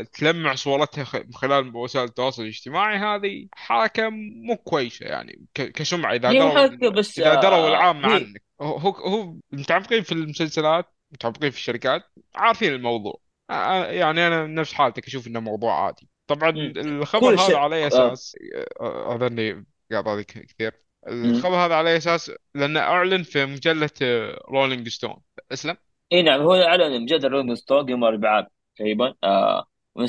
تلمع 0.04 0.56
صورتها 0.56 1.06
من 1.14 1.34
خلال 1.34 1.76
وسائل 1.76 2.06
التواصل 2.06 2.41
الاجتماعي 2.41 2.97
هذه 2.97 3.47
حركة 3.54 4.10
مو 4.10 4.58
كويسة 4.58 5.06
يعني 5.06 5.45
ك... 5.54 5.62
كسمعة 5.62 6.14
إذا 6.14 6.32
دروا 6.32 6.89
بس 6.89 7.20
إذا 7.20 7.36
دروا 7.36 7.56
آه 7.56 7.68
العامة 7.68 8.10
هي 8.10 8.14
عنك. 8.14 8.43
هو 8.62 8.89
هو 8.89 9.36
متعمقين 9.52 10.04
في 10.04 10.12
المسلسلات 10.12 10.86
متعمقين 11.12 11.49
في 11.49 11.58
الشركات 11.58 12.04
عارفين 12.36 12.74
الموضوع. 12.74 13.22
آه، 13.49 13.54
آه، 13.54 13.86
يعني 13.86 14.28
أنا 14.28 14.47
نفس 14.47 14.74
حالتك 14.74 15.08
أشوف 15.08 15.28
إنه 15.28 15.39
موضوع 15.39 15.86
عادي. 15.86 16.08
طبعا 16.28 16.52
مم. 16.52 16.74
الخبر 16.78 17.39
هذا 17.39 17.58
على 17.58 17.84
آه. 17.84 17.88
أساس 17.88 18.36
آه، 18.82 19.16
أظني 19.16 19.66
قاطع 19.91 20.22
كثير. 20.22 20.72
مم. 21.08 21.26
الخبر 21.26 21.56
هذا 21.56 21.76
على 21.76 21.97
أساس؟ 21.97 22.32
لأنه 22.56 22.80
أعلن 22.80 23.24
في 23.24 23.45
مجلة 23.45 23.89
Rolling 24.49 24.88
Stone 24.88 25.16
اسلم 25.52 25.78
إي 26.14 26.22
نعم 26.22 26.41
هو 26.41 26.54
أعلن 26.54 27.02
مجلة 27.02 27.30
Rolling 27.30 27.55
Stone 27.55 27.89
يوم 27.89 28.04
الأربعاء. 28.04 28.47
تقريبا. 28.82 29.13
آه 29.23 29.65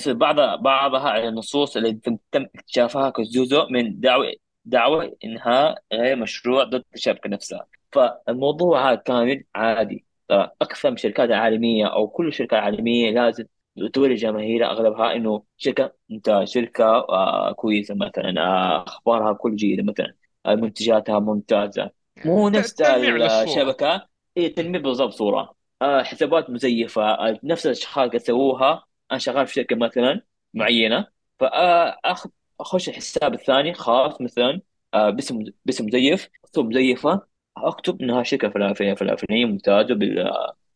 بعض 0.06 0.62
بعضها 0.62 1.10
على 1.10 1.28
النصوص 1.28 1.76
التي 1.76 2.18
تم 2.32 2.46
اكتشافها 2.54 3.10
كجزء 3.10 3.66
من 3.70 4.00
دعوة 4.00 4.32
دعوة 4.64 5.16
انهاء 5.24 5.82
غير 5.92 6.16
مشروع 6.16 6.64
ضد 6.64 6.84
الشبكة 6.94 7.30
نفسها. 7.30 7.66
فالموضوع 7.92 8.90
هذا 8.90 8.94
كامل 8.94 9.44
عادي. 9.54 10.04
ترى 10.28 10.50
أكثر 10.62 10.90
من 10.90 10.94
الشركات 10.94 11.28
العالمية 11.28 11.86
أو 11.86 12.08
كل 12.08 12.28
الشركات 12.28 12.58
العالمية 12.58 13.10
لازم 13.10 13.44
توري 13.92 14.14
جماهيرها 14.14 14.66
أغلبها 14.70 15.16
إنه 15.16 15.42
شركة 15.56 15.92
ممتازة 16.08 16.44
شركة 16.44 16.84
آه 16.84 17.52
كويسة 17.52 17.94
مثلا 17.94 18.40
آه 18.40 18.82
أخبارها 18.82 19.32
كل 19.32 19.56
جيدة 19.56 19.82
مثلا 19.82 20.14
آه 20.46 20.54
منتجاتها 20.54 21.18
ممتازة. 21.18 21.90
مو 22.24 22.48
نفس 22.48 22.80
الشبكة. 22.80 24.06
إيه 24.36 24.54
تنمي 24.54 24.78
بالضبط 24.78 25.12
صورة. 25.12 25.54
حسابات 26.02 26.50
مزيفة. 26.50 27.02
آه 27.02 27.40
نفس 27.44 27.66
الأشخاص 27.66 27.94
قاعد 27.94 28.14
يسووها. 28.14 28.84
أنا 29.10 29.18
شغال 29.18 29.46
في 29.46 29.54
شركة 29.54 29.76
مثلا 29.76 30.22
معينة. 30.54 31.06
فأخذ 31.40 32.30
أخش 32.60 32.88
الحساب 32.88 33.34
الثاني 33.34 33.74
خاص 33.74 34.20
مثلا 34.20 34.60
آه 34.94 35.10
باسم 35.10 35.44
باسم 35.64 35.86
مزيف. 35.86 36.28
صورة 36.44 36.66
مزيفة. 36.66 37.22
أكتب 37.56 38.02
إنها 38.02 38.22
شركة 38.22 38.48
فلان 38.48 38.74
فلان 38.74 38.94
فلان 38.94 39.16
فلانية 39.16 39.46
ممتازة 39.46 39.94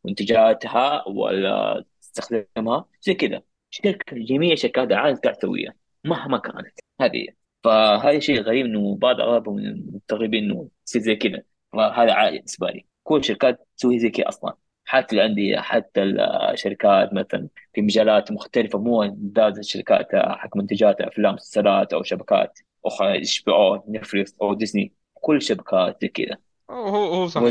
بمنتجاتها 0.05 1.09
ولا 1.09 1.85
تستخدمها 2.01 2.87
زي 3.03 3.15
كذا. 3.15 3.43
شركة 3.71 4.17
جميع 4.17 4.55
شركات 4.55 4.89
العالم 4.89 5.17
قاعد 5.17 5.37
تسويها 5.37 5.75
مهما 6.05 6.39
كانت. 6.39 6.79
هذه. 7.01 7.27
فهذا 7.65 8.19
شيء 8.19 8.43
غريب 8.43 8.67
إنه 8.67 8.97
بعض 8.97 9.21
اغلبهم 9.21 9.57
من 9.57 9.67
المستغربين 9.67 10.45
إنه 10.45 10.69
يصير 10.87 11.03
زي 11.03 11.17
كذا. 11.17 11.43
وهذا 11.73 12.13
عادي 12.13 12.37
بالنسبة 12.37 12.71
لي 12.71 12.87
كل 13.03 13.17
الشركات 13.19 13.69
تسوي 13.77 13.99
زي 13.99 14.11
كذا 14.11 14.29
أصلا. 14.29 14.57
حتى 14.89 15.17
الانديه 15.17 15.59
حتى 15.59 16.03
الشركات 16.03 17.15
مثلا 17.15 17.49
في 17.75 17.83
مجالات 17.83 18.33
مختلفة 18.33 18.79
مو 18.79 19.05
ذات 19.37 19.59
الشركات 19.59 20.09
حق 20.15 20.57
منتجات 20.57 21.01
أفلام 21.01 21.35
مسلسلات 21.35 21.93
أو 21.93 22.03
شبكات 22.03 22.59
أخرى 22.85 23.19
HBO 23.19 23.43
Netflix 23.43 23.53
أو 23.53 23.85
نتفلكس 23.89 24.37
أو 24.43 24.55
ديزني 24.55 24.93
كل 25.15 25.37
الشبكات 25.37 25.97
زي 26.03 26.09
كذا. 26.09 26.37
هو 26.71 26.87
هو 26.87 27.27
صحيح 27.27 27.45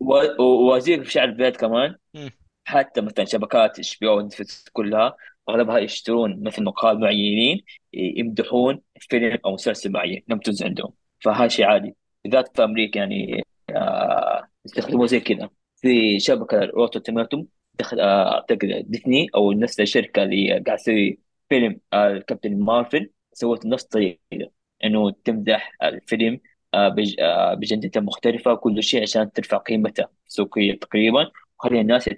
و- 0.00 0.42
ووزير 0.42 1.04
في 1.04 1.10
شعر 1.10 1.24
البلاد 1.24 1.56
كمان. 1.56 1.96
حتى 2.64 3.00
مثلا 3.00 3.24
شبكات 3.24 3.78
HBO 3.78 4.08
Netflix 4.08 4.68
كلها 4.72 5.16
أغلبها 5.48 5.78
يشترون 5.78 6.42
مثل 6.42 6.62
نقاد 6.62 6.98
معينين 6.98 7.64
يمدحون 7.92 8.80
فيلم 9.00 9.38
أو 9.44 9.52
مسلسل 9.52 9.92
معين 9.92 10.22
ينتج 10.28 10.62
عندهم. 10.64 10.92
فهذا 11.20 11.48
شيء 11.48 11.64
عادي. 11.64 11.96
بالذات 12.24 12.56
في 12.56 12.64
أمريكا 12.64 12.98
يعني 12.98 13.44
آه 13.70 14.48
يستخدموا 14.64 15.06
زي 15.06 15.20
كذا. 15.20 15.48
في 15.84 16.20
شبكة 16.20 16.60
Rotten 16.64 16.98
Tomatoes 17.00 17.48
دخل 17.80 18.00
آه، 18.00 18.34
اعتقد 18.34 18.84
ديزني 18.88 19.28
أو 19.34 19.52
نفس 19.52 19.80
الشركة 19.80 20.22
اللي 20.22 20.60
قاعد 20.60 20.78
تسوي 20.78 21.20
فيلم 21.48 21.80
آه 21.92 22.18
كابتن 22.18 22.58
مارفل. 22.60 23.10
سوت 23.32 23.66
نفس 23.66 23.84
الطريقة 23.84 24.18
إنه 24.84 25.10
تمدح 25.10 25.72
الفيلم 25.82 26.40
آه 26.74 26.88
بج- 26.88 27.20
آه 27.20 27.54
بجودة 27.54 28.00
مختلفة 28.00 28.54
كل 28.54 28.82
شيء 28.82 29.02
عشان 29.02 29.32
ترفع 29.32 29.56
قيمته 29.58 30.06
السوقية 30.28 30.78
تقريبا. 30.78 31.30
وخلي 31.58 31.80
الناس 31.80 32.10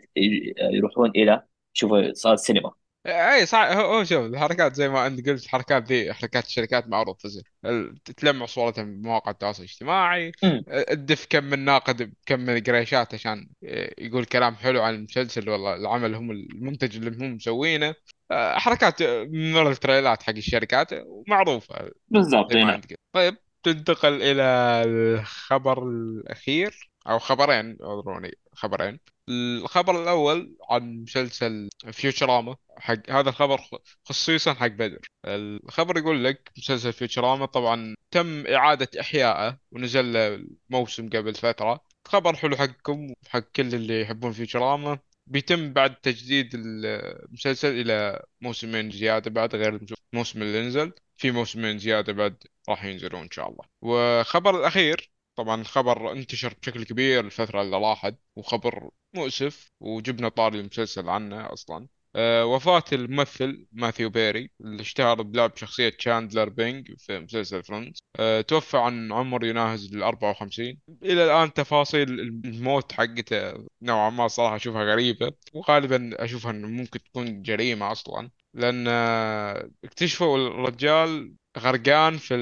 يروحون 0.72 1.10
إلى 1.10 1.42
شوفوا 1.72 2.12
صار 2.12 2.36
سينما 2.36 2.72
اي 3.06 3.46
صح 3.46 3.58
هو 3.58 3.94
هو 3.94 4.04
شوف 4.04 4.24
الحركات 4.26 4.74
زي 4.74 4.88
ما 4.88 5.06
أنت 5.06 5.28
قلت 5.28 5.44
الحركات 5.44 5.82
ذي 5.92 6.12
حركات 6.12 6.46
الشركات 6.46 6.88
معروفه 6.88 7.30
ال- 7.64 8.02
تلمع 8.16 8.46
صورتها 8.46 8.84
بمواقع 8.84 9.30
التواصل 9.30 9.62
الاجتماعي. 9.62 10.32
تدف 10.88 11.26
كم 11.30 11.44
من 11.44 11.58
ناقد 11.64 12.12
كم 12.26 12.40
من 12.40 12.60
قريشات 12.60 13.14
عشان 13.14 13.48
يقول 13.98 14.24
كلام 14.24 14.54
حلو 14.54 14.82
عن 14.82 14.94
المسلسل 14.94 15.48
ولا 15.50 15.76
العمل 15.76 16.14
هم 16.14 16.30
المنتج 16.30 16.96
اللي 16.96 17.26
هم 17.26 17.34
مسوينه. 17.34 17.94
آه، 18.30 18.58
حركات 18.58 19.02
من 19.02 19.66
التريلات 19.66 20.22
حق 20.22 20.34
الشركات 20.34 20.88
معروفه 21.28 21.90
بالضبط 22.08 22.52
زي 22.52 22.64
ما 22.64 22.74
قلت. 22.76 22.94
طيب 23.12 23.36
تنتقل 23.62 24.22
إلى 24.22 24.42
الخبر 24.86 25.82
الأخير 25.88 26.90
أو 27.08 27.18
خبرين 27.18 27.78
أعذروني 27.82 28.38
خبرين. 28.52 28.98
الخبر 29.28 30.02
الأول 30.02 30.56
عن 30.70 31.02
مسلسل 31.02 31.68
فيوتشراما 31.92 32.56
حق 32.78 33.10
هذا 33.10 33.28
الخبر 33.30 33.60
خصيصا 34.04 34.54
حق 34.54 34.66
بدر. 34.66 35.00
الخبر 35.24 35.98
يقول 35.98 36.24
لك 36.24 36.52
مسلسل 36.58 36.92
فيوتشراما 36.92 37.46
طبعا 37.46 37.94
تم 38.10 38.46
إعادة 38.46 39.00
إحيائه 39.00 39.58
ونزل 39.72 40.12
له 40.12 40.46
موسم 40.70 41.08
قبل 41.08 41.34
فترة. 41.34 41.84
خبر 42.04 42.36
حلو 42.36 42.56
حقكم 42.56 43.14
وحق 43.26 43.44
كل 43.56 43.74
اللي 43.74 44.00
يحبون 44.00 44.32
فيوتشراما. 44.32 44.98
بيتم 45.26 45.72
بعد 45.72 45.94
تجديد 45.94 46.50
المسلسل 46.54 47.80
إلى 47.80 48.24
موسمين 48.40 48.90
زيادة 48.90 49.30
بعد 49.30 49.54
غير 49.54 49.80
الموسم 50.12 50.42
اللي 50.42 50.62
نزل. 50.66 50.92
في 51.16 51.30
موسمين 51.30 51.78
زيادة 51.78 52.12
بعد 52.12 52.36
راح 52.68 52.84
ينزلون 52.84 53.22
إن 53.22 53.30
شاء 53.30 53.48
الله. 53.48 53.64
وخبر 53.82 54.60
الأخير 54.60 55.10
طبعا 55.36 55.60
الخبر 55.60 56.12
انتشر 56.12 56.54
بشكل 56.62 56.84
كبير 56.84 57.24
الفترة 57.24 57.62
اللي 57.62 57.76
راحت 57.76 58.14
وخبر 58.36 58.90
مؤسف 59.14 59.70
وجبنا 59.80 60.28
طاري 60.28 60.60
المسلسل 60.60 61.08
عنه 61.08 61.52
أصلا. 61.52 61.88
أه 62.16 62.46
وفاة 62.46 62.84
الممثل 62.92 63.66
ماثيو 63.72 64.10
بيري 64.10 64.50
اللي 64.60 64.82
اشتهر 64.82 65.22
بلعب 65.22 65.56
شخصية 65.56 65.92
شاندلر 65.98 66.48
بينج 66.48 66.92
في 66.98 67.18
مسلسل 67.20 67.62
Friends. 67.62 67.98
أه 68.20 68.40
توفى 68.40 68.76
عن 68.78 69.12
عمر 69.12 69.44
يناهز 69.44 69.94
ال 69.94 70.02
54 70.02 70.78
إلى 71.02 71.24
الآن 71.24 71.52
تفاصيل 71.52 72.20
الموت 72.20 72.92
حقته 72.92 73.66
نوعا 73.82 74.10
ما 74.10 74.28
صراحة 74.28 74.56
أشوفها 74.56 74.84
غريبة 74.84 75.32
وغالبا 75.52 76.24
أشوفها 76.24 76.50
إنه 76.50 76.68
ممكن 76.68 76.98
تكون 77.02 77.42
جريمة 77.42 77.92
أصلا. 77.92 78.30
لأن 78.54 78.84
آه، 78.88 79.70
اكتشفوا 79.84 80.38
الرجال 80.38 81.34
غرقان 81.58 82.18
في 82.18 82.34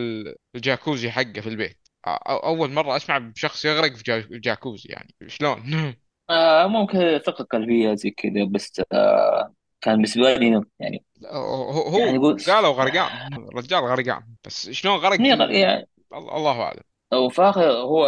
الجاكوزي 0.56 1.10
حقه 1.10 1.40
في 1.40 1.48
البيت. 1.48 1.83
أول 2.08 2.70
مرة 2.72 2.96
أسمع 2.96 3.18
بشخص 3.18 3.64
يغرق 3.64 3.92
في 3.94 4.02
جا- 4.02 4.28
جاكوزي 4.30 4.88
يعني 4.88 5.14
شلون؟ 5.26 5.94
آه 6.30 6.66
ممكن 6.66 7.18
ثقة 7.26 7.44
قلبية 7.44 7.94
زي 7.94 8.10
كذا 8.10 8.44
بس 8.44 8.82
آه 8.92 9.54
كان 9.80 9.94
بالنسبة 9.94 10.34
لي 10.34 10.62
يعني 10.80 11.04
هو 11.26 11.70
هو 11.88 11.98
يعني 11.98 12.14
يقول 12.14 12.36
قالوا 12.46 12.70
غرقان 12.72 13.34
الرجال 13.34 13.84
غرقان 13.84 14.22
بس 14.44 14.70
شلون 14.70 14.96
غرق. 14.98 15.20
يعني 15.20 15.88
الله 16.12 16.62
أعلم 16.62 16.82
وفي 17.14 17.42
هو 17.82 18.06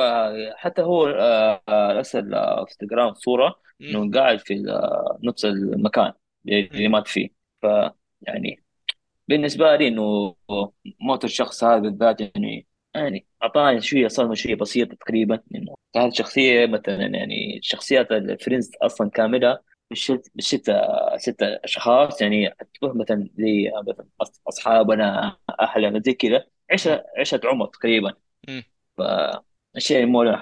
حتى 0.57 0.83
هو 0.83 1.07
آه 1.09 1.63
آه، 1.69 2.61
إنستغرام 2.63 3.15
صورة. 3.15 3.61
إنه 3.81 4.11
قاعد 4.13 4.39
في 4.39 4.55
نفس 5.25 5.45
المكان 5.45 6.13
اللي 6.49 6.89
مات 6.89 7.09
فيه 7.09 7.29
ف 7.63 7.67
يعني 8.23 8.65
بالنسبة 9.29 9.77
لي 9.77 9.89
إنه 9.89 10.37
موت 11.01 11.25
الشخص 11.25 11.65
هذا 11.65 11.79
بالذات 11.79 12.21
يعني 12.21 12.66
يعني 12.99 13.27
أعطاني 13.43 13.81
شوية 13.81 14.09
صدمة 14.09 14.35
شوية 14.35 14.55
بسيطة 14.55 14.95
تقريبا 14.97 15.43
إنه 15.55 15.75
كانت 15.95 16.15
شخصية 16.15 16.67
مثلا 16.67 17.07
يعني 17.07 17.61
شخصيات 17.63 18.13
الفريندز 18.13 18.71
أصلا 18.83 19.11
كاملة 19.11 19.59
بالشت 19.91 20.31
بالشتى 20.35 20.83
ست 21.17 21.43
أشخاص 21.43 22.23
يعني 22.23 22.49
أعتبر 22.49 22.95
مثلا 22.95 23.29
زي 23.39 23.73
مثلا 23.89 24.07
أص- 24.25 24.41
أصحابنا 24.49 25.37
أهلنا 25.61 26.03
زي 26.07 26.13
كذا. 26.15 26.47
عشرة 26.73 27.05
عشرة 27.21 27.49
عمر 27.49 27.67
تقريبا. 27.67 28.15
فالشيء 28.99 30.07
مؤلم 30.07 30.37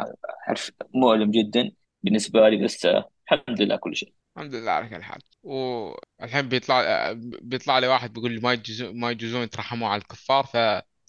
حرف 0.47 0.71
مؤلم 0.95 1.31
جدا 1.31 1.73
بالنسبة 2.03 2.49
لي 2.49 2.65
بس 2.65 2.87
الحمد 2.87 3.63
لله 3.63 3.77
كل 3.77 3.97
شيء 3.97 4.15
الحمد 4.37 4.55
لله 4.55 4.71
على 4.73 4.89
كل 4.89 5.03
حال 5.03 5.21
والحين 5.43 6.49
بيطلع 6.49 7.13
بيطلع 7.43 7.79
لي 7.79 7.89
واحد 7.89 8.13
بيقول 8.13 8.33
لي 8.33 8.41
ما 8.41 8.53
يجوزون 8.53 9.01
ما 9.01 9.11
يجوزون 9.11 9.43
يترحمون 9.43 9.89
على 9.91 10.03
الكفار 10.03 10.45
ف 10.47 10.57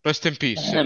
ريست 0.08 0.28
ان 0.28 0.34
بيس 0.42 0.74
أنا 0.74 0.84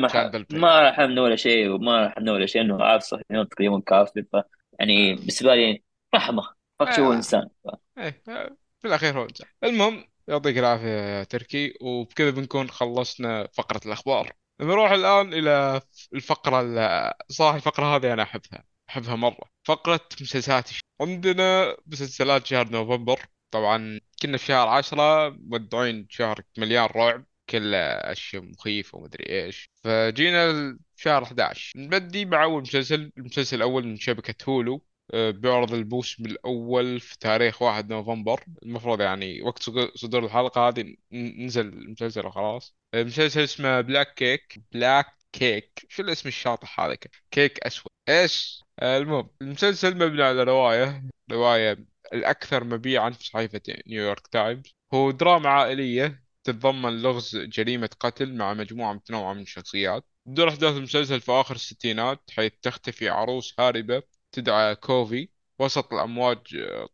ما 0.52 0.80
راح 0.82 1.00
ولا 1.00 1.36
شيء 1.36 1.70
وما 1.70 2.04
راح 2.04 2.18
ولا 2.18 2.46
شيء 2.46 2.62
إنه 2.62 2.84
عارف 2.84 3.04
صهيوني 3.04 3.46
تقريبا 3.52 3.80
كافر 3.80 4.24
ف 4.34 4.36
يعني 4.80 5.16
بالنسبة 5.16 5.56
لي 5.56 5.84
رحمة. 6.16 6.44
فقط 6.80 7.00
هو 7.00 7.12
آه. 7.12 7.16
إنسان. 7.16 7.50
إيه 7.98 8.24
آه، 8.30 8.58
في 8.82 8.88
الأخير 8.88 9.20
هو 9.20 9.24
إنسان 9.24 9.48
المهم 9.64 10.06
يعطيك 10.28 10.58
العافية 10.58 10.88
يا 11.20 11.24
تركي. 11.24 11.74
وبكذا 11.82 12.30
بنكون 12.30 12.70
خلصنا 12.70 13.48
فقرة 13.54 13.82
الأخبار. 13.86 14.32
نروح 14.62 14.92
الآن 14.92 15.34
إلى 15.34 15.82
الفقرة 16.14 16.62
ال- 16.62 17.14
صراحة 17.30 17.56
الفقرة 17.56 17.96
هذه 17.96 18.14
أنا 18.14 18.24
أحبها. 18.24 18.64
أحبها 18.90 19.16
مرة. 19.16 19.50
فقرة 19.64 20.00
مسلسلات 20.22 20.70
عندنا 21.02 21.76
مسلسلات 21.88 22.46
شهر 22.46 22.70
نوفمبر. 22.70 23.20
طبعا 23.52 24.00
كنا 24.22 24.38
في 24.38 24.46
شهر 24.46 24.68
عشرة 24.68 25.30
مودعين 25.30 26.08
شهر 26.10 26.42
مليان 26.58 26.86
رعب. 26.96 27.26
كله 27.50 27.78
أشياء 27.78 28.44
مخيفة 28.44 28.98
ومدري 28.98 29.26
إيش. 29.30 29.70
فجينا 29.84 30.78
شهر 30.96 31.24
11 31.24 31.72
نبدي 31.76 32.26
مع 32.26 32.44
أول 32.44 32.62
مسلسل 32.62 33.12
المسلسل 33.18 33.58
الأول 33.58 33.88
من 33.88 33.98
شبكة 33.98 34.46
Hulu. 34.50 34.84
آه، 35.14 35.32
بيعرض 35.32 35.74
الموسم 35.74 36.26
الأول 36.26 37.00
في 37.00 37.20
تاريخ 37.20 37.62
1 37.62 37.90
نوفمبر. 37.90 38.44
المفروض 38.64 39.02
يعني 39.02 39.42
وقت 39.42 39.64
صدور 39.96 40.26
الحلقة 40.26 40.68
هذه 40.68 40.96
نزل 41.14 41.68
المسلسل 41.68 42.26
وخلاص. 42.26 42.76
المسلسل 42.94 43.42
اسمه 43.44 43.82
Black 43.82 44.14
Cake 44.14 44.62
Black 44.72 45.06
كيك 45.32 45.86
شو 45.90 46.04
الاسم 46.04 46.28
الشاطح 46.30 46.80
هذا؟ 46.80 46.98
كيك 47.32 47.60
أسود. 47.60 47.92
إيش؟ 48.10 48.64
آه، 48.80 48.98
المهم 48.98 49.30
المسلسل 49.42 49.96
مبني 49.98 50.24
على 50.24 50.44
رواية. 50.44 51.04
رواية 51.32 51.86
الأكثر 52.14 52.64
مبيعا 52.64 53.10
في 53.10 53.26
صحيفة 53.26 53.62
نيويورك 53.88 54.28
تايمز 54.28 54.76
هو 54.94 55.12
دراما 55.12 55.50
عائلية. 55.50 56.29
تتضمن 56.52 57.02
لغز 57.02 57.38
جريمة 57.38 57.90
قتل 58.00 58.34
مع 58.36 58.54
مجموعة 58.54 58.94
متنوعة 58.94 59.34
من 59.34 59.42
الشخصيات. 59.42 60.06
تدور 60.26 60.50
أحداث 60.50 60.76
المسلسل 60.78 61.22
في 61.22 61.32
آخر 61.32 61.56
الستينات 61.56 62.32
حيث 62.32 62.52
تختفي 62.62 63.10
عروس 63.10 63.54
هاربة 63.60 64.04
تدعى 64.32 64.76
كوفي 64.76 65.30
وسط 65.60 65.94
الأمواج 65.94 66.38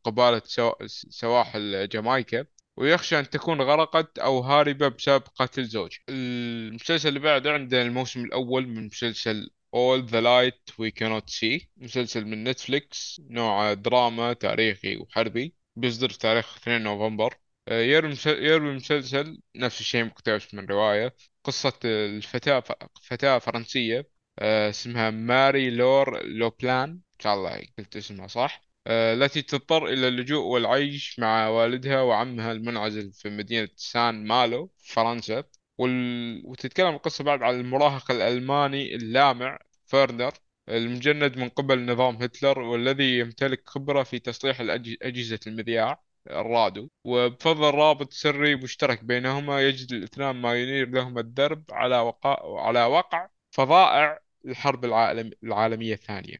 قبالة 0.03 0.41
سوا- 0.45 0.87
سواحل 1.09 1.89
جامايكا 1.89 2.45
ويخشى 2.77 3.19
أن 3.19 3.29
تكون 3.29 3.61
غرقت 3.61 4.19
أو 4.19 4.39
هاربة 4.39 4.87
بسبب 4.87 5.23
قتل 5.35 5.65
زوجها. 5.65 5.99
المسلسل 6.09 7.09
اللي 7.09 7.19
بعده 7.19 7.51
عندنا 7.53 7.81
الموسم 7.81 8.23
الأول 8.25 8.67
من 8.67 8.85
مسلسل 8.85 9.49
All 9.75 10.01
the 10.11 10.21
Light 10.21 10.73
We 10.81 10.89
Cannot 10.99 11.29
See. 11.29 11.65
مسلسل 11.77 12.25
من 12.25 12.43
Netflix 12.43 13.21
نوع 13.29 13.73
دراما 13.73 14.33
تاريخي 14.33 14.97
وحربي 14.97 15.55
بيصدر 15.75 16.09
في 16.09 16.19
تاريخ 16.19 16.57
2 16.57 16.81
نوفمبر. 16.83 17.33
آه، 17.33 17.44
يروي 17.69 18.07
المس- 18.09 18.27
يروي 18.27 18.69
المسلسل 18.71 19.41
نفس 19.55 19.79
الشيء 19.81 20.03
مقتبس 20.05 20.53
من 20.53 20.65
رواية 20.65 21.15
قصة 21.43 21.73
الفتاة 21.85 22.63
فتاة 23.01 23.37
فرنسية 23.39 24.09
آه، 24.39 24.69
اسمها 24.69 25.09
ماري 25.09 25.69
لور 25.69 26.23
لوبلان 26.25 26.89
إن 26.89 27.19
شاء 27.19 27.33
الله 27.35 27.61
قلت 27.77 27.95
اسمها 27.97 28.27
صح 28.27 28.61
آه، 28.87 29.13
التي 29.13 29.41
تضطر 29.41 29.85
إلى 29.87 30.07
اللجوء 30.07 30.45
والعيش 30.45 31.19
مع 31.19 31.47
والدها 31.47 32.01
وعمها 32.01 32.51
المنعزل 32.51 33.11
في 33.13 33.29
مدينة 33.29 33.69
سان 33.75 34.27
مالو 34.27 34.71
فرنسا 34.77 35.43
وال... 35.77 36.41
وتتكلم 36.45 36.87
القصة 36.95 37.23
بعد 37.23 37.43
عن 37.43 37.59
المراهق 37.59 38.11
الألماني 38.11 38.95
اللامع 38.95 39.59
فيرنر 39.85 40.31
المجند 40.69 41.37
من 41.37 41.49
قبل 41.49 41.85
نظام 41.85 42.15
هتلر 42.15 42.59
والذي 42.59 43.19
يمتلك 43.19 43.69
خبرة 43.69 44.03
في 44.03 44.19
تصليح 44.19 44.59
الأج... 44.59 44.95
أجهزة 45.01 45.39
المذياع. 45.47 46.04
الراديو. 46.27 46.89
وبفضل 47.03 47.75
رابط 47.75 48.13
سري 48.13 48.55
مشترك 48.55 49.03
بينهما 49.03 49.61
يجد 49.61 49.93
الاثنان 49.93 50.35
ما 50.35 50.55
ينير 50.55 50.89
لهما 50.89 51.21
الدرب 51.21 51.63
على 51.71 51.99
وقع 51.99 52.61
على 52.61 52.83
وقع 52.85 53.29
فظائع 53.51 54.19
الحرب 54.45 54.85
العالم... 54.85 55.31
العالمية 55.43 55.93
الثانية. 55.93 56.37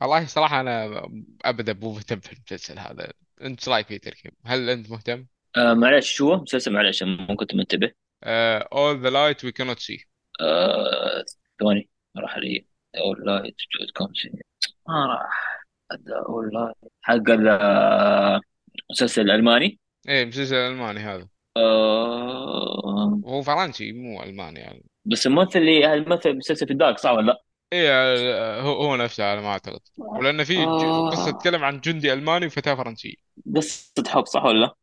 والله 0.00 0.26
صراحة 0.26 0.60
أنا 0.60 1.08
أبدا 1.44 1.72
مو 1.72 1.92
مهتم 1.92 2.20
في 2.20 2.32
المسلسل 2.32 2.78
هذا. 2.78 3.12
أنت 3.42 3.58
إيش 3.60 3.68
رأيك 3.68 3.86
فيه 3.86 3.98
تركي؟ 3.98 4.30
هل 4.44 4.70
أنت 4.70 4.90
مهتم؟ 4.90 5.26
آه 5.56 5.74
معلش 5.74 6.12
شو 6.12 6.36
مسلسل؟ 6.36 6.72
معلش 6.72 7.02
ما 7.02 7.36
كنت 7.36 7.54
منتبه. 7.54 7.88
uh, 8.24 8.62
All 8.62 8.96
the 9.04 9.10
light 9.10 9.42
we 9.42 9.52
cannot 9.52 9.78
see. 9.78 10.04
آه 10.40 11.24
ثواني 11.60 11.88
راح 12.16 12.36
لي 12.36 12.66
All 12.96 13.26
Light 13.26 13.56
Could 13.78 13.90
Not 13.96 14.13
See 14.13 14.30
ما 14.88 15.06
راح 15.06 15.62
All 16.28 16.50
Light 16.54 16.92
حق 17.02 17.30
المسلسل 18.90 19.22
الالماني 19.22 19.78
إيه 20.08 20.24
مسلسل 20.24 20.54
ألماني 20.56 21.00
هذا. 21.00 21.28
آه. 21.56 23.20
وهو 23.22 23.42
فرنسي 23.42 23.92
مو 23.92 24.22
ألماني 24.22 24.60
يعني. 24.60 24.84
بس 25.04 25.26
الممثل 25.26 25.58
اللي 25.58 25.94
الممثل 25.94 26.36
مسلسل 26.36 26.66
في 26.66 26.72
ال 26.72 26.77
Dark 26.77 26.98
صح 26.98 27.10
ولا 27.10 27.26
لا؟ 27.26 27.42
آه، 27.72 28.60
هو 28.60 28.82
هو 28.82 28.96
نفسه 28.96 29.24
على 29.24 29.40
ما 29.40 29.48
أعتقد. 29.48 29.80
ولأن 29.98 30.44
في 30.44 30.58
آه. 30.64 31.30
تتكلم 31.30 31.64
عن 31.64 31.80
جندي 31.80 32.12
ألماني 32.12 32.46
وفتاة 32.46 32.74
فرنسية. 32.74 33.14
قصة 33.56 34.04
حب 34.08 34.26
صح 34.26 34.44
ولا 34.44 34.60
لا؟ 34.60 34.74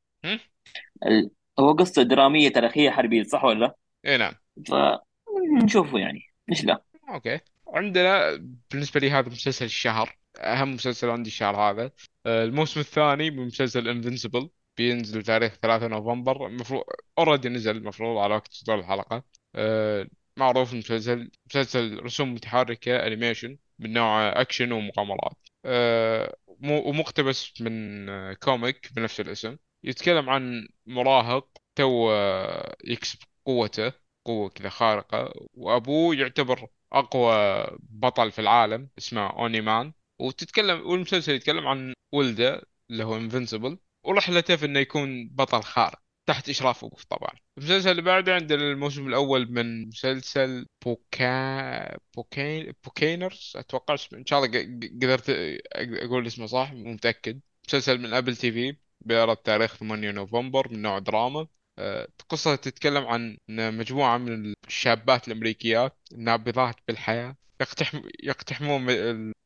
ال- 1.06 1.30
هو 1.60 1.72
قصة 1.74 2.04
درامية 2.04 2.50
تاريخية 2.50 2.89
حربية 2.89 3.24
صح 3.24 3.43
ولا 3.43 3.60
لا؟ 3.60 3.76
إيه 4.06 4.18
نعم. 4.18 4.34
فنشوفه 4.68 5.98
يعني. 5.98 6.22
ليش 6.48 6.64
لا؟ 6.64 6.84
okay. 7.10 7.39
عندنا 7.68 8.43
بالنسبة 8.72 9.00
لي 9.00 9.12
هذا 9.12 9.30
مسلسل 9.30 9.66
الشهر. 9.66 10.18
أهم 10.38 10.74
مسلسل 10.74 11.10
عندي 11.10 11.30
الشهر 11.30 11.56
هذا. 11.56 11.92
آه، 12.26 12.44
الموسم 12.44 12.80
الثاني 12.80 13.32
من 13.32 13.46
مسلسل 13.48 13.88
Invincible 13.89 14.50
بينزل 14.78 15.24
تاريخ 15.24 15.58
3 15.62 15.88
نوفمبر. 15.88 16.48
المفروض 16.48 16.84
already 17.18 17.50
نزل 17.50 17.78
المفروض 17.78 18.18
على 18.18 18.36
وقت 18.36 18.54
صدور 18.54 18.80
الحلقة. 18.80 19.24
آه، 19.56 20.08
معروف 20.38 20.74
المسلسل 20.74 21.32
مسلسل 21.50 22.04
رسوم 22.04 22.34
متحركة 22.34 23.08
animation 23.08 23.58
من 23.80 23.94
نوع 23.94 24.42
اكشن 24.42 24.72
ومغامرات. 24.72 25.38
آه، 25.66 26.36
مو- 26.60 26.90
ومقتبس 26.90 27.62
من 27.62 28.10
آه، 28.10 28.34
comic 28.34 28.89
بنفس 28.96 29.20
الاسم. 29.20 29.58
يتكلم 29.84 30.30
عن 30.30 30.68
مراهق 30.86 31.48
تو 31.76 32.12
آه، 32.12 32.76
يكسب 32.86 33.20
قوته 33.46 33.92
قوة 34.26 34.50
كذا 34.50 34.70
خارقة. 34.70 35.34
وأبوه 35.54 36.16
يعتبر 36.16 36.68
أقوى 36.94 37.34
بطل 37.80 38.32
في 38.32 38.40
العالم 38.40 38.90
اسمه 38.98 39.28
Omni-Man 39.30 39.93
وتتكلم 40.20 40.88
والمسلسل 40.88 41.34
يتكلم 41.34 41.68
عن 41.68 41.93
ولده 42.13 42.61
اللي 42.91 43.03
هو 43.03 43.18
Invincible 43.18 43.78
ورحلته 44.03 44.55
في 44.55 44.66
إنه 44.66 44.80
يكون 44.80 45.30
بطل 45.30 45.63
خارق 45.63 46.01
تحت 46.26 46.49
إشراف 46.49 46.86
أبوه 46.86 46.99
طبعا. 47.09 47.32
المسلسل 47.57 47.91
اللي 47.91 48.01
بعده 48.01 48.36
عندنا 48.36 48.72
الموسم 48.72 49.07
الأول 49.07 49.51
من 49.51 49.88
مسلسل 49.88 50.66
بوكا 50.86 51.97
بوكين 52.16 52.74
Buccaneers 52.84 53.54
أتوقع 53.55 53.93
اسمه 53.93 54.20
إن 54.20 54.26
شاء 54.26 54.43
الله 54.43 54.63
قدرت 54.95 55.30
أقول 55.76 56.28
اسمه 56.28 56.45
صح 56.45 56.74
مو 56.74 56.93
متأكد. 56.93 57.39
مسلسل 57.68 57.97
من 57.97 58.13
Apple 58.14 58.36
TV 58.36 58.76
بيعرض 59.01 59.38
تاريخ 59.38 59.76
8 59.78 60.11
نوفمبر 60.11 60.70
من 60.72 60.82
نوع 60.82 60.99
دراما. 60.99 61.47
قصة 62.30 62.55
تتكلم 62.55 63.05
عن 63.05 63.38
مجموعة 63.49 64.18
من 64.18 64.53
الشابات 64.68 65.28
الأمريكيات 65.28 65.97
النابضات 66.11 66.76
بالحياة 66.88 67.36
يقتحم 67.62 68.01
يقتحمون 68.24 68.82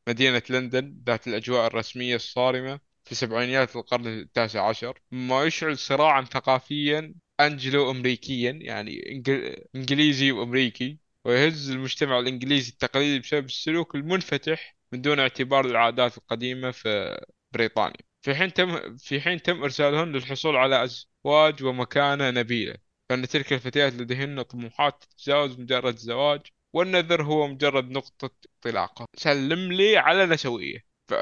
مدينة 0.08 0.42
لندن 0.50 1.02
ذات 1.06 1.28
الأجواء 1.28 1.66
الرسمية 1.66 2.16
الصارمة 2.16 2.80
في 3.04 3.14
سبعينيات 3.14 3.76
القرن 3.76 4.06
التاسع 4.06 4.68
عشر. 4.68 4.98
مما 5.12 5.44
يشعل 5.44 5.78
صراعا 5.78 6.22
ثقافيا 6.22 7.14
أنجلو 7.40 7.90
أمريكيا 7.90 8.50
يعني 8.52 9.00
إنج- 9.00 9.60
إنجليزي 9.76 10.32
وأمريكي 10.32 10.98
ويهز 11.24 11.70
المجتمع 11.70 12.18
الإنجليزي 12.18 12.70
التقليدي 12.72 13.18
بسبب 13.18 13.44
السلوك 13.44 13.94
المنفتح 13.94 14.76
من 14.92 15.00
دون 15.02 15.18
اعتبار 15.20 15.64
العادات 15.66 16.18
القديمة 16.18 16.70
في 16.70 17.20
بريطانيا. 17.52 17.96
في 18.22 18.34
حين 18.34 18.52
تم 18.52 18.96
في 18.96 19.20
حين 19.20 19.42
تم 19.42 19.62
إرسالهن 19.62 20.12
للحصول 20.12 20.56
على 20.56 20.84
أزواج 20.84 21.62
ومكانة 21.64 22.30
نبيلة 22.30 22.74
فإن 23.08 23.28
تلك 23.28 23.52
الفتيات 23.52 23.92
لديهن 23.94 24.42
طموحات 24.42 25.04
تتجاوز 25.04 25.60
مجرد 25.60 25.94
الزواج 25.94 26.40
والنظر 26.72 27.22
هو 27.22 27.46
مجرد 27.48 27.90
نقطة 27.90 28.30
انطلاقة 28.56 29.06
سلم 29.16 29.72
لي 29.72 29.96
على 29.98 30.26
نسوية 30.26 30.78
ف- 31.08 31.12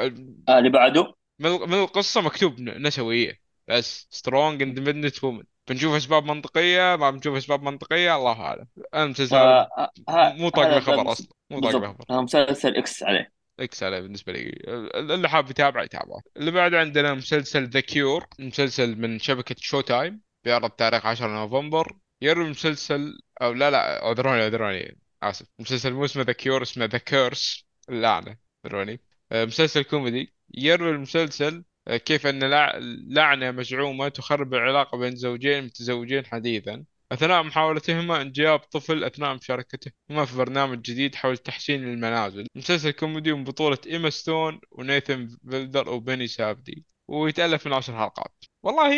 آه 0.48 0.58
اللي 0.58 0.70
بعده؟ 0.70 1.14
من 1.40 1.74
القصة 1.74 2.20
مكتوب 2.20 2.60
نسوية 2.60 3.40
بس 3.68 4.08
strong 4.10 4.62
independent 4.62 5.24
woman 5.24 5.42
بنشوف 5.68 5.94
أسباب 5.94 6.24
منطقية 6.24 6.96
ما 6.96 7.10
بنشوف 7.10 7.36
أسباب 7.36 7.62
منطقية 7.62 8.16
الله 8.16 8.52
أنا 8.52 8.66
المسلسل 9.04 9.36
آه 9.36 9.68
ه- 10.08 10.32
مو 10.32 10.48
طاق 10.48 10.78
خبر 10.78 11.12
أصلا. 11.12 11.28
مو 11.50 11.60
طاق 11.60 11.72
خبر 11.72 12.22
مسلسل 12.22 12.76
إكس 12.76 13.02
عليه. 13.02 13.32
إكس 13.60 13.82
عليه 13.82 14.00
بالنسبة 14.00 14.32
لي. 14.32 14.52
اللي 14.94 15.28
حاب 15.28 15.50
يتابع 15.50 15.82
يتابعه 15.82 16.20
اللي 16.36 16.50
بعد 16.50 16.74
عندنا 16.74 17.14
مسلسل 17.14 17.64
The 17.68 17.80
Cure 17.80 18.26
مسلسل 18.38 18.96
من 19.00 19.18
شبكة 19.18 19.56
Showtime 19.58 20.20
بيعرض 20.44 20.70
تاريخ 20.70 21.06
10 21.06 21.26
نوفمبر. 21.28 21.96
يروي 22.22 22.44
المسلسل 22.44 23.18
أو 23.42 23.52
لا 23.52 23.70
لا 23.70 24.04
اعذروني 24.06 24.42
اعذروني 24.42 24.98
اسف 25.22 25.46
مسلسل 25.58 25.92
مو 25.92 26.04
اسمه 26.04 26.22
The 26.22 26.32
Cure 26.32 26.62
اسمه 26.62 26.84
The 26.84 26.98
Curse 26.98 27.66
اللعنة. 27.88 28.36
اعذروني 28.66 29.00
آه، 29.32 29.44
مسلسل 29.44 29.82
كوميدي. 29.82 30.34
يروي 30.54 30.90
المسلسل 30.90 31.64
آه، 31.88 31.96
كيف 31.96 32.26
أن 32.26 32.44
لع- 32.50 32.78
لعنة 33.08 33.50
مزعومة 33.50 34.08
تخرب 34.08 34.54
العلاقة 34.54 34.98
بين 34.98 35.16
زوجين 35.16 35.64
متزوجين 35.64 36.26
حديثا. 36.26 36.84
أثناء 37.12 37.42
محاولتهما 37.42 38.22
إنجاب 38.22 38.58
طفل 38.58 39.04
أثناء 39.04 39.34
مشاركتهما 39.34 40.24
في 40.24 40.36
برنامج 40.36 40.82
جديد 40.82 41.14
حول 41.14 41.36
تحسين 41.38 41.84
المنازل. 41.84 42.46
مسلسل 42.54 42.90
كوميدي 42.90 43.32
من 43.32 43.44
بطولة 43.44 43.78
إيما 43.86 44.10
ستون 44.10 44.60
ونيثن 44.72 45.28
فيلدر 45.50 45.90
وبني 45.90 46.26
سافدي 46.26 46.84
ويتألف 47.08 47.66
من 47.66 47.72
عشر 47.72 47.96
حلقات. 47.96 48.44
والله 48.62 48.92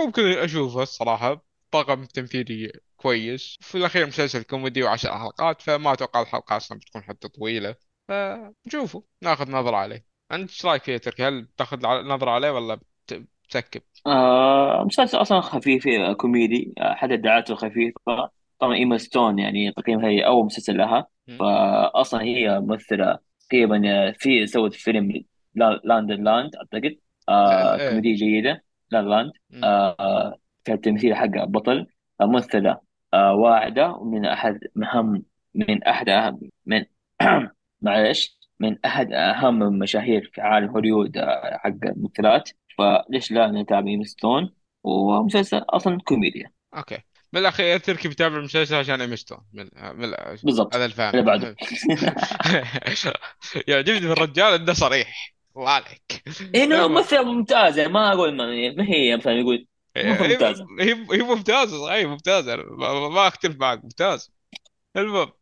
ممكن 0.00 0.22
أشوفه 0.22 0.82
الصراحة. 0.82 1.45
طاقم 1.70 2.04
تمثيلي 2.04 2.72
كويس. 2.96 3.56
في 3.60 3.74
الأخير 3.78 4.06
مسلسل 4.06 4.42
كوميدي 4.42 4.82
وعشر 4.82 5.18
حلقات 5.18 5.62
فما 5.62 5.92
أتوقع 5.92 6.22
الحلقة 6.22 6.56
أصلا 6.56 6.78
بتكون 6.78 7.02
حتى 7.02 7.28
طويلة. 7.28 7.74
فنشوفه 8.08 9.04
ناخذ 9.22 9.50
نظرة 9.50 9.76
عليه. 9.76 10.04
أنت 10.32 10.50
إيش 10.50 10.66
رأيك 10.66 10.82
فيه 10.82 10.96
تركي؟ 10.96 11.22
هل 11.24 11.42
بتاخذ 11.42 11.86
نظرة 11.86 12.30
عليه 12.30 12.50
ولا 12.50 12.74
بت- 12.74 13.26
بتسكب؟ 13.44 13.82
آه 14.06 14.84
مسلسل 14.86 15.20
أصلا 15.20 15.40
خفيف 15.40 15.88
آه، 15.88 16.12
كوميدي. 16.12 16.74
آه، 16.78 16.94
حتى 16.94 17.16
دعايته 17.16 17.54
خفيفة. 17.54 18.30
طبعا 18.58 18.74
إيما 18.74 18.98
ستون 18.98 19.38
يعني 19.38 19.72
تقريبا 19.72 20.08
هي 20.08 20.26
أول 20.26 20.44
مسلسل 20.44 20.76
لها? 20.76 21.06
فاصلا 21.38 22.22
هي 22.22 22.60
ممثلة 22.60 23.18
تقريبا 23.48 23.82
آه، 23.86 24.14
في 24.18 24.46
سوت 24.46 24.74
فيلم 24.74 25.24
لا- 25.54 25.80
لاند 25.84 26.10
لاند 26.12 26.56
أعتقد. 26.56 26.96
آه، 27.28 27.76
إيه. 27.80 27.88
كوميدي 27.88 28.14
جيدة. 28.14 28.64
لاند 28.90 29.06
لاند 29.08 29.32
آه، 29.64 30.25
في 30.66 30.72
التمثيل 30.72 31.14
حق 31.14 31.44
بطل 31.44 31.86
آه 32.20 32.24
ممثلة 32.26 32.80
آه 33.14 33.34
واعدة 33.34 33.90
ومن 33.90 34.26
أحد 34.26 34.58
مهم 34.74 35.22
من 35.54 35.84
أحد 35.84 36.08
أهم 36.08 36.40
من 36.66 36.84
معلش 37.82 38.38
من 38.60 38.76
أحد 38.84 39.12
أهم 39.12 39.62
المشاهير 39.62 40.30
في 40.34 40.40
عالم 40.40 40.70
هوليوود 40.70 41.16
آه، 41.16 41.58
حق 41.58 41.74
الممثلات. 41.84 42.50
فليش 42.78 43.32
لا 43.32 43.50
نتابع 43.50 43.88
إيما 43.88 44.04
ستون؟ 44.04 44.50
ومسلسل 44.84 45.58
أصلا 45.58 45.98
كوميديا. 46.04 46.50
أوكي. 46.76 46.98
من 47.32 47.40
الاخير 47.40 47.78
تركي 47.78 48.08
بيتابع 48.08 48.36
المسلسل 48.36 48.74
عشان 48.74 49.00
ايمستون 49.00 49.38
من 49.52 49.68
من 49.74 50.04
هذا 50.04 50.36
بالضبط 50.44 50.76
الفهم. 50.76 51.10
اللي 51.10 51.22
بعده. 51.22 51.56
يعجبني 53.68 54.00
في 54.00 54.12
الرجال 54.12 54.60
إنه 54.60 54.72
صريح. 54.72 55.34
الله 55.56 55.70
عليك. 55.70 56.22
هنا 56.54 56.62
المهم 56.62 56.92
ممثلة 56.92 57.22
ممتازة 57.22 57.88
ما 57.88 58.12
أقول 58.12 58.36
ما 58.36 58.84
هي 58.88 59.16
مثلا 59.16 59.32
يقول 59.32 59.66
ممثلة 60.04 60.66
هي 60.80 60.92
هي 60.92 61.06
هي 61.12 61.22
ممتازة 61.22 61.86
صحيح 61.86 62.06
ممتازة. 62.06 62.56
ما, 62.56 63.28
أختلف 63.28 63.56
معك 63.56 63.84
ممتاز. 63.84 64.32
المهم 64.96 65.32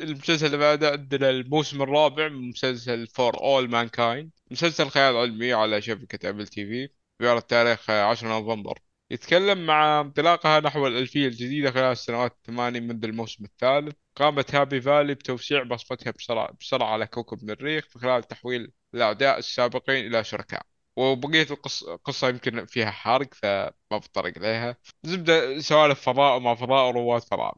المسلسل 0.00 0.46
اللي 0.46 0.56
بعده 0.58 0.90
عندنا 0.90 1.30
الموسم 1.30 1.82
الرابع 1.82 2.28
من 2.28 2.48
مسلسل 2.48 3.06
For 3.06 3.38
All 3.40 3.70
Mankind 3.70 4.30
مسلسل 4.50 4.88
خيال 4.88 5.16
علمي 5.16 5.52
على 5.52 5.80
شبكة 5.82 6.28
Apple 6.28 6.46
TV 6.46 6.88
بيعرض 7.20 7.42
تاريخ 7.42 7.90
10 7.90 8.28
نوفمبر. 8.28 8.78
يتكلم 9.10 9.66
مع 9.66 10.00
انطلاقها 10.00 10.60
نحو 10.60 10.86
الألفية 10.86 11.26
الجديدة 11.26 11.70
خلال 11.70 11.92
السنوات 11.92 12.32
الثمانين 12.32 12.88
منذ 12.88 13.04
الموسم 13.04 13.44
الثالث. 13.44 13.94
قامت 14.16 14.54
هابي 14.54 14.80
فالي 14.80 15.14
بتوسيع 15.14 15.62
بصمتها 15.62 16.10
بسرعة, 16.10 16.52
بسرعة 16.60 16.88
على 16.88 17.06
كوكب 17.06 17.38
المريخ 17.42 17.88
خلال 17.98 18.22
تحويل 18.24 18.72
الأعداء 18.94 19.38
السابقين 19.38 20.06
إلى 20.06 20.24
شركاء. 20.24 20.66
وبقية 20.96 21.46
القصة 21.88 22.28
يمكن 22.28 22.66
فيها 22.66 22.90
حرق 22.90 23.34
فما 23.34 23.72
بتطرق 23.92 24.38
عليها 24.38 24.76
زبدة 25.02 25.58
سوالف 25.58 26.00
فضاء 26.00 26.36
وما 26.36 26.54
فضاء 26.54 26.88
ورواد 26.88 27.22
فضاء 27.22 27.56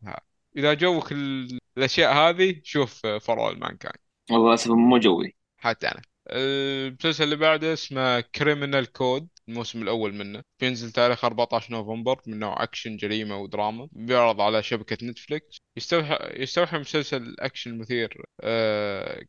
إذا 0.57 0.75
جوك 0.75 1.13
ال- 1.13 1.59
الأشياء 1.79 2.15
هذه 2.15 2.61
شوف 2.65 3.07
For 3.07 3.41
All 3.41 3.59
Mankind 3.59 3.99
والله 4.31 4.49
للأسف 4.49 4.71
مو 4.71 4.99
جوي. 4.99 5.37
حتى 5.59 5.87
أنا. 5.89 6.03
المسلسل 6.31 7.25
اللي 7.25 7.37
بعده 7.37 7.73
اسمه 7.73 8.21
Criminal 8.21 8.93
Code 8.93 9.29
الموسم 9.49 9.83
الأول 9.83 10.15
منه. 10.15 10.43
بينزل 10.61 10.93
تاريخ 10.93 11.25
14 11.25 11.73
نوفمبر 11.73 12.21
من 12.27 12.39
نوع 12.39 12.63
أكشن 12.63 12.97
جريمة 12.97 13.37
ودراما. 13.37 13.89
بيعرض 13.93 14.41
على 14.41 14.63
شبكة 14.63 15.07
Netflix. 15.07 15.59
يستوحى 15.77 16.19
يستوحى 16.33 16.79
مسلسل 16.79 17.37
أكشن 17.39 17.79
مثير 17.79 18.25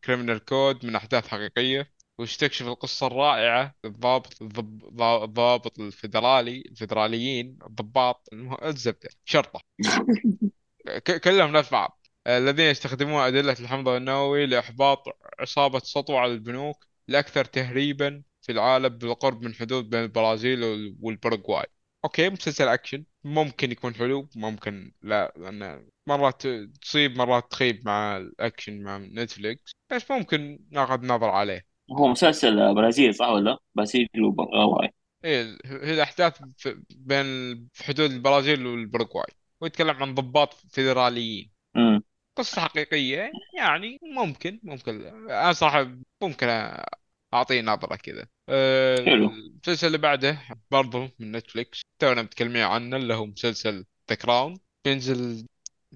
Criminal 0.03 0.45
Code 0.45 0.85
من 0.85 0.95
أحداث 0.95 1.27
حقيقية. 1.27 1.91
ويستكشف 2.19 2.67
القصة 2.67 3.07
الرائعة؟ 3.07 3.75
للضابط 3.83 4.41
الضابط 4.41 5.79
الفيدرالي 5.79 6.63
الفيدراليين 6.71 7.57
الضباط 7.67 8.29
الزبدة 8.63 9.09
شرطة. 9.25 9.61
كلهم 11.23 11.51
نفس 11.51 11.71
بعض. 11.71 12.05
الذين 12.27 12.65
يستخدمون 12.65 13.21
أدلة 13.21 13.55
الحمض 13.59 13.87
النووي 13.89 14.45
لإحباط 14.45 15.03
عصابة 15.39 15.79
سطو 15.79 16.17
على 16.17 16.31
البنوك 16.33 16.85
الأكثر 17.09 17.45
تهريبا 17.45 18.23
في 18.41 18.51
العالم 18.51 18.87
بالقرب 18.89 19.41
من 19.43 19.53
حدود 19.55 19.89
بين 19.89 19.99
البرازيل 20.03 20.63
وال- 20.63 20.97
والباراغواي 21.01 21.65
okay 22.05 22.29
مسلسل 22.29 22.67
أكشن. 22.67 23.05
ممكن 23.23 23.71
يكون 23.71 23.95
حلو 23.95 24.29
ممكن 24.35 24.91
لا 25.01 25.33
لأن 25.37 25.89
مرات 26.07 26.47
تصيب 26.81 27.17
مرات 27.17 27.51
تخيب 27.51 27.85
مع 27.85 28.17
الأكشن 28.17 28.83
مع 28.83 28.97
Netflix 28.97 29.71
بس 29.91 30.11
ممكن 30.11 30.59
ناخذ 30.71 31.05
نظرة 31.05 31.31
عليه. 31.31 31.68
هو 31.91 32.07
مسلسل 32.07 32.75
برازيلي 32.75 33.13
صح 33.13 33.27
ولا؟ 33.27 33.57
برازيلي 33.75 34.21
وبرغواي. 34.21 34.93
إيه 35.25 35.57
هي 35.65 35.93
الأحداث 35.93 36.41
في 36.57 36.83
بين 36.89 37.25
في 37.73 37.83
حدود 37.83 38.11
البرازيل 38.11 38.65
والباراغواي 38.65 39.33
ويتكلم 39.61 40.03
عن 40.03 40.15
ضباط 40.15 40.53
فيدراليين. 40.53 41.51
امم 41.75 42.03
قصة 42.37 42.61
حقيقية 42.61 43.31
يعني 43.57 43.99
ممكن 44.15 44.59
ممكن. 44.63 45.05
أنا 45.29 45.53
صراحة 45.53 45.91
ممكن 46.21 46.47
أعطيه 47.33 47.61
نظرة 47.61 47.95
كذا. 47.95 48.27
حلو. 49.05 49.29
المسلسل 49.29 49.87
اللي 49.87 49.97
بعده 49.97 50.41
برضه 50.71 51.11
من 51.19 51.31
Netflix 51.31 51.81
تونا 51.99 52.21
متكلمين 52.21 52.63
عنه 52.63 52.97
اللي 52.97 53.13
هو 53.13 53.25
مسلسل 53.25 53.85
The 54.09 54.15
Crown 54.15 54.59
بينزل 54.85 55.47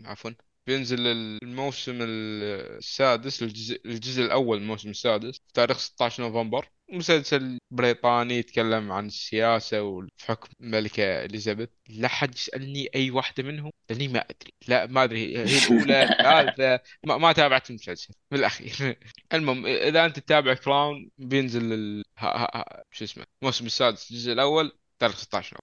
عفوا 0.06 0.32
بينزل 0.68 1.08
الموسم 1.44 1.98
السادس 2.02 3.44
الجزء, 3.44 3.82
الجزء 3.86 4.22
الأول 4.24 4.58
من 4.58 4.64
الموسم 4.64 4.90
السادس 4.90 5.42
تاريخ 5.54 5.78
16 5.78 6.24
نوفمبر. 6.24 6.70
مسلسل 6.90 7.58
بريطاني 7.72 8.38
يتكلم 8.38 8.92
عن 8.92 9.06
السياسة 9.06 9.82
والحكم 9.82 10.50
الملكة 10.62 11.26
إليزابيث. 11.26 11.70
لا 11.90 12.08
حد 12.08 12.36
يسألني 12.36 12.90
أي 12.96 13.12
واحدة 13.12 13.44
منهم 13.44 13.72
لأني 13.90 14.08
ما 14.08 14.20
أدري. 14.20 14.54
لا 14.68 14.86
ما 14.86 15.04
أدري. 15.04 15.38
هي 15.38 15.44
الأولى 15.44 16.04
الثالثة. 16.04 16.80
ما, 17.06 17.18
ما 17.18 17.32
تابعت 17.32 17.70
المسلسل. 17.70 18.14
في 18.30 18.36
الأخير. 18.36 19.00
المهم 19.34 19.66
إذا 19.66 20.06
أنت 20.06 20.20
تتابع 20.20 20.54
Crown 20.54 21.10
بينزل 21.18 21.74
ال... 21.74 22.04
شو 22.92 23.04
اسمه 23.06 23.26
الموسم 23.42 23.66
السادس 23.66 24.12
الجزء 24.12 24.32
الأول 24.32 24.72
تاريخ 25.00 25.18
16 25.18 25.58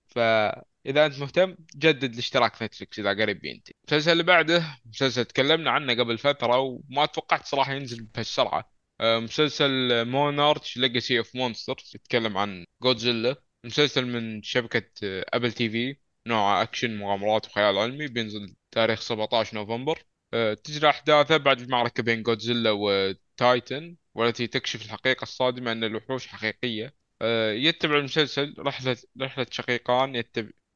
فإذا 0.85 1.07
أنت 1.07 1.18
مهتم 1.18 1.57
جدد 1.76 2.12
الاشتراك 2.12 2.55
في 2.55 2.64
Netflix 2.64 2.98
إذا 2.99 3.11
قريب 3.11 3.41
بينتهي 3.41 3.74
المسلسل 3.85 4.12
اللي 4.12 4.22
بعده 4.22 4.64
مسلسل 4.87 5.24
تكلمنا 5.24 5.70
عنه 5.70 5.95
قبل 5.95 6.18
فترة 6.18 6.59
وما 6.59 7.07
توقعت 7.07 7.47
صراحة 7.47 7.72
ينزل 7.72 8.03
بهالسرعة. 8.05 8.72
آه، 9.01 9.18
مسلسل 9.18 10.05
Monarch: 10.05 10.76
Legacy 10.76 11.18
of 11.18 11.36
Monsters 11.36 11.92
يتكلم 11.95 12.37
عن 12.39 12.64
جودزيلا 12.83 13.37
مسلسل 13.64 14.07
من 14.07 14.43
شبكة 14.43 14.91
Apple 15.05 15.53
TV 15.53 15.96
نوعه 16.26 16.62
أكشن 16.62 16.97
مغامرات 16.99 17.47
وخيال 17.47 17.78
علمي 17.78 18.07
بينزل 18.09 18.55
تاريخ 18.70 19.01
17 19.01 19.55
نوفمبر. 19.57 20.03
آه، 20.35 20.55
تجري 20.55 20.91
أحداثه 20.91 21.37
بعد 21.37 21.61
المعركة 21.61 22.03
بين 22.03 22.22
جودزيلا 22.22 22.70
وتايتن 22.70 23.97
والتي 24.14 24.47
تكشف 24.47 24.85
الحقيقة 24.85 25.22
الصادمة 25.22 25.72
أن 25.72 25.85
الوحوش 25.85 26.26
حقيقية. 26.26 26.95
آه، 27.22 27.53
يتبع 27.53 27.99
المسلسل 27.99 28.55
رحلة 28.59 28.97
رحلة 29.20 29.47
شقيقان 29.51 30.16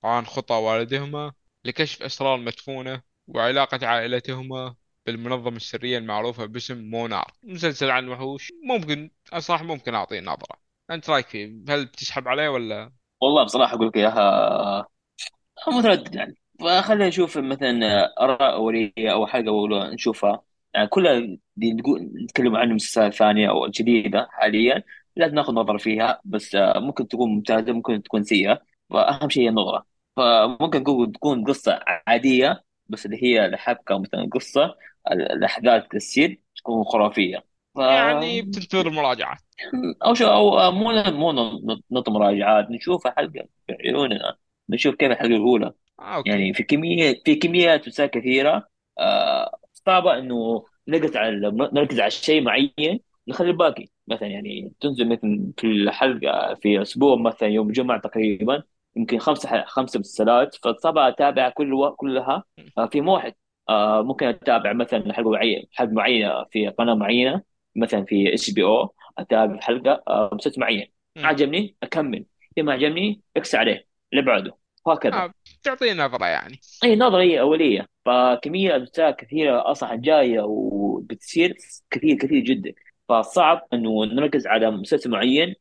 يتبعان 0.05 0.27
خطى 0.27 0.55
والدهما 0.55 1.33
لكشف 1.65 2.03
اسرار 2.03 2.37
مدفونة 2.37 3.03
وعلاقة 3.29 3.87
عائلتهما 3.87 4.75
بالمنظمة 5.07 5.57
السرية 5.57 5.99
المعروفة 5.99 6.47
باسم 6.47 6.91
مونار. 6.91 7.33
مسلسل 7.43 7.91
عن 7.91 8.09
وحوش. 8.09 8.53
ممكن 8.65 9.11
صراحة 9.39 9.65
ممكن 9.65 9.95
أعطيه 9.95 10.21
نظرة. 10.21 10.57
أنت 10.91 11.11
رأيك 11.11 11.27
فيه؟ 11.27 11.47
هل 11.69 11.87
بتسحب 11.87 12.29
عليه 12.29 12.49
ولا؟ 12.49 12.93
والله 13.21 13.45
بصراحة 13.45 13.75
أقول 13.75 13.87
لك 13.87 13.97
إياها 13.97 14.87
متردد 15.69 16.15
يعني. 16.15 16.37
فخلينا 16.61 17.09
نشوف 17.09 17.39
مثلا 17.39 17.81
آراء 18.21 18.55
أولية 18.55 19.13
أو 19.13 19.27
حلقة 19.27 19.49
أولى 19.49 19.95
نشوفها. 19.95 20.43
يعني 20.75 20.89
كلها 20.89 21.39
دي 21.57 21.73
نتكلم 22.25 22.57
عن 22.57 22.71
المسلسلات 22.71 23.13
الثانية 23.13 23.51
أو 23.51 23.65
الجديدة 23.65 24.29
حاليا. 24.31 24.83
لازم 25.17 25.35
ناخذ 25.35 25.53
نظرة 25.53 25.79
فيها 25.79 26.21
بس 26.25 26.55
آه، 26.55 26.79
ممكن 26.79 27.09
تكون 27.09 27.31
ممتازة 27.31 27.73
ممكن 27.73 28.03
تكون 28.03 28.23
سيئة. 28.23 28.63
وأهم 28.91 29.29
شيء 29.29 29.49
النظرة. 29.49 29.93
فممكن 30.17 30.85
تكون 31.12 31.45
قصة 31.45 31.81
عادية 32.07 32.65
بس 32.89 33.07
اللي 33.07 33.23
هي 33.23 33.47
الحبكة 33.47 33.99
مثلا 33.99 34.29
قصة 34.33 34.65
ال- 35.12 35.33
الأحداث 35.33 35.85
تصير 35.89 36.41
تكون 36.57 36.85
خرافية. 36.85 37.45
ف 37.75 37.79
يعني 37.81 38.43
بتنتظر 38.43 38.87
المراجعات. 38.89 39.39
أو 40.05 40.15
شو 40.15 40.27
أو 40.27 40.71
مو 40.73 40.93
مو 41.12 41.33
نط 41.91 42.09
مراجعات 42.09 42.71
نشوف 42.71 43.07
الحلقة 43.07 43.49
بعيوننا 43.69 44.37
نشوف 44.69 44.95
كيف 44.95 45.11
الحلقة 45.11 45.27
الأولى. 45.37 45.73
آه 46.01 46.17
أوكي. 46.17 46.31
يعني 46.31 46.55
في 46.55 46.62
كمية 46.62 47.23
في 47.25 47.35
كميات 47.37 47.89
وسائل 47.89 48.11
كثيرة 48.11 48.69
آه 48.99 49.59
صعبة 49.75 50.19
إنه 50.19 50.65
نركز 50.89 51.17
على 51.17 51.51
نركز 51.75 52.01
على 52.01 52.11
شيء 52.11 52.43
معين 52.43 53.01
نخلي 53.29 53.51
الباقي 53.51 53.87
مثلا 54.09 54.29
يعني 54.29 54.73
تنزل 54.81 55.09
مثلا 55.09 55.53
في 55.59 55.67
الحلقة 55.67 56.55
في 56.62 56.83
أسبوع 56.83 57.17
مثلا 57.17 57.49
يوم 57.49 57.69
الجمعة 57.69 58.01
تقريبا 58.01 58.62
يمكن 58.97 59.18
خمسة 59.18 59.64
خمسة 59.64 60.01
مسلسلات 60.01 60.55
فصعب 60.55 60.99
أتابع 60.99 61.49
كل 61.49 61.72
و... 61.72 61.92
كلها. 61.92 62.45
آه، 62.78 62.86
في 62.86 63.01
موحد 63.01 63.34
آه، 63.68 64.03
ممكن 64.03 64.26
أتابع 64.26 64.72
مثلا 64.72 65.12
حلقة 65.12 65.30
معينة 65.30 65.64
حلقة 65.72 65.92
معينة 65.92 66.45
في 66.51 66.68
قناة 66.68 66.95
معينة 66.95 67.42
مثلا 67.76 68.05
في 68.05 68.34
HBO 68.35 68.95
أتابع 69.18 69.61
حلقة 69.61 70.03
آه، 70.09 70.30
مسلسل 70.32 70.61
معين. 70.61 70.92
عجبني 71.16 71.76
أكمل. 71.82 72.24
إذا 72.59 72.66
ما 72.66 72.72
عجبني 72.72 73.20
إكس 73.36 73.55
عليه. 73.55 73.86
اللي 74.12 74.24
بعده 74.24 74.57
وهكذا. 74.86 75.14
آه 75.14 75.34
تعطيه 75.62 75.92
نظرة 75.92 76.26
يعني. 76.26 76.61
اي 76.84 76.97
نظريه 76.97 77.40
أولية. 77.40 77.86
فكمية 78.05 78.76
اجزاء 78.76 79.11
كثيرة 79.11 79.70
أصلا 79.70 79.97
جاية 79.97 80.40
وبتصير 80.40 81.57
كثير 81.90 82.16
كثير 82.16 82.45
جدا. 82.45 82.72
فصعب 83.09 83.66
إنه 83.72 84.05
نركز 84.05 84.47
على 84.47 84.70
مسلسل 84.70 85.11
معين 85.11 85.55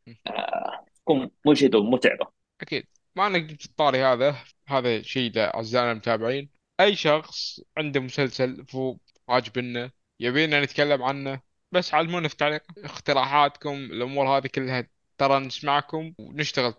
تكون 0.95 1.29
مجهده 1.45 1.79
ومتعبة. 1.79 2.27
أكيد. 2.61 2.85
ما 3.15 3.27
أنا 3.27 3.37
جبت 3.37 3.65
الطاري 3.65 4.03
هذا 4.03 4.37
هذا 4.67 5.01
شيء 5.01 5.31
لأعزائنا 5.35 5.91
المتابعين. 5.91 6.49
أي 6.79 6.95
شخص 6.95 7.59
عنده 7.77 7.99
مسلسل 7.99 8.65
فوق 8.65 9.01
عاجبنا 9.29 9.91
يبينا 10.19 10.61
نتكلم 10.63 11.03
عنه 11.03 11.41
بس 11.71 11.93
علمونا 11.93 12.27
في 12.27 12.33
التعليق 12.33 12.63
اقتراحاتكم 12.77 13.73
الأمور 13.73 14.27
هذه 14.37 14.47
كلها 14.47 14.87
ترى 15.17 15.39
نسمعكم 15.39 16.13
ونشتغل. 16.19 16.73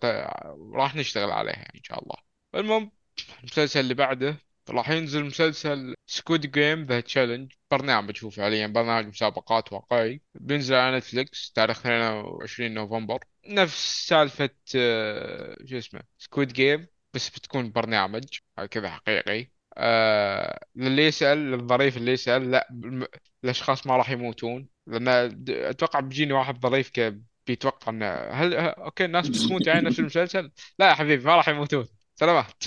راح 0.74 0.95
نشتغل 0.95 1.30
عليها 1.30 1.74
إن 1.74 1.82
شاء 1.82 2.03
الله. 2.03 2.16
المهم 2.55 2.93
المسلسل 3.41 3.80
اللي 3.80 3.95
بعده 3.95 4.37
راح 4.70 4.91
ينزل 4.91 5.24
مسلسل 5.24 5.95
Squid 6.07 6.51
Game: 6.51 6.85
The 6.85 7.01
Challenge 7.01 7.53
برنامج 7.70 8.24
هو 8.24 8.30
فعليا 8.30 8.66
برنامج 8.66 9.07
مسابقات 9.07 9.72
واقعي. 9.72 10.20
بينزل 10.35 10.74
على 10.74 10.97
نتفليكس 10.97 11.53
تاريخ 11.53 11.78
22 11.78 12.74
نوفمبر. 12.74 13.24
نفس 13.49 14.09
سالفة 14.09 14.51
آه، 14.76 15.57
شو 15.66 15.78
اسمه 15.78 16.01
سكواد 16.18 16.53
جيم 16.53 16.86
بس 17.14 17.30
بتكون 17.30 17.72
برنامج 17.72 18.24
كذا 18.70 18.90
حقيقي. 18.90 19.47
آه 19.76 20.66
للي 20.76 21.03
يسأل 21.07 21.38
للظريف 21.51 21.97
اللي 21.97 22.12
يسأل 22.12 22.51
لا 22.51 22.68
الم- 22.70 23.07
الأشخاص 23.45 23.86
ما 23.86 23.97
راح 23.97 24.11
يموتون 24.11 24.68
لأن 24.86 25.28
د- 25.45 25.51
أتوقع 25.51 26.01
بيجيني 26.01 26.32
واحد 26.32 26.61
ظريف 26.62 26.90
ك 26.90 27.14
بيتوقع 27.47 27.92
إنه 27.92 28.07
هل 28.14 28.55
ه- 28.55 28.61
أوكي 28.68 29.05
الناس 29.05 29.28
بتموت 29.28 29.66
يعني 29.66 29.80
نفس 29.86 29.99
المسلسل؟ 30.01 30.51
لا 30.78 30.88
يا 30.88 30.95
حبيبي 30.95 31.24
ما 31.24 31.36
راح 31.36 31.49
يموتون. 31.49 31.86
سلامات. 32.14 32.64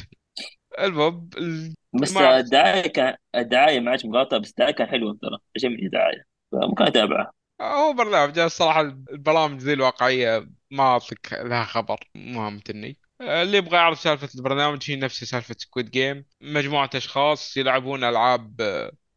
المهم 0.80 1.30
ال- 1.38 1.74
بس 2.02 2.14
ما 2.14 2.38
الدعاية 2.40 2.88
كان 2.88 3.16
الدعاية 3.36 3.80
معك 3.80 4.06
مقاطعة 4.06 4.40
بس 4.40 4.50
الدعاية 4.50 4.72
كان 4.74 4.88
حلو 4.88 5.14
ترى. 5.14 5.38
عجبني 5.58 5.86
الدعاية. 5.86 6.24
فممكن 6.52 6.84
أتابعها. 6.84 7.34
هو 7.62 7.94
برنامج 7.94 8.40
الصراحة 8.40 8.82
البرامج 8.82 9.62
ذي 9.62 9.74
الواقعية 9.74 10.50
ما 10.72 10.84
أعطيك 10.84 11.34
لها 11.34 11.64
خبر 11.64 12.10
ما 12.16 12.32
مهمتني 12.32 12.98
اللي 13.22 13.58
يبغى 13.58 13.76
يعرف 13.76 14.00
سالفة 14.00 14.30
البرنامج 14.36 14.92
هي 14.92 14.96
نفس 14.96 15.24
سالفة 15.24 15.56
Squid 15.58 15.92
Game 15.92 16.26
مجموعة 16.42 16.90
أشخاص 16.96 17.58
يلعبون 17.58 18.04
ألعاب 18.04 18.62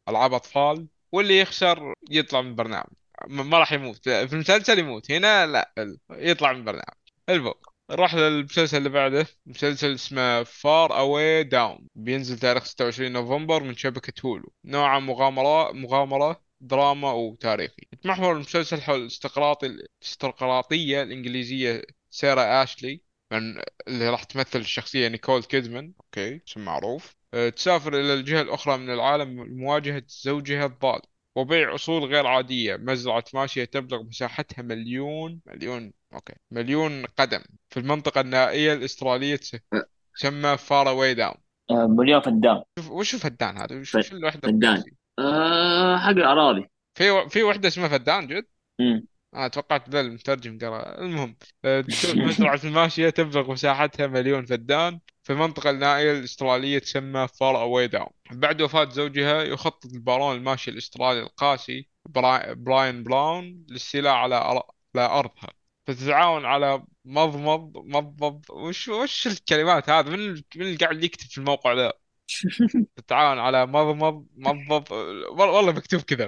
ألعاب 0.08 0.34
أطفال 0.34 0.88
واللي 1.12 1.40
يخسر 1.40 1.94
يطلع 2.10 2.42
من 2.42 2.48
البرنامج. 2.48 2.86
ما 3.28 3.58
راح 3.58 3.72
يموت. 3.72 4.08
في 4.08 4.32
المسلسل 4.32 4.78
يموت. 4.78 5.10
هنا 5.10 5.46
لا 5.46 5.72
يطلع 6.10 6.52
من 6.52 6.58
البرنامج. 6.58 6.94
المهم 7.28 7.54
نروح 7.90 8.14
للمسلسل 8.14 8.76
اللي 8.76 8.88
بعده. 8.88 9.26
مسلسل 9.46 9.94
اسمه 9.94 10.42
Faraway 10.42 10.98
Downs 10.98 11.88
بينزل 11.94 12.38
تاريخ 12.38 12.64
26 12.64 13.12
نوفمبر 13.12 13.62
من 13.62 13.76
شبكة 13.76 14.12
Hulu 14.24 14.52
نوعه 14.64 14.98
مغامرة 14.98 15.72
مغامرة 15.72 16.49
دراما 16.60 17.12
وتاريخي 17.12 17.82
يتمحور 17.92 18.32
المسلسل 18.32 18.80
حول 18.80 19.00
الارستقراطي 19.00 19.66
الارستقراطية 19.66 21.02
الإنجليزية 21.02 21.82
سارة 22.10 22.40
آشلي 22.40 23.02
من 23.32 23.62
اللي 23.88 24.10
راح 24.10 24.24
تمثل 24.24 24.58
الشخصية 24.60 25.08
نيكول 25.08 25.42
كيدمان 25.42 25.92
أوكي 26.00 26.40
اسم 26.48 26.64
معروف. 26.64 27.16
أه، 27.34 27.48
تسافر 27.48 27.94
إلى 27.94 28.14
الجهة 28.14 28.42
الأخرى 28.42 28.76
من 28.78 28.90
العالم 28.90 29.44
لمواجهة 29.44 30.02
زوجها 30.08 30.66
الضال 30.66 31.00
وبيع 31.36 31.74
أصول 31.74 32.04
غير 32.04 32.26
عادية. 32.26 32.76
مزرعة 32.76 33.24
ماشية 33.34 33.64
تبلغ 33.64 34.02
مساحتها 34.02 34.62
مليون 34.62 35.40
مليون 35.46 35.92
أوكي 36.14 36.34
مليون 36.50 37.06
قدم. 37.06 37.40
في 37.70 37.80
المنطقة 37.80 38.20
النائية 38.20 38.72
الأسترالية 38.72 39.36
تس- 39.36 39.56
تسمى 40.16 40.56
Faraway 40.58 41.14
Downs 41.14 41.34
آه، 41.70 41.86
مليون 41.86 42.20
فدان. 42.20 42.62
شوف 42.78 42.90
وش 42.90 43.14
فدان 43.16 43.58
هذا؟ 43.58 43.80
وش 43.80 44.12
الوحدة 44.12 44.48
فدان. 44.48 44.84
آه 45.20 45.98
حق 45.98 46.08
الأراضي. 46.10 46.70
في 46.94 47.28
في 47.28 47.42
وحدة 47.42 47.68
اسمها 47.68 47.88
فدان 47.88 48.26
جد؟ 48.26 48.46
مم. 48.80 49.06
أنا 49.34 49.48
توقعت 49.48 49.88
ذا 49.90 50.00
المترجم 50.00 50.58
قرأ. 50.58 50.98
المهم 51.00 51.36
آه، 51.64 51.80
ت- 51.80 52.16
مزرعة 52.16 52.60
الماشية 52.64 53.10
تبلغ 53.10 53.52
مساحتها 53.52 54.06
مليون 54.06 54.46
فدان 54.46 55.00
في 55.22 55.32
المنطقة 55.32 55.70
النائية 55.70 56.12
الأسترالية 56.12 56.78
تسمى 56.78 57.28
Faraway 57.40 57.60
Downs 57.62 58.08
بعد 58.32 58.62
وفاة 58.62 58.88
زوجها 58.90 59.42
يخطط 59.42 59.86
بارون 59.94 60.36
الماشية 60.36 60.70
الأسترالي 60.70 61.20
القاسي 61.20 61.88
برا- 62.08 62.52
براين 62.52 63.02
براون 63.02 63.64
للاستيلاء 63.68 64.12
على 64.14 64.40
أر- 64.40 64.70
على 64.96 65.06
أرضها. 65.18 65.48
فتتعاون 65.86 66.44
على 66.44 66.82
مضمض 67.04 67.72
مضمض 67.76 68.44
وش 68.50 68.88
وش 68.88 69.26
الكلمات 69.26 69.90
هذه؟ 69.90 70.08
من 70.10 70.28
من 70.56 70.62
اللي 70.62 70.76
قاعد 70.76 71.04
يكتب 71.04 71.26
في 71.26 71.38
الموقع 71.38 71.72
ذا؟ 71.72 71.92
تتعاون 72.96 73.38
على 73.38 73.66
مضمض 73.66 74.26
مضمض 74.36 74.92
والله 74.92 75.50
والله 75.56 75.72
مكتوب 75.72 76.00
كذا 76.00 76.24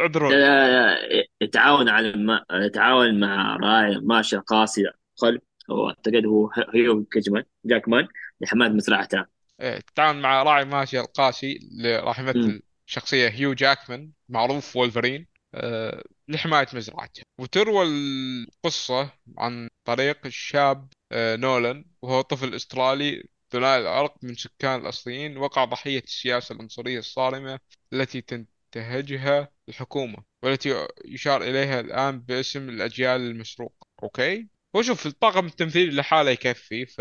اعذروني. 0.00 0.38
لا 0.38 0.68
لا 0.68 0.98
يتعاون 1.40 1.88
على 1.88 2.08
الم... 2.10 2.40
يتعاون 2.52 3.20
مع 3.20 3.56
راعي 3.56 3.98
ماشي 4.00 4.36
قاسي. 4.36 4.82
قلب 5.16 5.40
هو 5.70 5.88
أعتقد 5.88 6.26
هو 6.26 6.50
هيو 6.74 7.44
جاكمان 7.64 7.86
جاكمان 7.86 8.08
لحماية 8.40 8.68
مزرعته 8.70 9.26
إيه، 9.60 9.78
تتعاون 9.80 10.22
مع 10.22 10.42
راعي 10.42 10.64
ماشية 10.64 11.00
القاسي 11.00 11.56
اللي 11.56 11.96
راح. 12.00 12.18
يمثل 12.20 12.62
شخصية 12.86 13.28
هيو 13.28 13.52
جاكمان 13.54 14.12
معروف 14.28 14.76
وولفرين 14.76 15.26
أه 15.54 16.02
لحماية 16.28 16.66
مزرعته 16.74 17.22
وتروى 17.38 17.84
القصة 17.86 19.10
عن 19.38 19.68
طريق 19.84 20.26
الشاب 20.26 20.88
أه 21.12 21.36
نولان 21.36 21.84
وهو 22.02 22.20
طفل 22.20 22.54
أسترالي 22.54 23.24
ثنائي 23.50 23.80
العرق 23.82 24.14
من 24.22 24.34
سكان 24.34 24.80
الأصليين 24.80 25.36
وقع 25.38 25.64
ضحية 25.64 25.98
السياسة 26.00 26.54
العنصرية 26.54 26.98
الصارمة 26.98 27.58
التي 27.92 28.20
تنتهجها 28.20 29.48
الحكومة 29.68 30.16
والتي 30.42 30.86
يشار 31.04 31.42
إليها 31.42 31.80
الآن 31.80 32.20
باسم 32.20 32.68
الأجيال 32.68 33.20
المسروقة 33.20 33.86
أوكي؟ 34.02 34.48
وشوف 34.74 35.06
الطاقم 35.06 35.46
التمثيلي 35.46 35.96
لحاله 35.96 36.30
يكفي 36.30 36.86
ف 36.86 37.00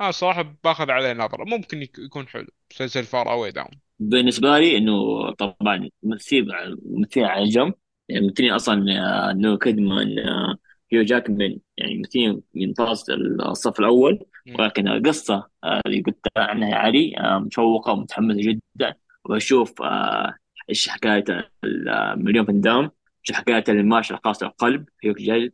أنا 0.00 0.10
صراحة 0.10 0.56
باخذ 0.64 0.90
عليه 0.90 1.12
نظرة. 1.12 1.44
ممكن 1.44 1.82
يك- 1.82 1.98
يكون 1.98 2.28
حلو. 2.28 2.46
مسلسل 2.72 3.04
Faraway 3.04 3.32
Downs 3.32 3.70
بالنسبة 3.98 4.58
لي 4.58 4.76
إنه 4.76 4.92
طبعا 5.30 5.88
ممثلين 6.02 6.46
ممثلين 6.84 7.26
على 7.26 7.48
جنب 7.48 7.74
يعني 8.08 8.26
ممثلين 8.26 8.52
أصلا 8.52 8.84
آه، 9.30 9.32
نو 9.32 9.58
كيدمان 9.58 10.18
آه، 10.18 10.56
هيو 10.92 11.02
جاكمان. 11.02 11.58
يعني 11.76 11.94
ممثلين 11.94 12.42
من 12.54 12.74
فاز 12.74 13.04
الصف 13.50 13.80
الأول. 13.80 14.24
ولكن 14.58 14.88
القصة 14.88 15.48
آه، 15.64 15.80
اللي 15.86 16.00
قلت 16.00 16.26
عنها 16.36 16.68
يا 16.68 16.74
علي 16.74 17.16
آه، 17.18 17.38
مشوقة 17.38 17.92
ومتحمسة 17.92 18.40
جدا. 18.40 18.94
وأشوف 19.24 19.82
آه، 19.82 20.34
إيش 20.70 20.88
حكاية 20.88 21.24
المليون 21.64 22.46
فندام 22.46 22.90
إيش 23.30 23.36
حكاية 23.36 23.64
الماشي 23.68 24.14
القاسي 24.14 24.44
القلب 24.44 24.88
هيو 25.04 25.12
جاي 25.12 25.52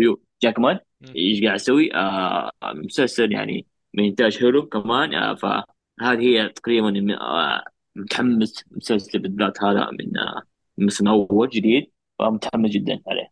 هيو 0.00 0.22
جاكمان 0.42 0.78
إيش 1.16 1.44
قاعد 1.44 1.54
يسوي؟ 1.54 1.94
آه، 1.94 2.50
مسلسل 2.64 3.32
يعني 3.32 3.66
من 3.94 4.04
إنتاج 4.04 4.38
هيو 4.42 4.66
جاكمان 4.66 5.14
آه، 5.14 5.34
فهذه 5.34 6.20
هي 6.20 6.48
تقريبا 6.48 7.16
آه، 7.20 7.64
متحمس 7.96 8.64
مسلسل 8.70 9.18
بالذات 9.18 9.62
هذا 9.62 9.90
من 9.90 10.18
آه، 10.18 10.42
موسم 10.78 11.08
أول 11.08 11.48
جديد 11.48 11.90
فمتحمس 12.18 12.70
جدا 12.70 13.00
عليه. 13.08 13.28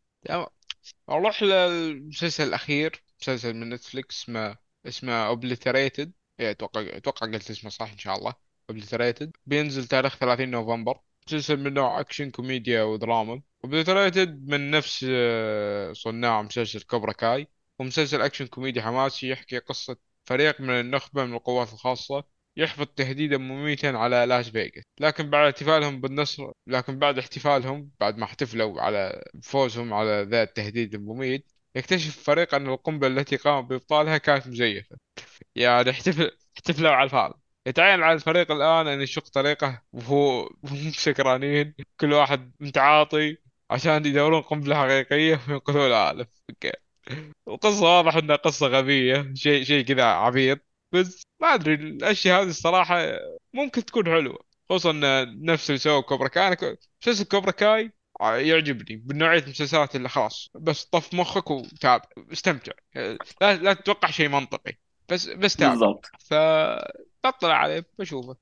أروح 1.10 1.42
للمسلسل 1.42 2.48
الأخير 2.48 3.02
مسلسل 3.20 3.54
من 3.54 3.68
نتفليكس 3.68 4.22
اسمه 4.22 4.56
اسمه 4.86 5.12
Obliterated 5.12 6.12
أتوقع 6.40 6.80
أتوقع 6.96 7.26
قلت 7.26 7.50
اسمه 7.50 7.70
صح 7.70 7.90
إن 7.92 7.98
شاء 7.98 8.18
الله. 8.18 8.34
Obliterated 8.70 9.36
بينزل 9.46 9.86
تاريخ 9.86 10.16
30 10.16 10.50
نوفمبر. 10.50 11.00
مسلسل 11.26 11.56
من 11.56 11.74
نوع 11.74 12.00
أكشن 12.00 12.30
كوميديا 12.30 12.82
ودراما. 12.82 13.42
Obliterated 13.64 14.48
من 14.48 14.70
نفس 14.70 15.06
آه، 15.08 15.92
صناع 15.92 16.42
مسلسل 16.42 16.80
Cobra 16.80 17.12
Kai 17.12 17.48
ومسلسل 17.78 18.20
أكشن 18.22 18.46
كوميدي 18.46 18.82
حماسي 18.82 19.28
يحكي 19.28 19.58
قصة 19.58 19.96
فريق 20.24 20.60
من 20.60 20.70
النخبة 20.70 21.24
من 21.24 21.34
القوات 21.34 21.72
الخاصة. 21.72 22.24
يحبط 22.56 22.86
تهديدا 22.96 23.38
مميتا 23.38 23.86
على 23.86 24.26
لاس 24.26 24.48
فيغاس 24.50 24.84
لكن 25.00 25.30
بعد 25.30 25.46
احتفالهم 25.52 26.00
بالنصر 26.00 26.52
لكن 26.66 26.98
بعد 26.98 27.18
احتفالهم 27.18 27.90
بعد 28.00 28.18
ما 28.18 28.24
احتفلوا 28.24 28.80
على 28.80 29.24
فوزهم 29.42 29.94
على 29.94 30.26
ذا 30.30 30.42
التهديد 30.42 30.94
المميت 30.94 31.51
يكتشف 31.76 32.18
الفريق 32.18 32.54
أن 32.54 32.66
القنبلة 32.66 33.20
التي 33.20 33.36
قام 33.36 33.66
بإبطالها 33.66 34.18
كانت 34.18 34.46
مزيفة. 34.46 34.96
يعني 35.56 35.90
احتفل 35.90 36.30
احتفلوا 36.56 36.90
على 36.90 37.04
الفاضي 37.04 37.34
يتعين 37.66 38.02
على 38.02 38.14
الفريق 38.14 38.52
الآن 38.52 38.88
أن 38.88 39.00
يشق 39.00 39.28
طريقه 39.28 39.82
وهو 39.92 40.50
سكرانين. 40.92 41.74
كل 42.00 42.12
واحد 42.12 42.52
متعاطي 42.60 43.36
عشان 43.70 44.06
يدورون 44.06 44.42
قنبلة 44.42 44.76
حقيقية 44.76 45.40
وينقذون 45.48 45.86
العالم. 45.86 46.26
وقصة 47.46 47.82
واضح 47.82 48.16
إنها 48.16 48.36
قصة 48.36 48.66
غبية. 48.66 49.32
شيء 49.34 49.64
شيء 49.64 49.84
كذا 49.84 50.04
عبيط. 50.04 50.60
بس 50.92 51.22
ما 51.40 51.54
أدري 51.54 51.74
الأشياء 51.74 52.42
هذه 52.42 52.48
الصراحة 52.48 53.18
ممكن 53.54 53.84
تكون 53.84 54.04
حلوة. 54.06 54.44
خصوصا 54.68 54.92
نفس 55.24 55.70
اللي 55.70 55.78
سووا 55.78 56.00
كوبرا 56.00 56.28
كاي. 56.28 56.76
مسلسل 57.02 57.24
كوبرا 57.24 57.50
كاي؟ 57.50 57.92
يعجبني 58.20 59.04
من 59.06 59.18
نوعية 59.18 59.38
المسلسلات 59.42 59.96
اللي 59.96 60.08
خلاص 60.08 60.50
بس 60.54 60.84
طف 60.84 61.14
مخك 61.14 61.50
وتابع 61.50 62.04
استمتع. 62.32 62.72
لا 63.40 63.56
لا 63.56 63.72
تتوقع 63.74 64.10
شيء 64.10 64.28
منطقي 64.28 64.72
بس 65.08 65.26
بس 65.28 65.56
تابع 65.56 65.70
بالضبط. 65.72 66.06
فبطلع 66.30 67.54
عليه 67.54 67.86
بشوفه. 67.98 68.36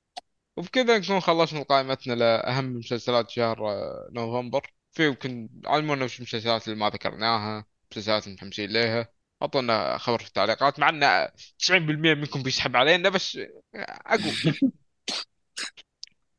وبكذا 0.57 0.97
نكون 0.97 1.19
خلصنا 1.19 1.63
قائمتنا 1.63 2.13
لأهم 2.13 2.73
مسلسلات 2.77 3.29
شهر 3.29 3.69
آه، 3.69 4.09
نوفمبر. 4.13 4.73
في 4.93 5.07
يمكن 5.07 5.49
علمونا 5.65 6.05
وش 6.05 6.17
المسلسلات 6.19 6.67
اللي 6.67 6.79
ما 6.79 6.89
ذكرناها 6.89 7.65
مسلسلات 7.91 8.27
متحمسين 8.27 8.69
لها 8.69 9.07
أعطونا 9.41 9.97
خبر 9.97 10.19
في 10.19 10.27
التعليقات 10.27 10.79
مع 10.79 10.89
أن 10.89 11.27
90% 11.59 11.71
منكم 12.15 12.43
بيسحب 12.43 12.75
علينا 12.75 13.09
بس 13.09 13.35
آه، 13.37 13.49
أقول. 14.05 14.33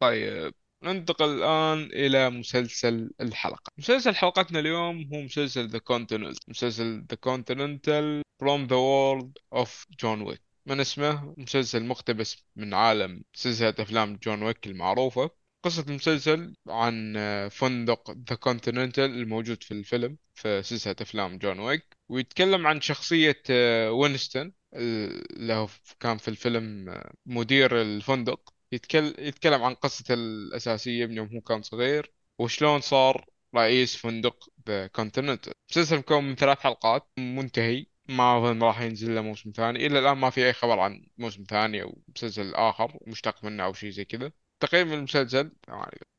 طيب. 0.00 0.54
ننتقل 0.82 1.28
الآن 1.28 1.78
إلى 1.92 2.30
مسلسل 2.30 3.10
الحلقة. 3.20 3.72
مسلسل 3.78 4.14
حلقتنا 4.14 4.58
اليوم 4.58 5.10
هو 5.14 5.22
مسلسل 5.22 5.70
The 5.70 5.80
Continental. 5.92 6.38
مسلسل 6.48 7.04
The 7.12 7.16
Continental 7.30 8.22
From 8.42 8.66
the 8.68 8.78
World 8.78 9.60
of 9.62 9.68
John 10.02 10.30
Wick. 10.30 10.40
من 10.66 10.80
اسمه؟ 10.80 11.34
مسلسل 11.38 11.84
مقتبس 11.84 12.36
من 12.56 12.74
عالم 12.74 13.24
سلسلة 13.34 13.74
أفلام 13.78 14.18
John 14.22 14.42
Wick 14.42 14.66
المعروفة. 14.66 15.30
قصة 15.64 15.84
المسلسل 15.88 16.54
عن 16.68 17.14
فندق 17.52 18.10
The 18.30 18.36
Continental 18.36 19.04
الموجود 19.04 19.62
في 19.62 19.74
الفيلم 19.74 20.16
في 20.34 20.62
سلسلة 20.62 20.96
أفلام 21.00 21.38
John 21.38 21.58
Wick. 21.58 21.96
ويتكلم 22.08 22.66
عن 22.66 22.80
شخصية 22.80 23.42
آه، 23.50 23.92
وينستون 23.92 24.52
اللي 24.74 25.52
هو 25.52 25.68
كان 26.00 26.16
في 26.18 26.28
الفيلم 26.28 26.88
آه، 26.88 27.12
مدير 27.26 27.82
الفندق. 27.82 28.51
يتكلم 28.72 29.14
يتكلم 29.18 29.62
عن 29.62 29.74
قصته 29.74 30.14
الأساسية 30.14 31.06
من 31.06 31.16
يوم 31.16 31.28
هو 31.34 31.40
كان 31.40 31.62
صغير 31.62 32.12
وشلون 32.38 32.80
صار 32.80 33.26
رئيس 33.56 33.96
فندق 33.96 34.48
The 34.68 34.86
Continental 34.86 35.52
مسلسل 35.70 35.98
مكون 35.98 36.24
من 36.24 36.34
ثلاث 36.34 36.58
حلقات 36.58 37.08
منتهي 37.18 37.86
ما 38.08 38.38
أظن 38.38 38.62
راح 38.62 38.80
ينزل 38.80 39.14
له 39.14 39.20
موسم 39.22 39.52
ثاني. 39.56 39.86
إلى 39.86 39.98
الآن 39.98 40.18
ما 40.18 40.30
في 40.30 40.46
أي 40.46 40.52
خبر 40.52 40.78
عن 40.80 41.06
موسم 41.18 41.44
ثاني 41.48 41.82
أو 41.82 42.02
مسلسل 42.16 42.54
آخر 42.54 42.98
مشتق 43.06 43.44
منه 43.44 43.64
أو 43.64 43.72
شيء 43.72 43.90
زي 43.90 44.04
كذا. 44.04 44.32
تقييم 44.60 44.92
المسلسل 44.92 45.52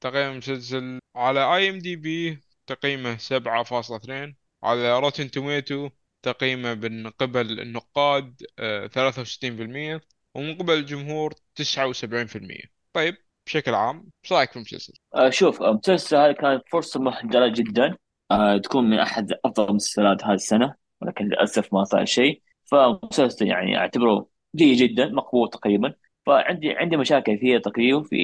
تقييم 0.02 0.32
المسلسل 0.32 1.00
على 1.16 1.56
IMDb 1.56 2.42
تقييمه 2.68 3.18
سبعة 3.18 3.64
فاصلة 3.64 3.98
اثنين. 3.98 4.36
على 4.64 5.00
Rotten 5.00 5.32
Tomatoes 5.32 5.90
تقييمه 6.22 6.74
من 6.74 7.10
قبل 7.10 7.60
النقاد 7.60 8.44
ثلاثة 8.92 9.22
وستين 9.22 9.56
بالمية. 9.56 10.02
ومن 10.36 10.58
قبل 10.58 10.74
الجمهور 10.74 11.34
تسعة 11.56 11.88
وسبعين 11.88 12.28
في 12.28 12.36
المية. 12.36 12.64
طيب 12.94 13.16
بشكل 13.46 13.74
عام 13.74 14.10
إيش 14.24 14.34
رأيك 14.34 14.50
في 14.50 14.56
المسلسل؟ 14.56 14.94
آه، 15.16 15.30
شوف 15.30 15.62
آه، 15.62 15.72
المسلسل 15.72 16.18
هذا 16.18 16.32
كان 16.32 16.62
فرصة 16.72 17.00
محجرة 17.00 17.48
جدا. 17.48 17.98
آه، 18.32 18.58
تكون 18.58 18.90
من 18.90 19.00
أحد 19.00 19.32
أفضل 19.46 19.70
المسلسلات 19.70 20.24
هذه 20.24 20.34
السنة 20.34 20.76
ولكن 21.02 21.26
للأسف 21.26 21.74
ما 21.74 21.84
صار 21.84 22.06
شيء. 22.06 22.42
فمسلسل 22.66 23.48
يعني 23.48 23.78
أعتبره 23.78 24.28
جيد 24.56 24.78
جدا 24.78 25.06
مقبول 25.08 25.50
تقريبا. 25.50 25.94
فعندي 26.26 26.72
عندي 26.72 26.98
مشاكل 26.98 27.38
فيه 27.38 27.58
تقييم 27.58 28.04
في 28.04 28.18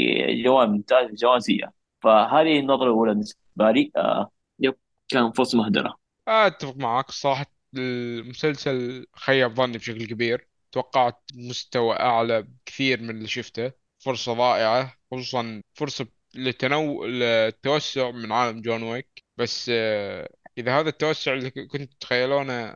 جوانب 0.44 0.72
ممتاز 0.72 1.08
في 1.08 1.16
جوانب 1.16 1.42
سيئة 1.42 1.72
فهذه 2.02 2.60
النظرة 2.60 2.84
الأولى 2.84 3.12
بالنسبة 3.14 3.72
لي. 3.72 3.92
آه، 3.96 4.32
يب 4.60 4.76
كان 5.10 5.32
فرصة 5.32 5.58
مهدرة 5.58 5.96
أتفق 6.28 6.78
معك. 6.78 7.12
صراحة 7.12 7.46
المسلسل 7.78 9.06
خيب 9.16 9.54
ظني 9.56 9.78
بشكل 9.78 10.06
كبير. 10.06 10.49
توقعت 10.72 11.22
مستوى 11.36 12.00
أعلى 12.00 12.42
بكثير 12.42 13.02
من 13.02 13.10
اللي 13.10 13.28
شفته. 13.28 13.72
فرصة 14.00 14.34
رائعة 14.34 14.94
خصوصا 15.12 15.62
فرصة 15.74 16.08
للتنو 16.36 17.06
للتوسع 17.06 18.12
من 18.12 18.32
عالم 18.32 18.62
جون 18.62 18.84
ويك. 18.84 19.24
بس 19.38 19.72
آه، 19.74 20.30
إذا 20.58 20.80
هذا 20.80 20.90
التوسع 20.90 21.34
اللي 21.34 21.52
كنت 21.52 21.94
تتخيلونه 21.94 22.76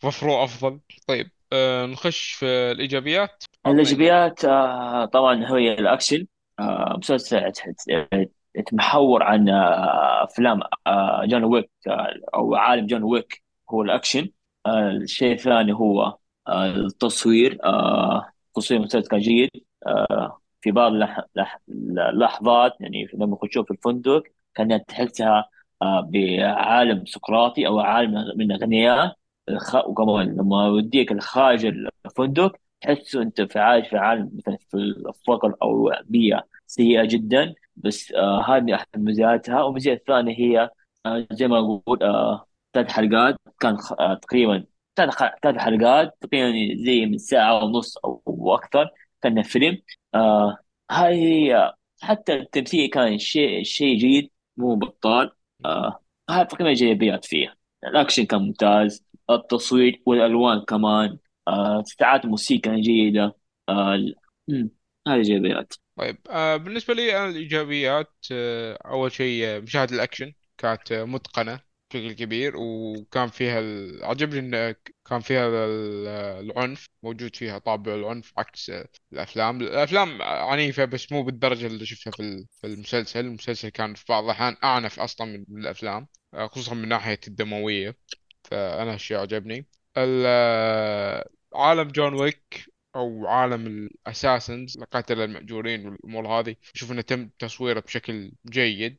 فوفروه 0.00 0.44
أفضل. 0.44 0.80
طيب 1.06 1.30
آه، 1.52 1.86
نخش 1.86 2.32
في 2.32 2.46
ايجابي 2.80 3.28
الإيجابيات 3.66 4.44
آه، 4.44 5.04
طبعا 5.04 5.44
هي 5.56 5.72
الأكشن. 5.72 6.26
آه، 6.60 6.96
مسلسل 6.98 7.52
يتمحور 8.56 9.22
عن 9.22 9.48
آه، 10.86 11.24
جون 11.24 11.44
ويك 11.44 11.70
أو 12.34 12.54
عالم 12.54 12.86
جون 12.86 13.02
ويك 13.02 13.42
هو 13.70 13.82
الأكشن. 13.82 14.30
آه، 14.66 14.90
الشيء 14.90 15.32
الثاني 15.32 15.72
هو 15.72 16.18
التصوير 16.48 17.58
آه، 17.64 18.28
تصوير 18.56 18.80
المسلسل 18.80 19.08
كان 19.08 19.20
جيد 19.20 19.50
آه، 19.86 20.40
في 20.60 20.70
بعض 20.70 20.92
اللح- 20.92 21.24
لح- 21.38 21.58
اللحظات 22.12 22.72
يعني 22.80 23.08
لما 23.14 23.38
يخشون 23.42 23.64
في 23.64 23.70
الفندق 23.70 24.22
كانت 24.54 24.88
تحسها 24.88 25.48
آه، 25.82 26.00
بعالم 26.00 27.04
سقراطي 27.06 27.66
أو 27.66 27.80
عالم 27.80 28.14
من 28.36 28.52
الأغنياء 28.52 29.14
الخ- 29.48 29.88
وكمان 29.88 30.36
لما 30.36 30.66
يوديك 30.66 31.12
الخارج 31.12 31.66
الفندق 32.06 32.56
تحس 32.80 33.16
أنت 33.16 33.40
في 33.42 33.58
عايش 33.58 33.88
في 33.88 33.96
عالم 33.96 34.30
مثلا 34.34 34.56
في 34.70 34.74
الفقر 34.76 35.54
أو 35.62 35.90
بيئه 36.04 36.44
سيئة 36.66 37.04
جدا 37.04 37.54
بس 37.76 38.12
آه 38.12 38.42
هذه 38.56 38.74
أحد 38.74 38.86
مزاياها. 38.96 39.62
والمزيه 39.62 39.92
الثانية 39.92 40.34
هي 40.38 40.70
آه 41.06 41.26
زي 41.32 41.48
ما 41.48 41.58
أقول 41.58 42.02
آه 42.02 42.46
ثلاث 42.72 42.90
حلقات 42.92 43.36
كان 43.60 43.76
آه 44.00 44.14
تقريبا 44.14 44.64
ثلاث 44.96 45.14
ثلاث 45.42 45.56
حلقات 45.56 46.18
تقريبا 46.20 46.84
زي 46.84 47.06
من 47.06 47.18
ساعة 47.18 47.64
ونص 47.64 47.96
أو 47.96 48.54
أكثر 48.54 48.90
كان 49.22 49.42
فيلم. 49.42 49.82
آه 50.14 50.58
هاي 50.90 51.52
حتى 52.02 52.34
التمثيل 52.34 52.90
كان 52.90 53.18
شيء 53.18 53.62
شيء 53.64 53.98
جيد 53.98 54.30
مو 54.56 54.74
بطال. 54.76 55.30
آه 55.64 56.00
هاي 56.30 56.44
تقريبا 56.44 56.68
ايجابيات 56.70 57.24
فيه 57.24 57.54
الأكشن 57.84 58.24
كان 58.26 58.40
ممتاز 58.42 59.04
التصوير 59.30 60.02
والألوان 60.06 60.60
كمان. 60.60 61.18
آه 61.48 61.82
ساعات 61.86 62.26
موسيقى 62.26 62.80
جيدة. 62.80 63.36
آه 63.68 63.98
هذه 65.08 65.16
ايجابيات 65.16 65.74
طيب 65.96 66.18
آه 66.30 66.56
بالنسبة 66.56 66.94
لي 66.94 67.18
أنا 67.18 67.28
الإيجابيات 67.28 68.12
آه 68.32 68.78
أول 68.86 69.12
شيء 69.12 69.44
آه، 69.46 69.60
مشاهد 69.60 69.92
الأكشن 69.92 70.32
كانت 70.58 70.92
آه، 70.92 71.04
متقنة. 71.04 71.73
بشكل 71.94 72.12
كبير 72.12 72.56
وكان 72.56 73.28
فيها 73.28 73.58
ال... 73.60 74.04
عجبني 74.04 74.38
إن 74.70 74.74
كان 75.10 75.20
فيها 75.20 75.46
ال- 75.48 76.06
العنف 76.50 76.88
موجود 77.02 77.36
فيها 77.36 77.58
طابع 77.58 77.94
العنف 77.94 78.32
عكس 78.38 78.72
الأفلام. 79.12 79.60
الأفلام 79.60 80.22
عنيفة 80.22 80.84
بس 80.84 81.12
مو 81.12 81.22
بالدرجة 81.22 81.66
اللي 81.66 81.86
شفتها 81.86 82.10
في 82.10 82.46
في 82.60 82.66
المسلسل. 82.66 83.20
المسلسل 83.20 83.68
كان 83.68 83.94
في 83.94 84.04
بعض 84.08 84.24
الأحيان 84.24 84.56
أعنف 84.64 85.00
أصلا 85.00 85.44
من 85.48 85.60
الأفلام 85.60 86.08
آه، 86.34 86.46
خصوصا 86.46 86.74
من 86.74 86.88
ناحية 86.88 87.20
الدموية 87.28 87.96
فأنا 88.44 88.94
هالشيء 88.94 89.16
عجبني. 89.18 89.66
آه، 89.96 91.28
عالم 91.54 91.88
جون 91.88 92.14
ويك 92.14 92.64
أو 92.96 93.26
عالم 93.26 93.66
ال 93.66 93.77
assassins 93.77 94.78
القتلة 94.78 95.24
المأجورين 95.24 95.86
والأمور 95.88 96.26
هذه 96.28 96.56
أشوف 96.74 96.92
إنه 96.92 97.00
تم 97.02 97.28
تصويره 97.38 97.80
بشكل 97.80 98.32
جيد. 98.46 98.98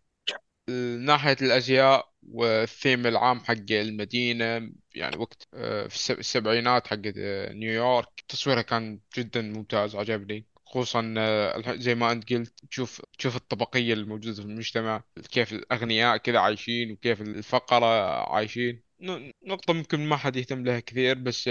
ناحية 0.99 1.35
الأزياء 1.41 2.09
والثيم 2.29 3.07
العام 3.07 3.39
حق 3.39 3.71
المدينة 3.71 4.71
يعني 4.95 5.17
وقت 5.17 5.47
آه، 5.53 5.87
في 5.87 5.95
السب- 5.95 6.19
السبعينات 6.19 6.87
حق 6.87 6.97
آه، 7.17 7.53
نيويورك 7.53 8.07
تصويرها 8.27 8.61
كان 8.61 8.99
جدا 9.17 9.41
ممتاز 9.41 9.95
عجبني. 9.95 10.45
خصوصا 10.65 11.13
آه، 11.17 11.75
زي 11.75 11.95
ما 11.95 12.11
أنت 12.11 12.33
قلت 12.33 12.53
تشوف 12.71 13.01
تشوف 13.17 13.35
الطبقية 13.35 13.93
الموجودة 13.93 14.35
في 14.35 14.41
المجتمع 14.41 15.03
كيف 15.31 15.53
الأغنياء 15.53 16.17
كذا 16.17 16.39
عايشين 16.39 16.91
وكيف 16.91 17.21
الفقراء 17.21 18.29
عايشين. 18.31 18.81
ن- 19.01 19.31
نقطة 19.45 19.73
ممكن 19.73 19.99
ما 20.07 20.17
حد 20.17 20.35
يهتم 20.35 20.63
لها 20.65 20.79
كثير 20.79 21.17
بس 21.17 21.49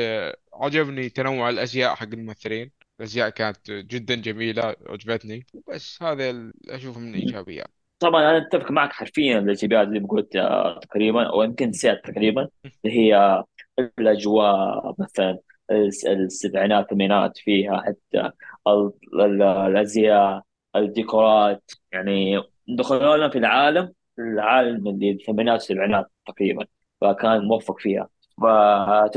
عجبني 0.54 1.08
تنوع 1.08 1.50
الأزياء 1.50 1.94
حق 1.94 2.02
الممثلين. 2.12 2.70
الأزياء 3.00 3.28
كانت 3.30 3.70
جدا 3.70 4.14
جميلة 4.14 4.76
عجبتني. 4.86 5.46
بس 5.68 6.02
هذا 6.02 6.30
ال- 6.30 6.70
أشوفه 6.70 7.00
من 7.00 7.14
الايجابيات 7.14 7.70
طبعا 8.04 8.22
أنا 8.30 8.36
أتفق 8.38 8.70
معك 8.70 8.92
حرفيا 8.92 9.38
الايجابيات 9.38 9.88
زي 9.88 9.98
ما 10.00 10.08
قلت 10.08 10.36
آه 10.36 10.78
تقريبا 10.80 11.22
أو 11.30 11.42
يمكن 11.42 11.72
سيادة 11.72 12.00
تقريبا 12.00 12.48
اللي 12.84 12.96
هي 13.00 13.44
الأجواء 13.98 14.94
مثلا 14.98 15.38
الس- 15.70 16.04
السبعينات 16.06 16.84
الثمانينات 16.84 17.38
فيها 17.38 17.82
حتى 17.86 18.30
ال- 18.68 18.92
ال- 19.20 19.42
الأزياء 19.42 20.42
الديكورات 20.76 21.70
يعني 21.92 22.42
دخلونا 22.68 23.28
في 23.28 23.38
العالم 23.38 23.92
العالم 24.18 24.88
اللي 24.88 25.10
الثمانينات 25.10 25.54
والسبعينات 25.60 26.10
تقريبا 26.26 26.66
فكان 27.00 27.44
موفق 27.48 27.78
فيها 27.80 28.08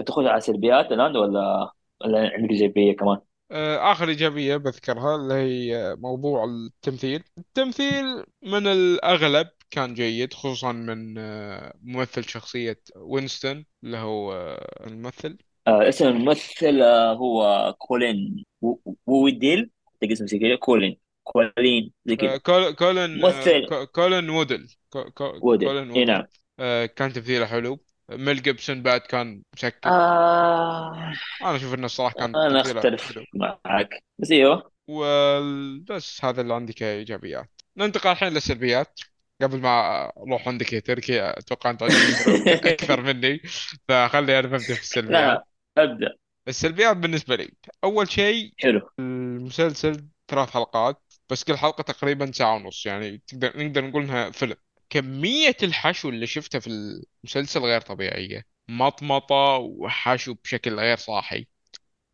تاخذ 0.05 0.25
على 0.27 0.41
سلبيات 0.41 0.91
الآن 0.91 1.17
ولا 1.17 1.71
ولا 2.01 2.19
عندك 2.33 2.51
ايجابيه 2.51 2.95
كمان؟ 2.95 3.17
آه، 3.51 3.91
آخر 3.91 4.09
إيجابية 4.09 4.57
بذكرها 4.57 5.15
اللي 5.15 5.33
هي 5.33 5.95
موضوع 5.99 6.43
التمثيل. 6.45 7.23
التمثيل 7.37 8.23
من 8.41 8.67
الأغلب 8.67 9.47
كان 9.71 9.93
جيد 9.93 10.33
خصوصا 10.33 10.71
من 10.71 11.17
آه، 11.17 11.73
ممثل 11.81 12.23
شخصية 12.23 12.81
وينستون 12.95 13.65
اللي 13.83 13.97
هو 13.97 14.33
آه، 14.33 14.87
الممثل. 14.87 15.37
آه 15.67 15.89
اسم 15.89 16.07
الممثل 16.07 16.81
هو 17.17 17.75
كولين 17.77 18.45
ووديل. 19.05 19.69
تلقى 20.01 20.13
اسمه 20.13 20.27
زي 20.27 20.39
كذا. 20.39 20.55
كولين. 20.55 20.97
كولين 21.23 21.91
زي 22.05 22.15
كذا. 22.15 22.37
كول- 22.37 22.71
كولين 22.75 23.17
ممثل. 23.21 23.65
كو- 23.69 23.85
كولين 23.85 24.29
وودل 24.29 24.67
كو- 24.89 25.11
كو- 25.11 25.39
وودل 25.41 25.67
كولين 25.67 25.91
إي 25.91 25.99
وودل 25.99 26.11
نعم. 26.11 26.25
كان 26.85 27.13
تمثيله 27.13 27.45
حلو. 27.45 27.79
ميل 28.11 28.41
جيبسون 28.41 28.81
بعد 28.81 29.01
كان 29.01 29.41
مسكر 29.53 29.89
آه. 29.89 31.13
أنا 31.41 31.55
أشوف 31.55 31.73
إنه 31.73 31.85
الصراحة 31.85 32.13
كان 32.13 32.35
أنا 32.35 32.61
أختلف 32.61 33.19
معك. 33.65 34.03
بس 34.19 34.31
إيوه. 34.31 34.71
وبس 34.87 36.25
هذا 36.25 36.41
اللي 36.41 36.53
عندي 36.53 36.73
كإيجابيات. 36.73 37.49
ننتقل 37.77 38.09
الحين 38.11 38.33
للسلبيات. 38.33 38.99
قبل 39.41 39.59
ما 39.59 40.05
أروح 40.17 40.47
عندك 40.47 40.73
يا 40.73 40.79
تركي 40.79 41.19
عندك 41.19 41.63
خبرة 41.63 41.87
أكثر 42.47 43.01
مني. 43.01 43.41
فخلي 43.87 44.39
أنا 44.39 44.47
ببدأ 44.47 44.59
في 44.59 44.81
السلبيات. 44.81 45.11
لا 45.11 45.83
أبدأ. 45.83 46.15
السلبيات 46.47 46.97
بالنسبة 46.97 47.35
لي. 47.35 47.51
أول 47.83 48.11
شيء 48.11 48.53
حلو. 48.57 48.89
المسلسل 48.99 50.07
ثلاث 50.27 50.49
حلقات 50.49 51.01
بس 51.29 51.43
كل 51.43 51.57
حلقة 51.57 51.81
تقريبا 51.81 52.31
ساعة 52.31 52.55
ونص. 52.55 52.85
يعني 52.85 53.21
تقدر 53.27 53.63
نقدر 53.63 53.85
نقول 53.85 54.03
إنها 54.03 54.31
فيلم. 54.31 54.55
كمية 54.89 55.57
الحشو 55.63 56.09
اللي 56.09 56.27
شفتها 56.27 56.59
في 56.59 56.67
المسلسل 57.23 57.59
غير 57.59 57.81
طبيعية. 57.81 58.45
مطمطة 58.69 59.55
وحشو 59.57 60.33
بشكل 60.33 60.73
غير 60.79 60.97
صاحي. 60.97 61.47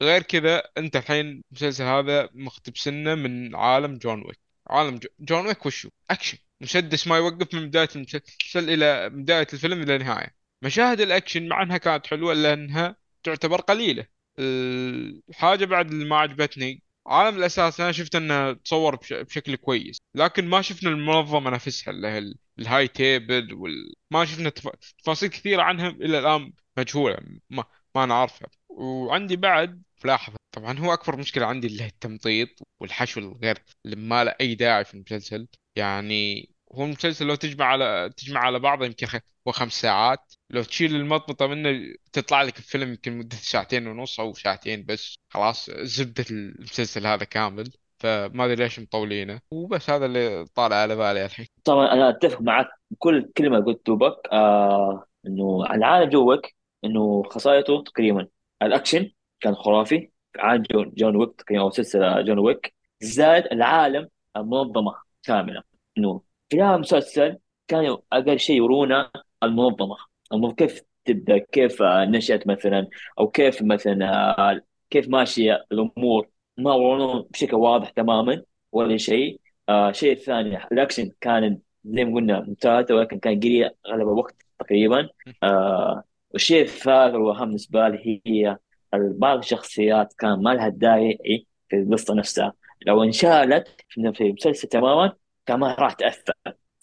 غير 0.01 0.21
كذا 0.21 0.63
انت 0.77 0.95
الحين 0.95 1.43
المسلسل 1.51 1.83
هذا 1.83 2.29
مقتبسنه 2.33 3.15
من 3.15 3.55
عالم 3.55 3.97
جون 3.97 4.21
ويك. 4.25 4.39
عالم 4.67 4.97
جو- 4.97 5.09
جون 5.19 5.47
ويك 5.47 5.65
وشو؟ 5.65 5.89
أكشن. 6.09 6.37
مسدس 6.61 7.07
ما 7.07 7.17
يوقف 7.17 7.53
من 7.53 7.67
بداية 7.67 7.89
المسلسل 7.95 8.69
إلى 8.69 9.09
بداية 9.09 9.47
الفيلم 9.53 9.81
إلى 9.81 9.95
النهاية. 9.95 10.35
مشاهد 10.61 11.01
الأكشن 11.01 11.47
مع 11.47 11.63
إنها 11.63 11.77
كانت 11.77 12.07
حلوة 12.07 12.33
الا 12.33 12.53
انها 12.53 12.95
تعتبر 13.23 13.61
قليلة. 13.61 14.07
الحاجة 14.39 15.65
بعد 15.65 15.91
اللي 15.91 16.05
ما 16.05 16.17
عجبتني 16.17 16.82
عالم 17.07 17.37
الأساس 17.37 17.81
أنا 17.81 17.91
شفت 17.91 18.15
إنه 18.15 18.53
تصور 18.53 18.95
بش- 18.95 19.13
بشكل 19.13 19.55
كويس 19.55 19.97
لكن 20.15 20.47
ما 20.49 20.61
شفنا 20.61 20.89
المنظمة 20.89 21.49
نفسها 21.49 21.91
اللي 21.91 22.07
هي 22.07 22.17
ال- 22.17 22.37
ال 22.59 22.87
High 22.87 23.16
Table 23.16 23.53
وال... 23.53 23.93
ما 24.11 24.25
شفنا 24.25 24.49
تف- 24.49 24.69
تفاصيل 25.03 25.29
كثيرة 25.29 25.61
عنها 25.63 25.89
إلى 25.89 26.19
الآن 26.19 26.53
مجهولة 26.77 27.17
ما 27.49 27.63
ما 27.95 28.05
نعرفها 28.05 28.47
وعندي 28.69 29.35
بعد 29.35 29.83
ملاحظة 30.05 30.35
طبعا 30.51 30.79
هو 30.79 30.93
أكبر 30.93 31.15
مشكلة 31.17 31.45
عندي 31.45 31.67
اللي 31.67 31.83
هي 31.83 31.87
التمطيط 31.87 32.49
والحشو 32.79 33.19
الغير 33.19 33.57
اللي 33.85 33.95
ما 33.95 34.23
له 34.23 34.35
أي 34.41 34.55
داعي 34.55 34.85
في 34.85 34.93
المسلسل 34.93 35.47
يعني 35.75 36.49
هو 36.73 36.83
المسلسل 36.85 37.25
لو 37.25 37.35
تجمع 37.35 37.65
على 37.65 38.09
تجمع 38.17 38.39
على 38.39 38.59
بعضه 38.59 38.85
يمكن 38.85 39.05
خ... 39.07 39.15
هو 39.47 39.51
خمس 39.51 39.73
ساعات. 39.73 40.33
لو 40.49 40.63
تشيل 40.63 40.95
المطمطة 40.95 41.47
منه 41.47 41.93
تطلع 42.13 42.41
لك 42.41 42.57
الفيلم 42.57 42.89
يمكن 42.89 43.17
مدة 43.17 43.35
ساعتين 43.35 43.87
ونص 43.87 44.19
أو 44.19 44.33
ساعتين 44.33 44.85
بس. 44.85 45.17
خلاص 45.29 45.69
زبدة 45.71 46.25
المسلسل 46.31 47.07
هذا 47.07 47.23
كامل. 47.23 47.71
فما 47.99 48.45
أدري 48.45 48.55
ليش 48.55 48.79
مطولينه. 48.79 49.39
وبس 49.51 49.89
هذا 49.89 50.05
اللي 50.05 50.45
طالع 50.55 50.75
على 50.75 50.95
بالي 50.95 51.25
الحين. 51.25 51.45
طبعا 51.63 51.93
أنا 51.93 52.09
أتفق 52.09 52.41
معك 52.41 52.67
بكل 52.91 53.31
كلمة 53.37 53.59
قلت 53.65 53.89
بك 53.89 54.15
آه 54.31 55.05
إنه 55.27 55.65
العالم 55.71 56.09
جون 56.09 56.27
ويك 56.27 56.45
إنه 56.85 57.23
خصائصه 57.23 57.83
تقريبا 57.83 58.27
الأكشن 58.61 59.11
كان 59.39 59.55
خرافي. 59.55 60.09
في 60.33 60.41
عالم 60.41 60.63
جون, 60.71 60.93
جون 60.97 61.15
ويك 61.15 61.35
تقريبا 61.37 61.63
أو 61.63 61.71
سلسلة 61.71 62.21
جون 62.21 62.39
ويك. 62.39 62.73
زائد 63.01 63.45
العالم 63.45 64.09
المنظمة 64.37 64.95
كاملة. 65.23 65.63
إنه 65.97 66.21
في 66.53 66.61
هذا 66.61 66.75
المسلسل 66.75 67.37
كانوا 67.67 67.97
أقل 68.13 68.39
شيء 68.39 68.55
يرونا 68.57 69.11
المنظمة. 69.43 69.95
المنظمة 70.31 70.55
كيف 70.55 70.81
تبدأ؟ 71.05 71.37
كيف 71.37 71.81
نشأت 71.83 72.47
مثلا؟ 72.47 72.87
أو 73.19 73.27
كيف 73.27 73.61
مثلا 73.61 74.61
كيف 74.89 75.09
ماشية 75.09 75.65
الأمور؟ 75.71 76.29
ما 76.57 76.73
ورونا 76.73 77.25
بشكل 77.29 77.55
واضح 77.55 77.89
تماما 77.89 78.43
ولا 78.71 78.97
شيء. 78.97 79.39
آه 79.69 79.91
شيء 79.91 80.15
ثاني 80.15 80.65
الأكشن 80.71 81.11
كان 81.21 81.59
زي 81.85 82.05
ما 82.05 82.15
قلنا 82.15 82.39
ممتاز 82.39 82.91
ولكن 82.91 83.19
كان 83.19 83.39
قليل 83.39 83.69
أغلب 83.87 84.01
الوقت 84.01 84.35
تقريبا. 84.59 85.09
آه 85.43 86.03
والشيء 86.31 86.61
الثالث 86.61 87.15
والاهم 87.15 87.45
بالنسبة 87.45 87.87
لي 87.87 88.21
هي 88.25 88.57
بعض 88.93 89.37
الشخصيات 89.37 90.13
كان 90.13 90.43
ما 90.43 90.49
لها 90.53 90.69
داعي 90.69 91.45
في 91.69 91.75
القصة 91.75 92.13
نفسها. 92.13 92.53
لو 92.87 93.03
انشالت 93.03 93.67
في 93.89 94.21
المسلسل 94.21 94.67
تماما 94.67 95.13
كان 95.45 95.59
ما 95.59 95.75
راح 95.79 95.93
تأثر. 95.93 96.33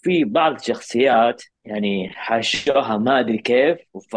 في 0.01 0.23
بعض 0.23 0.53
الشخصيات 0.55 1.43
يعني 1.65 2.09
حشوها 2.09 2.97
ما 2.97 3.19
أدري 3.19 3.37
كيف 3.37 3.77
ف 4.11 4.15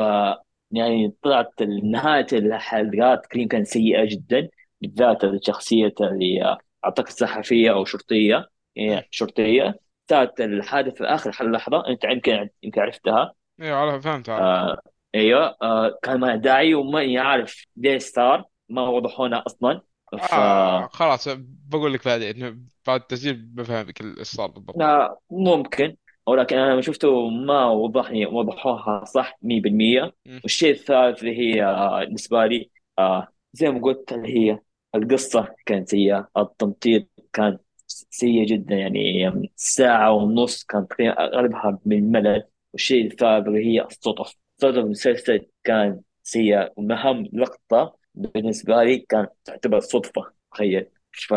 يعني 0.71 1.15
طلعت 1.23 1.63
نهاية 1.63 2.27
الحلقات 2.33 3.25
تقريبا 3.27 3.49
كانت 3.49 3.67
سيئة 3.67 4.05
جدا 4.05 4.49
بالذات 4.81 5.25
الشخصية 5.25 5.95
اللي 6.01 6.59
اعتقد 6.85 7.09
صحفيه 7.09 7.73
أو 7.73 7.85
شرطية. 7.85 8.49
إيه، 8.77 9.07
شرطية. 9.11 9.79
كانت 10.09 10.41
الحادث 10.41 10.95
في 10.95 11.05
آخر 11.05 11.51
لحظة 11.51 11.89
أنت 11.89 12.05
يمكن 12.05 12.49
يمكن 12.63 12.81
عرفتها. 12.81 13.33
أيوه 13.61 13.77
على 13.77 14.01
فهمت 14.01 14.29
آه 14.29 14.79
أيوه 15.15 15.57
آه 15.63 15.99
كان 16.03 16.21
ما 16.21 16.37
داعي 16.37 16.75
وما 16.75 17.03
يعرف 17.03 17.67
ليش 17.77 18.03
صار 18.03 18.45
ما 18.69 18.89
وضحونا 18.89 19.43
أصلا. 19.47 19.81
ف 20.17 20.35
آه 20.35 20.89
خلاص 20.93 21.29
بقول 21.69 21.93
لك 21.93 22.05
بعدين 22.05 22.69
بعد 22.87 23.01
التسجيل 23.01 23.35
بفهمك 23.37 24.01
اللي 24.01 24.25
صار 24.25 24.51
بالضبط. 24.51 24.77
لا 24.79 25.19
ممكن 25.31 25.97
ولكن 26.27 26.57
أنا 26.57 26.73
لما 26.73 26.81
شفته 26.81 27.29
ما 27.29 27.67
وضحني 27.67 28.27
وضحوها 28.27 29.05
صح 29.05 29.39
100% 29.43 30.13
مم. 30.27 30.41
والشيء 30.43 30.73
الثالث 30.73 31.21
اللي 31.21 31.39
هي 31.39 31.65
آه، 31.65 32.05
بالنسبة 32.05 32.47
لي 32.47 32.71
آه 32.99 33.29
زي 33.53 33.71
ما 33.71 33.81
قلت 33.81 34.13
اللي 34.13 34.29
هي 34.51 34.59
القصة 34.95 35.55
كانت 35.67 35.89
سيئه 35.89 36.29
التمطيط 36.37 37.09
كان 37.33 37.59
سيء 37.87 38.47
جدا 38.47 38.75
يعني 38.75 39.53
ساعة 39.57 40.13
ونص 40.13 40.65
كان 40.65 40.89
تقريبا 40.89 41.13
أغلبها 41.25 41.79
من 41.87 41.99
الملل 41.99 42.45
والشيء 42.73 43.07
الثالث 43.07 43.47
اللي 43.49 43.67
هي 43.67 43.83
الصدف. 43.85 44.35
صدف 44.59 44.79
المسلسل 44.79 45.47
كان 45.65 46.01
سيء 46.23 46.73
وأهم 46.77 47.29
لقطة 47.33 47.97
بالنسبة 48.15 48.83
لي 48.85 48.99
كانت 48.99 49.31
تعتبر 49.45 49.81
صدفة 49.81 50.33
تخيل. 50.53 50.91
ف 51.13 51.35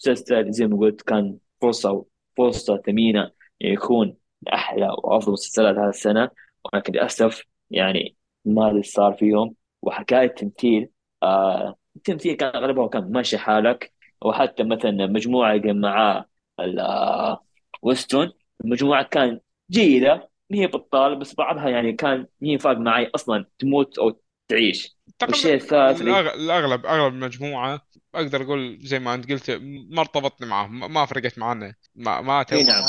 مسلسل 0.00 0.52
زي 0.52 0.66
ما 0.66 0.76
قلت 0.78 1.02
كان 1.02 1.38
فرصة 1.60 2.06
فرصة 2.36 2.76
ثمينة 2.86 3.30
يكون 3.60 4.06
من 4.42 4.48
أحلى 4.52 4.88
وأفضل 5.04 5.32
مسلسلات 5.32 5.76
هذا 5.76 5.88
السنة. 5.88 6.30
ولكن 6.64 6.92
للأسف 6.92 7.42
يعني 7.70 8.16
ما 8.44 8.70
اللي 8.70 8.82
صار 8.82 9.12
فيهم. 9.14 9.54
وحكاية 9.82 10.26
تمثيل 10.26 10.90
آه 11.22 11.76
التمثيل 11.96 12.36
كان 12.36 12.48
أغلبه 12.56 12.88
كان 12.88 13.12
ماشي 13.12 13.38
حالك. 13.38 13.92
وحتى 14.22 14.64
مثلا 14.64 14.90
مجموعة 15.06 15.56
اللي 15.56 16.28
ال- 16.60 16.78
آه، 16.80 17.44
وينستون 17.82 18.32
المجموعة 18.64 19.02
كان 19.02 19.40
جيدة 19.70 20.30
ما 20.50 20.58
هي 20.58 20.66
بطال 20.66 21.18
بس 21.18 21.34
بعضها 21.34 21.68
يعني 21.68 21.92
كان 21.92 22.26
هي 22.42 22.58
فارق 22.58 22.76
معي 22.76 23.10
أصلا 23.14 23.46
تموت 23.58 23.98
أو 23.98 24.20
تعيش. 24.48 24.96
والشيء 25.22 25.54
الثالث 25.54 26.00
الأغلب 26.00 26.86
أغلب 26.86 27.14
المجموعة 27.14 27.80
أقدر 28.14 28.42
أقول 28.42 28.78
زي 28.80 28.98
ما 28.98 29.14
أنت 29.14 29.32
قلت 29.32 29.50
ما 29.90 30.00
ارتبطت 30.00 30.44
معاهم 30.44 30.92
ما 30.92 31.06
فرقت 31.06 31.38
معنا 31.38 31.74
ما 31.94 32.20
ما 32.20 32.46
نعم. 32.52 32.84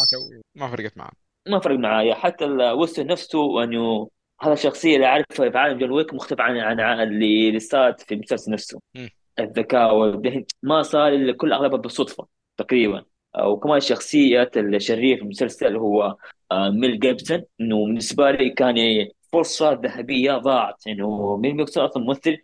ما 0.55 0.67
فرقت 0.67 0.97
معنا 0.97 1.13
ما 1.47 1.59
فرق 1.59 1.79
معايا. 1.79 2.13
حتى 2.15 2.45
الوينستون 2.45 3.07
نفسه 3.07 3.63
انه 3.63 4.09
هذا 4.41 4.53
الشخصيه 4.53 4.95
اللي 4.95 5.07
اعرفها 5.07 5.49
في 5.49 5.57
عالم 5.57 5.79
جون 5.79 5.91
ويك 5.91 6.13
مختلف 6.13 6.41
عن 6.41 6.79
عن 6.79 7.01
اللي 7.01 7.59
صارت 7.59 8.01
في 8.01 8.13
المسلسل 8.13 8.51
نفسه. 8.51 8.79
مم. 8.95 9.09
الذكاء 9.39 9.95
والذهن. 9.95 10.45
ما 10.63 10.81
صار 10.81 11.07
إلا 11.07 11.33
كل 11.33 11.53
أغلبها 11.53 11.77
بالصدفة 11.77 12.27
تقريبا. 12.57 13.05
آه، 13.35 13.47
وكمان 13.47 13.79
شخصية 13.79 14.51
الشرير 14.57 15.17
في 15.17 15.23
المسلسل 15.23 15.75
هو 15.75 16.17
آه، 16.51 16.69
ميل 16.69 16.99
جيبسون. 16.99 17.43
إنه 17.61 17.85
بالنسبة 17.85 18.31
لي 18.31 18.49
كان 18.49 18.75
فرصة 19.33 19.73
ذهبية 19.73 20.31
ضاعت. 20.31 20.87
انه 20.87 21.37
ميل 21.37 21.57
جيبسون 21.57 21.83
أصلا 21.83 22.03
ممثل 22.03 22.37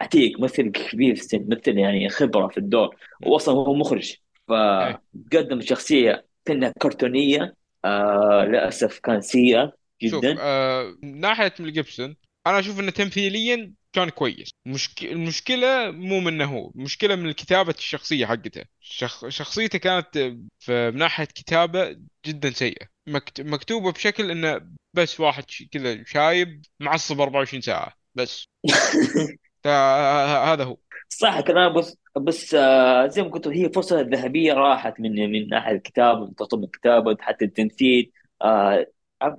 عتيق 0.00 0.40
ممثل 0.40 0.70
كبير 0.70 1.14
في 1.14 1.20
السن 1.20 1.38
ممثل 1.38 1.78
يعني 1.78 2.08
خبرة 2.08 2.48
في 2.48 2.58
الدور. 2.58 2.96
مم. 3.20 3.32
واصلا 3.32 3.54
هو 3.54 3.74
مخرج. 3.74 4.16
إيه. 4.50 5.02
فقدم 5.32 5.60
شخصية 5.60 6.26
كانها 6.44 6.72
كرتونية 6.78 7.56
آه 7.84 8.44
للأسف 8.48 8.98
كان 8.98 9.20
سيئة 9.20 9.72
شوف 10.02 10.24
جدا. 10.24 10.36
آه 10.40 10.96
من 11.02 11.20
ناحية 11.20 11.54
ميل 11.60 11.72
جيبسون 11.72 12.16
أنا 12.46 12.58
أشوف 12.58 12.80
إنه 12.80 12.90
تمثيليا 12.90 13.72
كان 13.96 14.08
كويس. 14.08 14.50
مشك... 14.66 15.04
المشكلة 15.04 15.90
مو 15.90 16.20
منه 16.20 16.44
هو 16.44 16.70
المشكلة 16.76 17.16
من 17.16 17.32
كتابة 17.32 17.74
الشخصية 17.78 18.26
حقته. 18.26 18.64
شخ... 18.80 19.28
شخصيته 19.28 19.78
كانت 19.78 20.18
في 20.58 20.90
من 20.90 20.98
ناحية 20.98 21.24
كتابة 21.24 21.96
جدا 22.26 22.50
سيئة. 22.50 22.86
مكت... 23.06 23.40
مكتوبة 23.40 23.92
بشكل 23.92 24.30
إنه 24.30 24.60
بس 24.94 25.20
واحد 25.20 25.50
ش- 25.50 25.62
كذا 25.72 26.04
شايب 26.04 26.62
معصب 26.80 27.20
24 27.20 27.60
ساعة 27.60 27.92
بس. 28.14 28.46
هذا 29.66 30.64
هو. 30.64 30.76
صح 31.08 31.40
كلام 31.40 31.74
بس 31.74 31.96
بس 32.16 32.54
آه، 32.54 33.06
زي 33.06 33.22
ما 33.22 33.28
قلت 33.28 33.48
هي 33.48 33.68
فرصة 33.72 34.00
ذهبية 34.00 34.52
راحت 34.52 35.00
من 35.00 35.32
من 35.32 35.48
ناحية 35.48 35.72
الكتاب 35.76 36.18
من 36.20 36.34
تطور 36.34 36.64
الكتابة 36.64 37.16
حتى 37.20 37.44
التمثيل. 37.44 38.12
آه، 38.42 38.86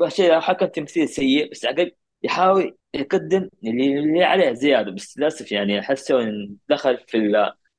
شيء 0.08 0.40
حكى 0.40 0.66
التمثيل 0.66 1.10
سيء 1.10 1.52
بس 1.52 1.66
عقل 1.66 1.92
يحاول 2.24 2.78
يقدم 2.94 3.50
اللي, 3.64 4.00
اللي 4.00 4.24
عليه 4.24 4.54
زيادة 4.54 4.92
بس 4.92 5.18
للأسف 5.18 5.52
يعني 5.52 5.80
أحسه 5.80 6.24
إن 6.24 6.56
دخل 6.70 6.98
في 7.08 7.18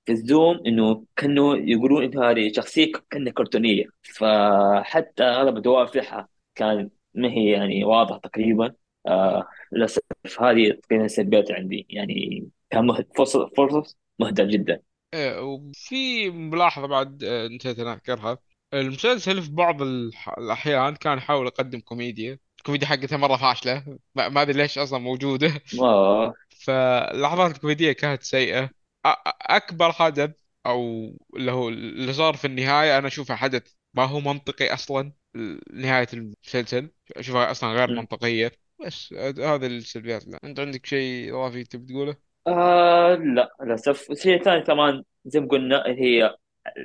في 0.07 0.13
الزوم 0.13 0.61
إنه 0.67 1.05
كانوا 1.17 1.57
يقولون 1.57 2.05
إنه 2.05 2.31
هذه 2.31 2.53
شخصية 2.53 2.93
كأنها 3.11 3.33
كرتونية. 3.33 3.85
فحتى 4.03 5.23
أغلب 5.25 5.63
دوافعها 5.63 6.29
كان 6.55 6.91
ما 7.15 7.29
هي 7.29 7.51
يعني 7.51 7.85
واضحة 7.85 8.19
تقريبا. 8.19 8.75
آه 9.07 9.49
للأسف 9.73 10.03
هذه 10.41 10.71
تقريبا 10.83 11.05
السلبيات 11.05 11.51
عندي. 11.51 11.87
يعني 11.91 12.49
كان 12.71 12.87
مهد 12.87 13.07
فرصة 13.17 13.51
فرصة 13.57 13.95
مهدر 14.19 14.45
جدا. 14.45 14.81
إيه، 15.15 15.41
وفي 15.41 16.31
ملاحظة 16.31 16.87
بعد 16.87 17.25
آه، 17.25 17.49
نسيت 17.49 17.79
أنا 17.79 17.93
أذكرها. 17.93 18.39
المسلسل 18.75 19.43
في 19.43 19.51
بعض 19.53 19.83
الأحيان 20.39 20.97
كان 20.97 21.19
يحاول 21.19 21.47
يقدم 21.47 21.81
كوميديا. 21.81 22.39
الكوميديا 22.69 22.87
حقتها 22.89 23.17
مرة 23.17 23.37
فاشلة. 23.37 23.99
ما 24.15 24.43
أدري 24.43 24.53
ليش 24.59 24.79
أصلا 24.79 24.99
موجودة. 24.99 25.53
آه. 25.81 26.35
فاللحظات 26.65 27.55
الكوميدية 27.55 27.93
كانت 27.93 28.23
سيئة. 28.23 28.71
أكبر 29.41 29.93
حدث 29.93 30.31
أو 30.67 31.11
اللي 31.37 31.53
هو 31.53 31.69
اللي 31.69 32.13
صار 32.13 32.35
في 32.35 32.47
النهاية 32.47 32.99
أنا 32.99 33.07
أشوفه 33.07 33.35
حدث 33.35 33.73
ما 33.95 34.05
هو 34.05 34.21
منطقي 34.21 34.75
أصلا 34.75 35.13
نهاية 35.73 36.07
المسلسل. 36.13 36.91
أشوفها 37.17 37.51
أصلا 37.51 37.71
غير. 37.73 37.91
منطقية. 37.97 38.53
بس 38.87 39.13
هذا 39.39 39.67
السلبيات. 39.67 40.27
لا. 40.27 40.39
أنت 40.45 40.61
عندك 40.61 40.87
شيء 40.87 41.31
إضافي 41.31 41.65
تبي 41.65 41.93
تقوله؟ 41.93 42.17
آه 42.47 43.15
لا. 43.15 43.51
للأسف. 43.63 44.11
الشيء 44.11 44.39
الثاني 44.39 44.63
كمان 44.63 45.05
زي 45.25 45.41
ما 45.41 45.49
قلنا 45.49 45.85
هي 45.87 46.37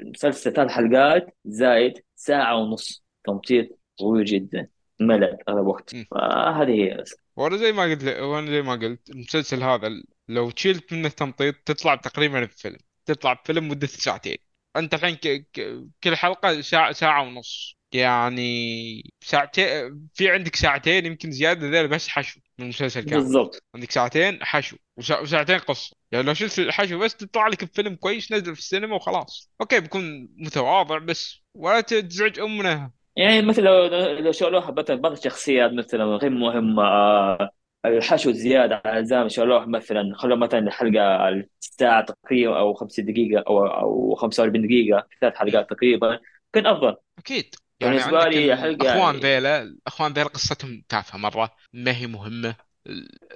مسلسل 0.05 0.53
ثلاث 0.53 0.71
حلقات 0.71 1.35
زائد 1.45 1.93
ساعة 2.15 2.55
ونص. 2.57 3.03
تمطيط 3.25 3.79
طويل 3.99 4.25
جدا. 4.25 4.67
ملل 4.99 5.37
أغلب 5.49 5.67
وقت 5.67 5.95
فهذه 6.11 6.71
هي 6.71 7.03
وأنا 7.35 7.57
زي 7.57 7.71
ما 7.71 7.83
قلت 7.83 8.03
وأنا 8.03 8.51
زي 8.51 8.61
ما 8.61 8.73
قلت 8.73 9.09
المسلسل 9.09 9.63
هذا 9.63 9.89
لو 10.27 10.51
شلت 10.55 10.93
منه 10.93 11.09
تمطيط 11.09 11.55
تطلع 11.55 11.95
تقريبا 11.95 12.45
بفيلم. 12.45 12.77
تطلع 13.05 13.33
بفيلم 13.33 13.67
مدته 13.67 13.97
ساعتين. 13.97 14.37
أنت 14.75 14.93
الحين 14.93 15.15
ك... 15.15 15.27
ك... 15.53 15.85
كل 16.03 16.15
حلقة 16.15 16.61
ساعة 16.61 16.91
ساعة 16.91 17.23
ونص. 17.23 17.77
يعني 17.91 19.11
ساعتين 19.21 20.07
في 20.13 20.29
عندك 20.29 20.55
ساعتين 20.55 21.05
يمكن 21.05 21.31
زيادة 21.31 21.67
ذيل 21.67 21.87
بس 21.87 22.07
حشو 22.07 22.39
من 22.59 22.65
المسلسل 22.65 23.01
كامل. 23.01 23.23
بالضبط. 23.23 23.63
عندك 23.75 23.91
ساعتين 23.91 24.43
حشو 24.43 24.77
وسا... 24.97 25.19
وساعتين 25.19 25.57
قصة. 25.57 25.95
يعني 26.11 26.25
لو 26.25 26.33
شلت 26.33 26.59
الحشو 26.59 26.99
بس 26.99 27.15
تطلع 27.15 27.47
لك 27.47 27.63
بفيلم 27.63 27.95
كويس 27.95 28.31
نزل 28.31 28.55
في 28.55 28.61
السينما 28.61 28.95
وخلاص. 28.95 29.51
أوكي 29.61 29.79
بيكون 29.79 30.29
متواضع 30.37 30.97
بس 30.97 31.39
ولا 31.53 31.81
تزعج 31.81 32.39
أمنا. 32.39 32.91
يعني 33.15 33.41
مثل 33.41 33.63
لو 33.63 33.85
لو 34.19 34.31
شالوها 34.31 34.71
مثلا 34.71 34.95
بعض 34.95 35.11
الشخصيات 35.11 35.71
مثلا 35.73 36.03
غير 36.05 36.29
مهمة 36.31 36.83
آه، 36.83 37.49
الحشو 37.85 38.31
زيادة 38.31 38.81
على 38.85 38.99
الزام 38.99 39.29
شالوها 39.29 39.65
مثلا 39.65 40.13
خلوا 40.15 40.37
مثلا 40.37 40.59
الحلقة 40.59 41.29
الساعة 41.61 42.05
تقريبا 42.05 42.59
أو 42.59 42.73
50 42.73 43.05
دقيقة 43.05 43.43
أو 43.47 43.65
أو 43.67 44.15
45 44.15 44.67
دقيقة 44.67 45.07
ثلاث 45.21 45.35
حلقات 45.35 45.69
تقريبا 45.69 46.19
كان 46.53 46.65
أفضل. 46.67 46.95
أكيد. 47.17 47.55
يعني 47.79 47.95
بالنسبة 47.95 48.01
عندك 48.01 48.27
لي 48.27 48.55
حلقة 48.57 48.85
الاخوان 48.85 49.15
يعني 49.15 49.19
ذيلا 49.19 49.61
الاخوان 49.63 50.13
ذيلا 50.13 50.27
قصتهم 50.27 50.83
تافهة 50.89 51.17
مرة 51.17 51.55
ما 51.73 51.97
هي 51.97 52.07
مهمة. 52.07 52.55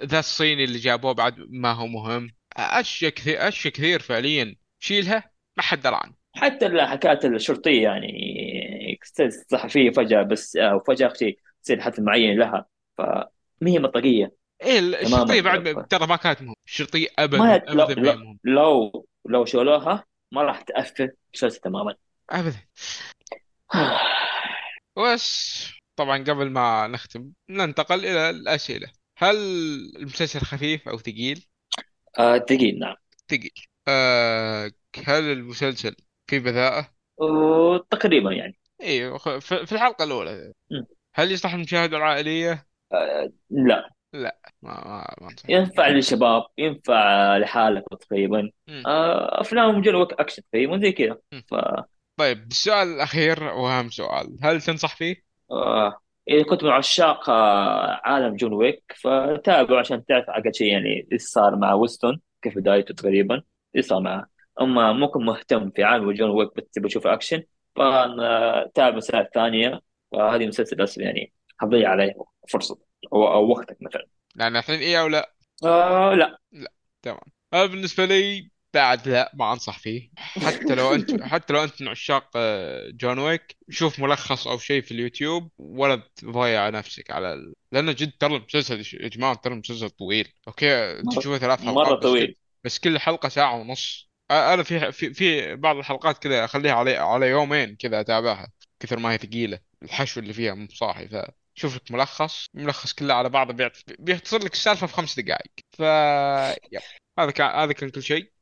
ذا 0.04 0.18
الصيني 0.18 0.64
اللي 0.64 0.78
جابوه 0.78 1.12
بعد 1.12 1.34
ما 1.50 1.72
هو 1.72 1.86
مهم. 1.86 2.30
أشياء 2.56 3.10
كثير 3.12 3.48
أشياء 3.48 3.72
كثير 3.74 4.00
فعليا 4.00 4.56
شيلها 4.80 5.30
ما 5.56 5.62
حد 5.62 5.80
درى 5.80 5.94
عنه 6.04 6.14
حتى 6.36 6.66
الحكايات 6.66 7.24
الشرطية 7.24 7.82
يعني 7.82 8.06
تصير 9.04 9.30
صحفية 9.50 9.90
فجأة 9.90 10.22
بس 10.22 10.56
آه، 10.56 10.76
وفجأة 10.76 11.12
شيء 11.12 11.38
يصير 11.64 11.80
حدث 11.80 12.00
معين 12.00 12.38
لها. 12.38 12.66
فما 12.98 13.28
هي 13.66 13.78
منطقية 13.78 14.38
إيه 14.62 14.78
الشرطية 14.78 15.40
بعد 15.40 15.86
ترى 15.86 16.06
ما 16.06 16.16
كانت 16.16 16.42
مهمه 16.42 16.54
الشرطية 16.66 17.08
ابدا 17.18 17.38
ما 17.38 17.56
ابدا 17.56 18.14
لو 18.14 18.36
لو 18.44 19.06
لو 19.24 19.44
شالوها 19.44 20.04
ما 20.32 20.42
راح 20.42 20.62
تأثر 20.62 21.10
مسلسل 21.34 21.60
تماما. 21.60 21.94
ابدا. 22.30 22.66
بس 24.98 25.68
طبعا 25.96 26.18
قبل 26.18 26.50
ما 26.50 26.86
نختم 26.86 27.32
ننتقل 27.48 27.98
إلى 27.98 28.30
الأسئلة. 28.30 28.92
هل 29.18 29.36
المسلسل 29.96 30.40
خفيف 30.40 30.88
أو 30.88 30.98
ثقيل؟ 30.98 31.44
آه 32.18 32.36
دقيق 32.36 32.74
نعم. 32.74 32.94
ثقيل. 33.28 33.52
أه 33.88 34.70
هل 35.06 35.22
المسلسل 35.32 35.96
فيه 36.26 36.38
بذاءة؟ 36.38 36.94
تقريبا 37.90 38.32
يعني. 38.32 38.57
أيوه 38.82 39.18
خ- 39.18 39.38
في 39.38 39.72
الحلقة 39.72 40.04
الأولى 40.04 40.52
م. 40.70 40.82
هل 41.14 41.32
يصلح 41.32 41.54
المشاهدة 41.54 41.96
العائلية؟ 41.96 42.66
آه 42.92 43.32
لا 43.50 43.90
لا 44.12 44.38
ما 44.62 44.72
ما 44.72 45.14
ما 45.20 45.34
ينفع 45.48 45.88
للشباب 45.88 46.46
ينفع 46.58 47.36
لحالك 47.36 47.84
تقريبا. 48.00 48.50
آه 48.86 49.40
أفلام 49.40 49.96
وقت 49.96 50.12
أكشن 50.12 50.42
تقريبا 50.52 50.78
زي 50.78 50.92
كذا. 50.92 51.18
ف 51.50 51.54
طيب 52.16 52.46
السؤال 52.50 52.88
الأخير 52.88 53.42
وأهم 53.44 53.90
سؤال 53.90 54.36
هل 54.42 54.60
تنصح 54.60 54.96
فيه؟ 54.96 55.22
آه 55.50 56.00
إذا 56.28 56.42
كنت 56.42 56.64
من 56.64 56.70
عشاق 56.70 57.30
آه 57.30 58.00
عالم 58.04 58.36
جون 58.36 58.52
ويك 58.52 58.82
فتابعوا 58.96 59.78
عشان 59.78 60.04
تعرف 60.04 60.24
أقل 60.28 60.54
شيء 60.54 60.72
يعني 60.72 61.08
إيش 61.12 61.22
صار 61.22 61.56
مع 61.56 61.72
وينستون 61.72 62.20
كيف 62.42 62.58
بدايته 62.58 62.94
تقريبا 62.94 63.42
إيش 63.76 63.86
صار 63.86 64.00
معه 64.00 64.26
أما 64.60 64.92
ما 64.92 65.00
كنت 65.00 65.24
مهتم 65.24 65.70
في 65.70 65.84
عالم 65.84 66.12
جون 66.12 66.30
ويك 66.30 66.56
بس 66.56 66.64
تبي 66.72 66.88
تشوف 66.88 67.06
أكشن 67.06 67.42
فتابع 67.78 68.96
مسلسلات 68.96 69.30
ثانية 69.34 69.80
وهذه 70.12 70.46
مسلسل 70.46 70.76
بس 70.76 70.98
يعني 70.98 71.32
حتضيع 71.58 71.90
عليه 71.90 72.12
فرصة 72.48 72.78
أو, 73.12 73.28
أو 73.34 73.50
وقتك 73.50 73.76
مثلا. 73.82 74.06
لأن 74.34 74.56
الحين 74.56 74.78
إيه 74.80 75.00
أو 75.00 75.06
لا؟ 75.08 75.34
آه 75.64 76.14
لا. 76.14 76.38
لا 76.52 76.72
تمام. 77.02 77.20
أنا 77.54 77.66
بالنسبة 77.66 78.04
لي 78.04 78.50
بعد 78.74 79.08
لا 79.08 79.32
ما 79.34 79.52
أنصح 79.52 79.78
فيه. 79.78 80.10
حتى 80.16 80.74
لو 80.74 80.94
أنت 80.94 81.14
حتى 81.22 81.52
لو 81.52 81.64
أنت 81.64 81.82
من 81.82 81.88
عشاق 81.88 82.30
آه، 82.36 82.90
جون 82.90 83.18
ويك 83.18 83.56
شوف 83.70 84.00
ملخص 84.00 84.46
أو 84.48 84.58
شيء 84.58 84.82
في 84.82 84.92
اليوتيوب 84.92 85.50
ولا 85.58 86.02
تضيع 86.16 86.68
نفسك 86.68 87.10
على 87.10 87.32
ال... 87.34 87.54
لأنه 87.72 87.92
جد 87.92 88.12
ترى 88.20 88.36
المسلسل 88.36 89.02
يا 89.02 89.08
جماعة 89.08 89.34
ترى 89.34 89.54
المسلسل 89.54 89.90
طويل. 89.90 90.32
مرة 91.02 91.12
تشوفه 91.18 91.38
ثلاث 91.38 91.60
حلقات 91.60 91.98
كل 92.00 92.00
طويل. 92.00 92.36
بس 92.64 92.78
كل 92.78 92.98
حلقة 92.98 93.28
ساعة 93.28 93.56
ونص. 93.60 94.07
آه، 94.30 94.54
أنا 94.54 94.62
في 94.62 94.92
في 94.92 95.14
في 95.14 95.56
بعض 95.56 95.76
الحلقات 95.76 96.18
كذا 96.18 96.44
أخليها 96.44 96.72
على 96.72 96.96
على 96.96 97.26
يومين 97.28 97.76
كذا 97.76 98.00
أتابعها 98.00 98.48
كثر 98.80 98.98
ما 98.98 99.12
هي 99.12 99.18
ثقيلة. 99.18 99.60
الحشو 99.82 100.20
اللي 100.20 100.32
فيها 100.32 100.54
مو 100.54 100.68
صاحي 100.70 101.08
فشوف 101.08 101.76
لك 101.76 101.90
ملخص 101.92 102.46
ملخص 102.54 102.92
كله 102.92 103.14
على 103.14 103.28
بعضه 103.28 103.52
بيعت- 103.52 103.78
بيختصر 104.00 104.38
لك 104.38 104.52
السالفة 104.52 104.86
في 104.86 104.92
خمس 104.94 105.20
دقائق 105.20 105.50
ف 105.72 105.80
يب. 106.72 106.80
هذا 107.18 107.30
كان 107.30 107.46
هذا 107.60 107.72
كان 107.72 107.90
كل 107.90 108.02
شيء. 108.02 108.32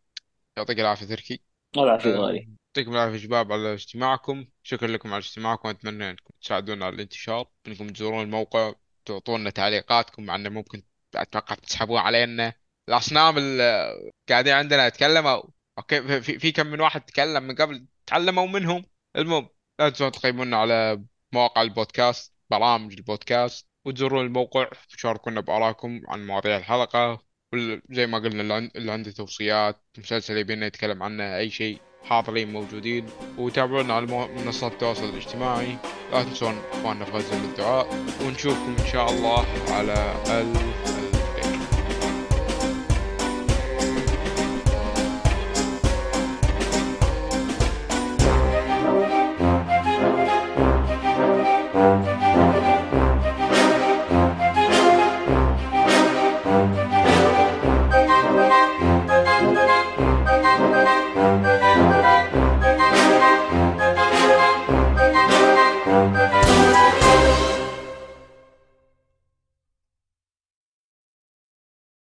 يعطيك 0.58 0.80
العافية 0.80 1.06
تركي. 1.06 1.40
في 1.74 1.80
أه، 1.80 2.16
غالي 2.16 2.48
يعطيكم 2.76 2.92
العافية 2.96 3.18
شباب 3.18 3.52
على 3.52 3.74
استماعكم 3.74 4.46
شكرا 4.62 4.88
لكم 4.88 5.12
على 5.12 5.18
استماعكم 5.18 5.68
أتمنى 5.68 6.10
أنكم 6.10 6.34
تساعدونا 6.42 6.86
على 6.86 6.94
الانتشار 6.94 7.48
أنكم 7.66 7.88
تزورون 7.88 8.22
الموقع 8.22 8.72
تعطونا 9.04 9.50
تعليقاتكم 9.50 10.22
مع 10.24 10.34
أنه 10.34 10.48
ممكن 10.48 10.82
أتوقع 11.14 11.54
تسحبون 11.54 11.98
علينا. 11.98 12.52
الأصنام 12.88 13.38
اللي 13.38 13.92
قاعدين 14.28 14.52
عندنا 14.54 14.86
يتكلموا 14.86 15.42
أوكي 15.78 16.20
في, 16.22 16.38
في 16.38 16.52
كم 16.52 16.66
من 16.66 16.80
واحد 16.80 17.00
تكلم 17.00 17.42
من 17.42 17.54
قبل 17.54 17.86
تعلموا 18.06 18.46
منهم. 18.46 18.84
المهم 19.16 19.48
لا 19.78 19.88
تنسون 19.88 20.12
تقيمونا 20.12 20.56
على 20.56 21.02
مواقع 21.32 21.62
البودكاست 21.62 22.34
برامج 22.50 22.92
البودكاست 22.92 23.66
وتزورون 23.84 24.26
الموقع 24.26 24.68
وتشاركونا 24.92 25.40
بآرائكم 25.40 26.00
عن 26.08 26.26
مواضيع 26.26 26.56
الحلقة. 26.56 27.18
وال- 27.52 27.82
زي 27.90 28.06
ما 28.06 28.18
قلنا 28.18 28.42
اللي 28.42 28.54
عن- 28.54 28.70
اللي 28.76 28.92
عنده 28.92 29.10
توصيات 29.10 29.82
مسلسل 29.98 30.36
يبينا 30.36 30.66
يتكلم 30.66 31.02
عنه 31.02 31.36
أي 31.36 31.50
شيء 31.50 31.80
حاضرين 32.04 32.52
موجودين 32.52 33.06
وتابعونا 33.38 33.94
على 33.94 34.06
منصات 34.06 34.72
التواصل 34.72 35.08
الاجتماعي. 35.08 35.76
لا 36.12 36.22
تنسون 36.22 36.58
إخواننا 36.72 37.04
في 37.04 37.10
غزة 37.10 37.40
بالدعاء 37.42 37.86
ونشوفكم 38.22 38.76
إن 38.78 38.86
شاء 38.92 39.10
الله 39.10 39.46
على 39.72 40.22
ألف 40.26 40.85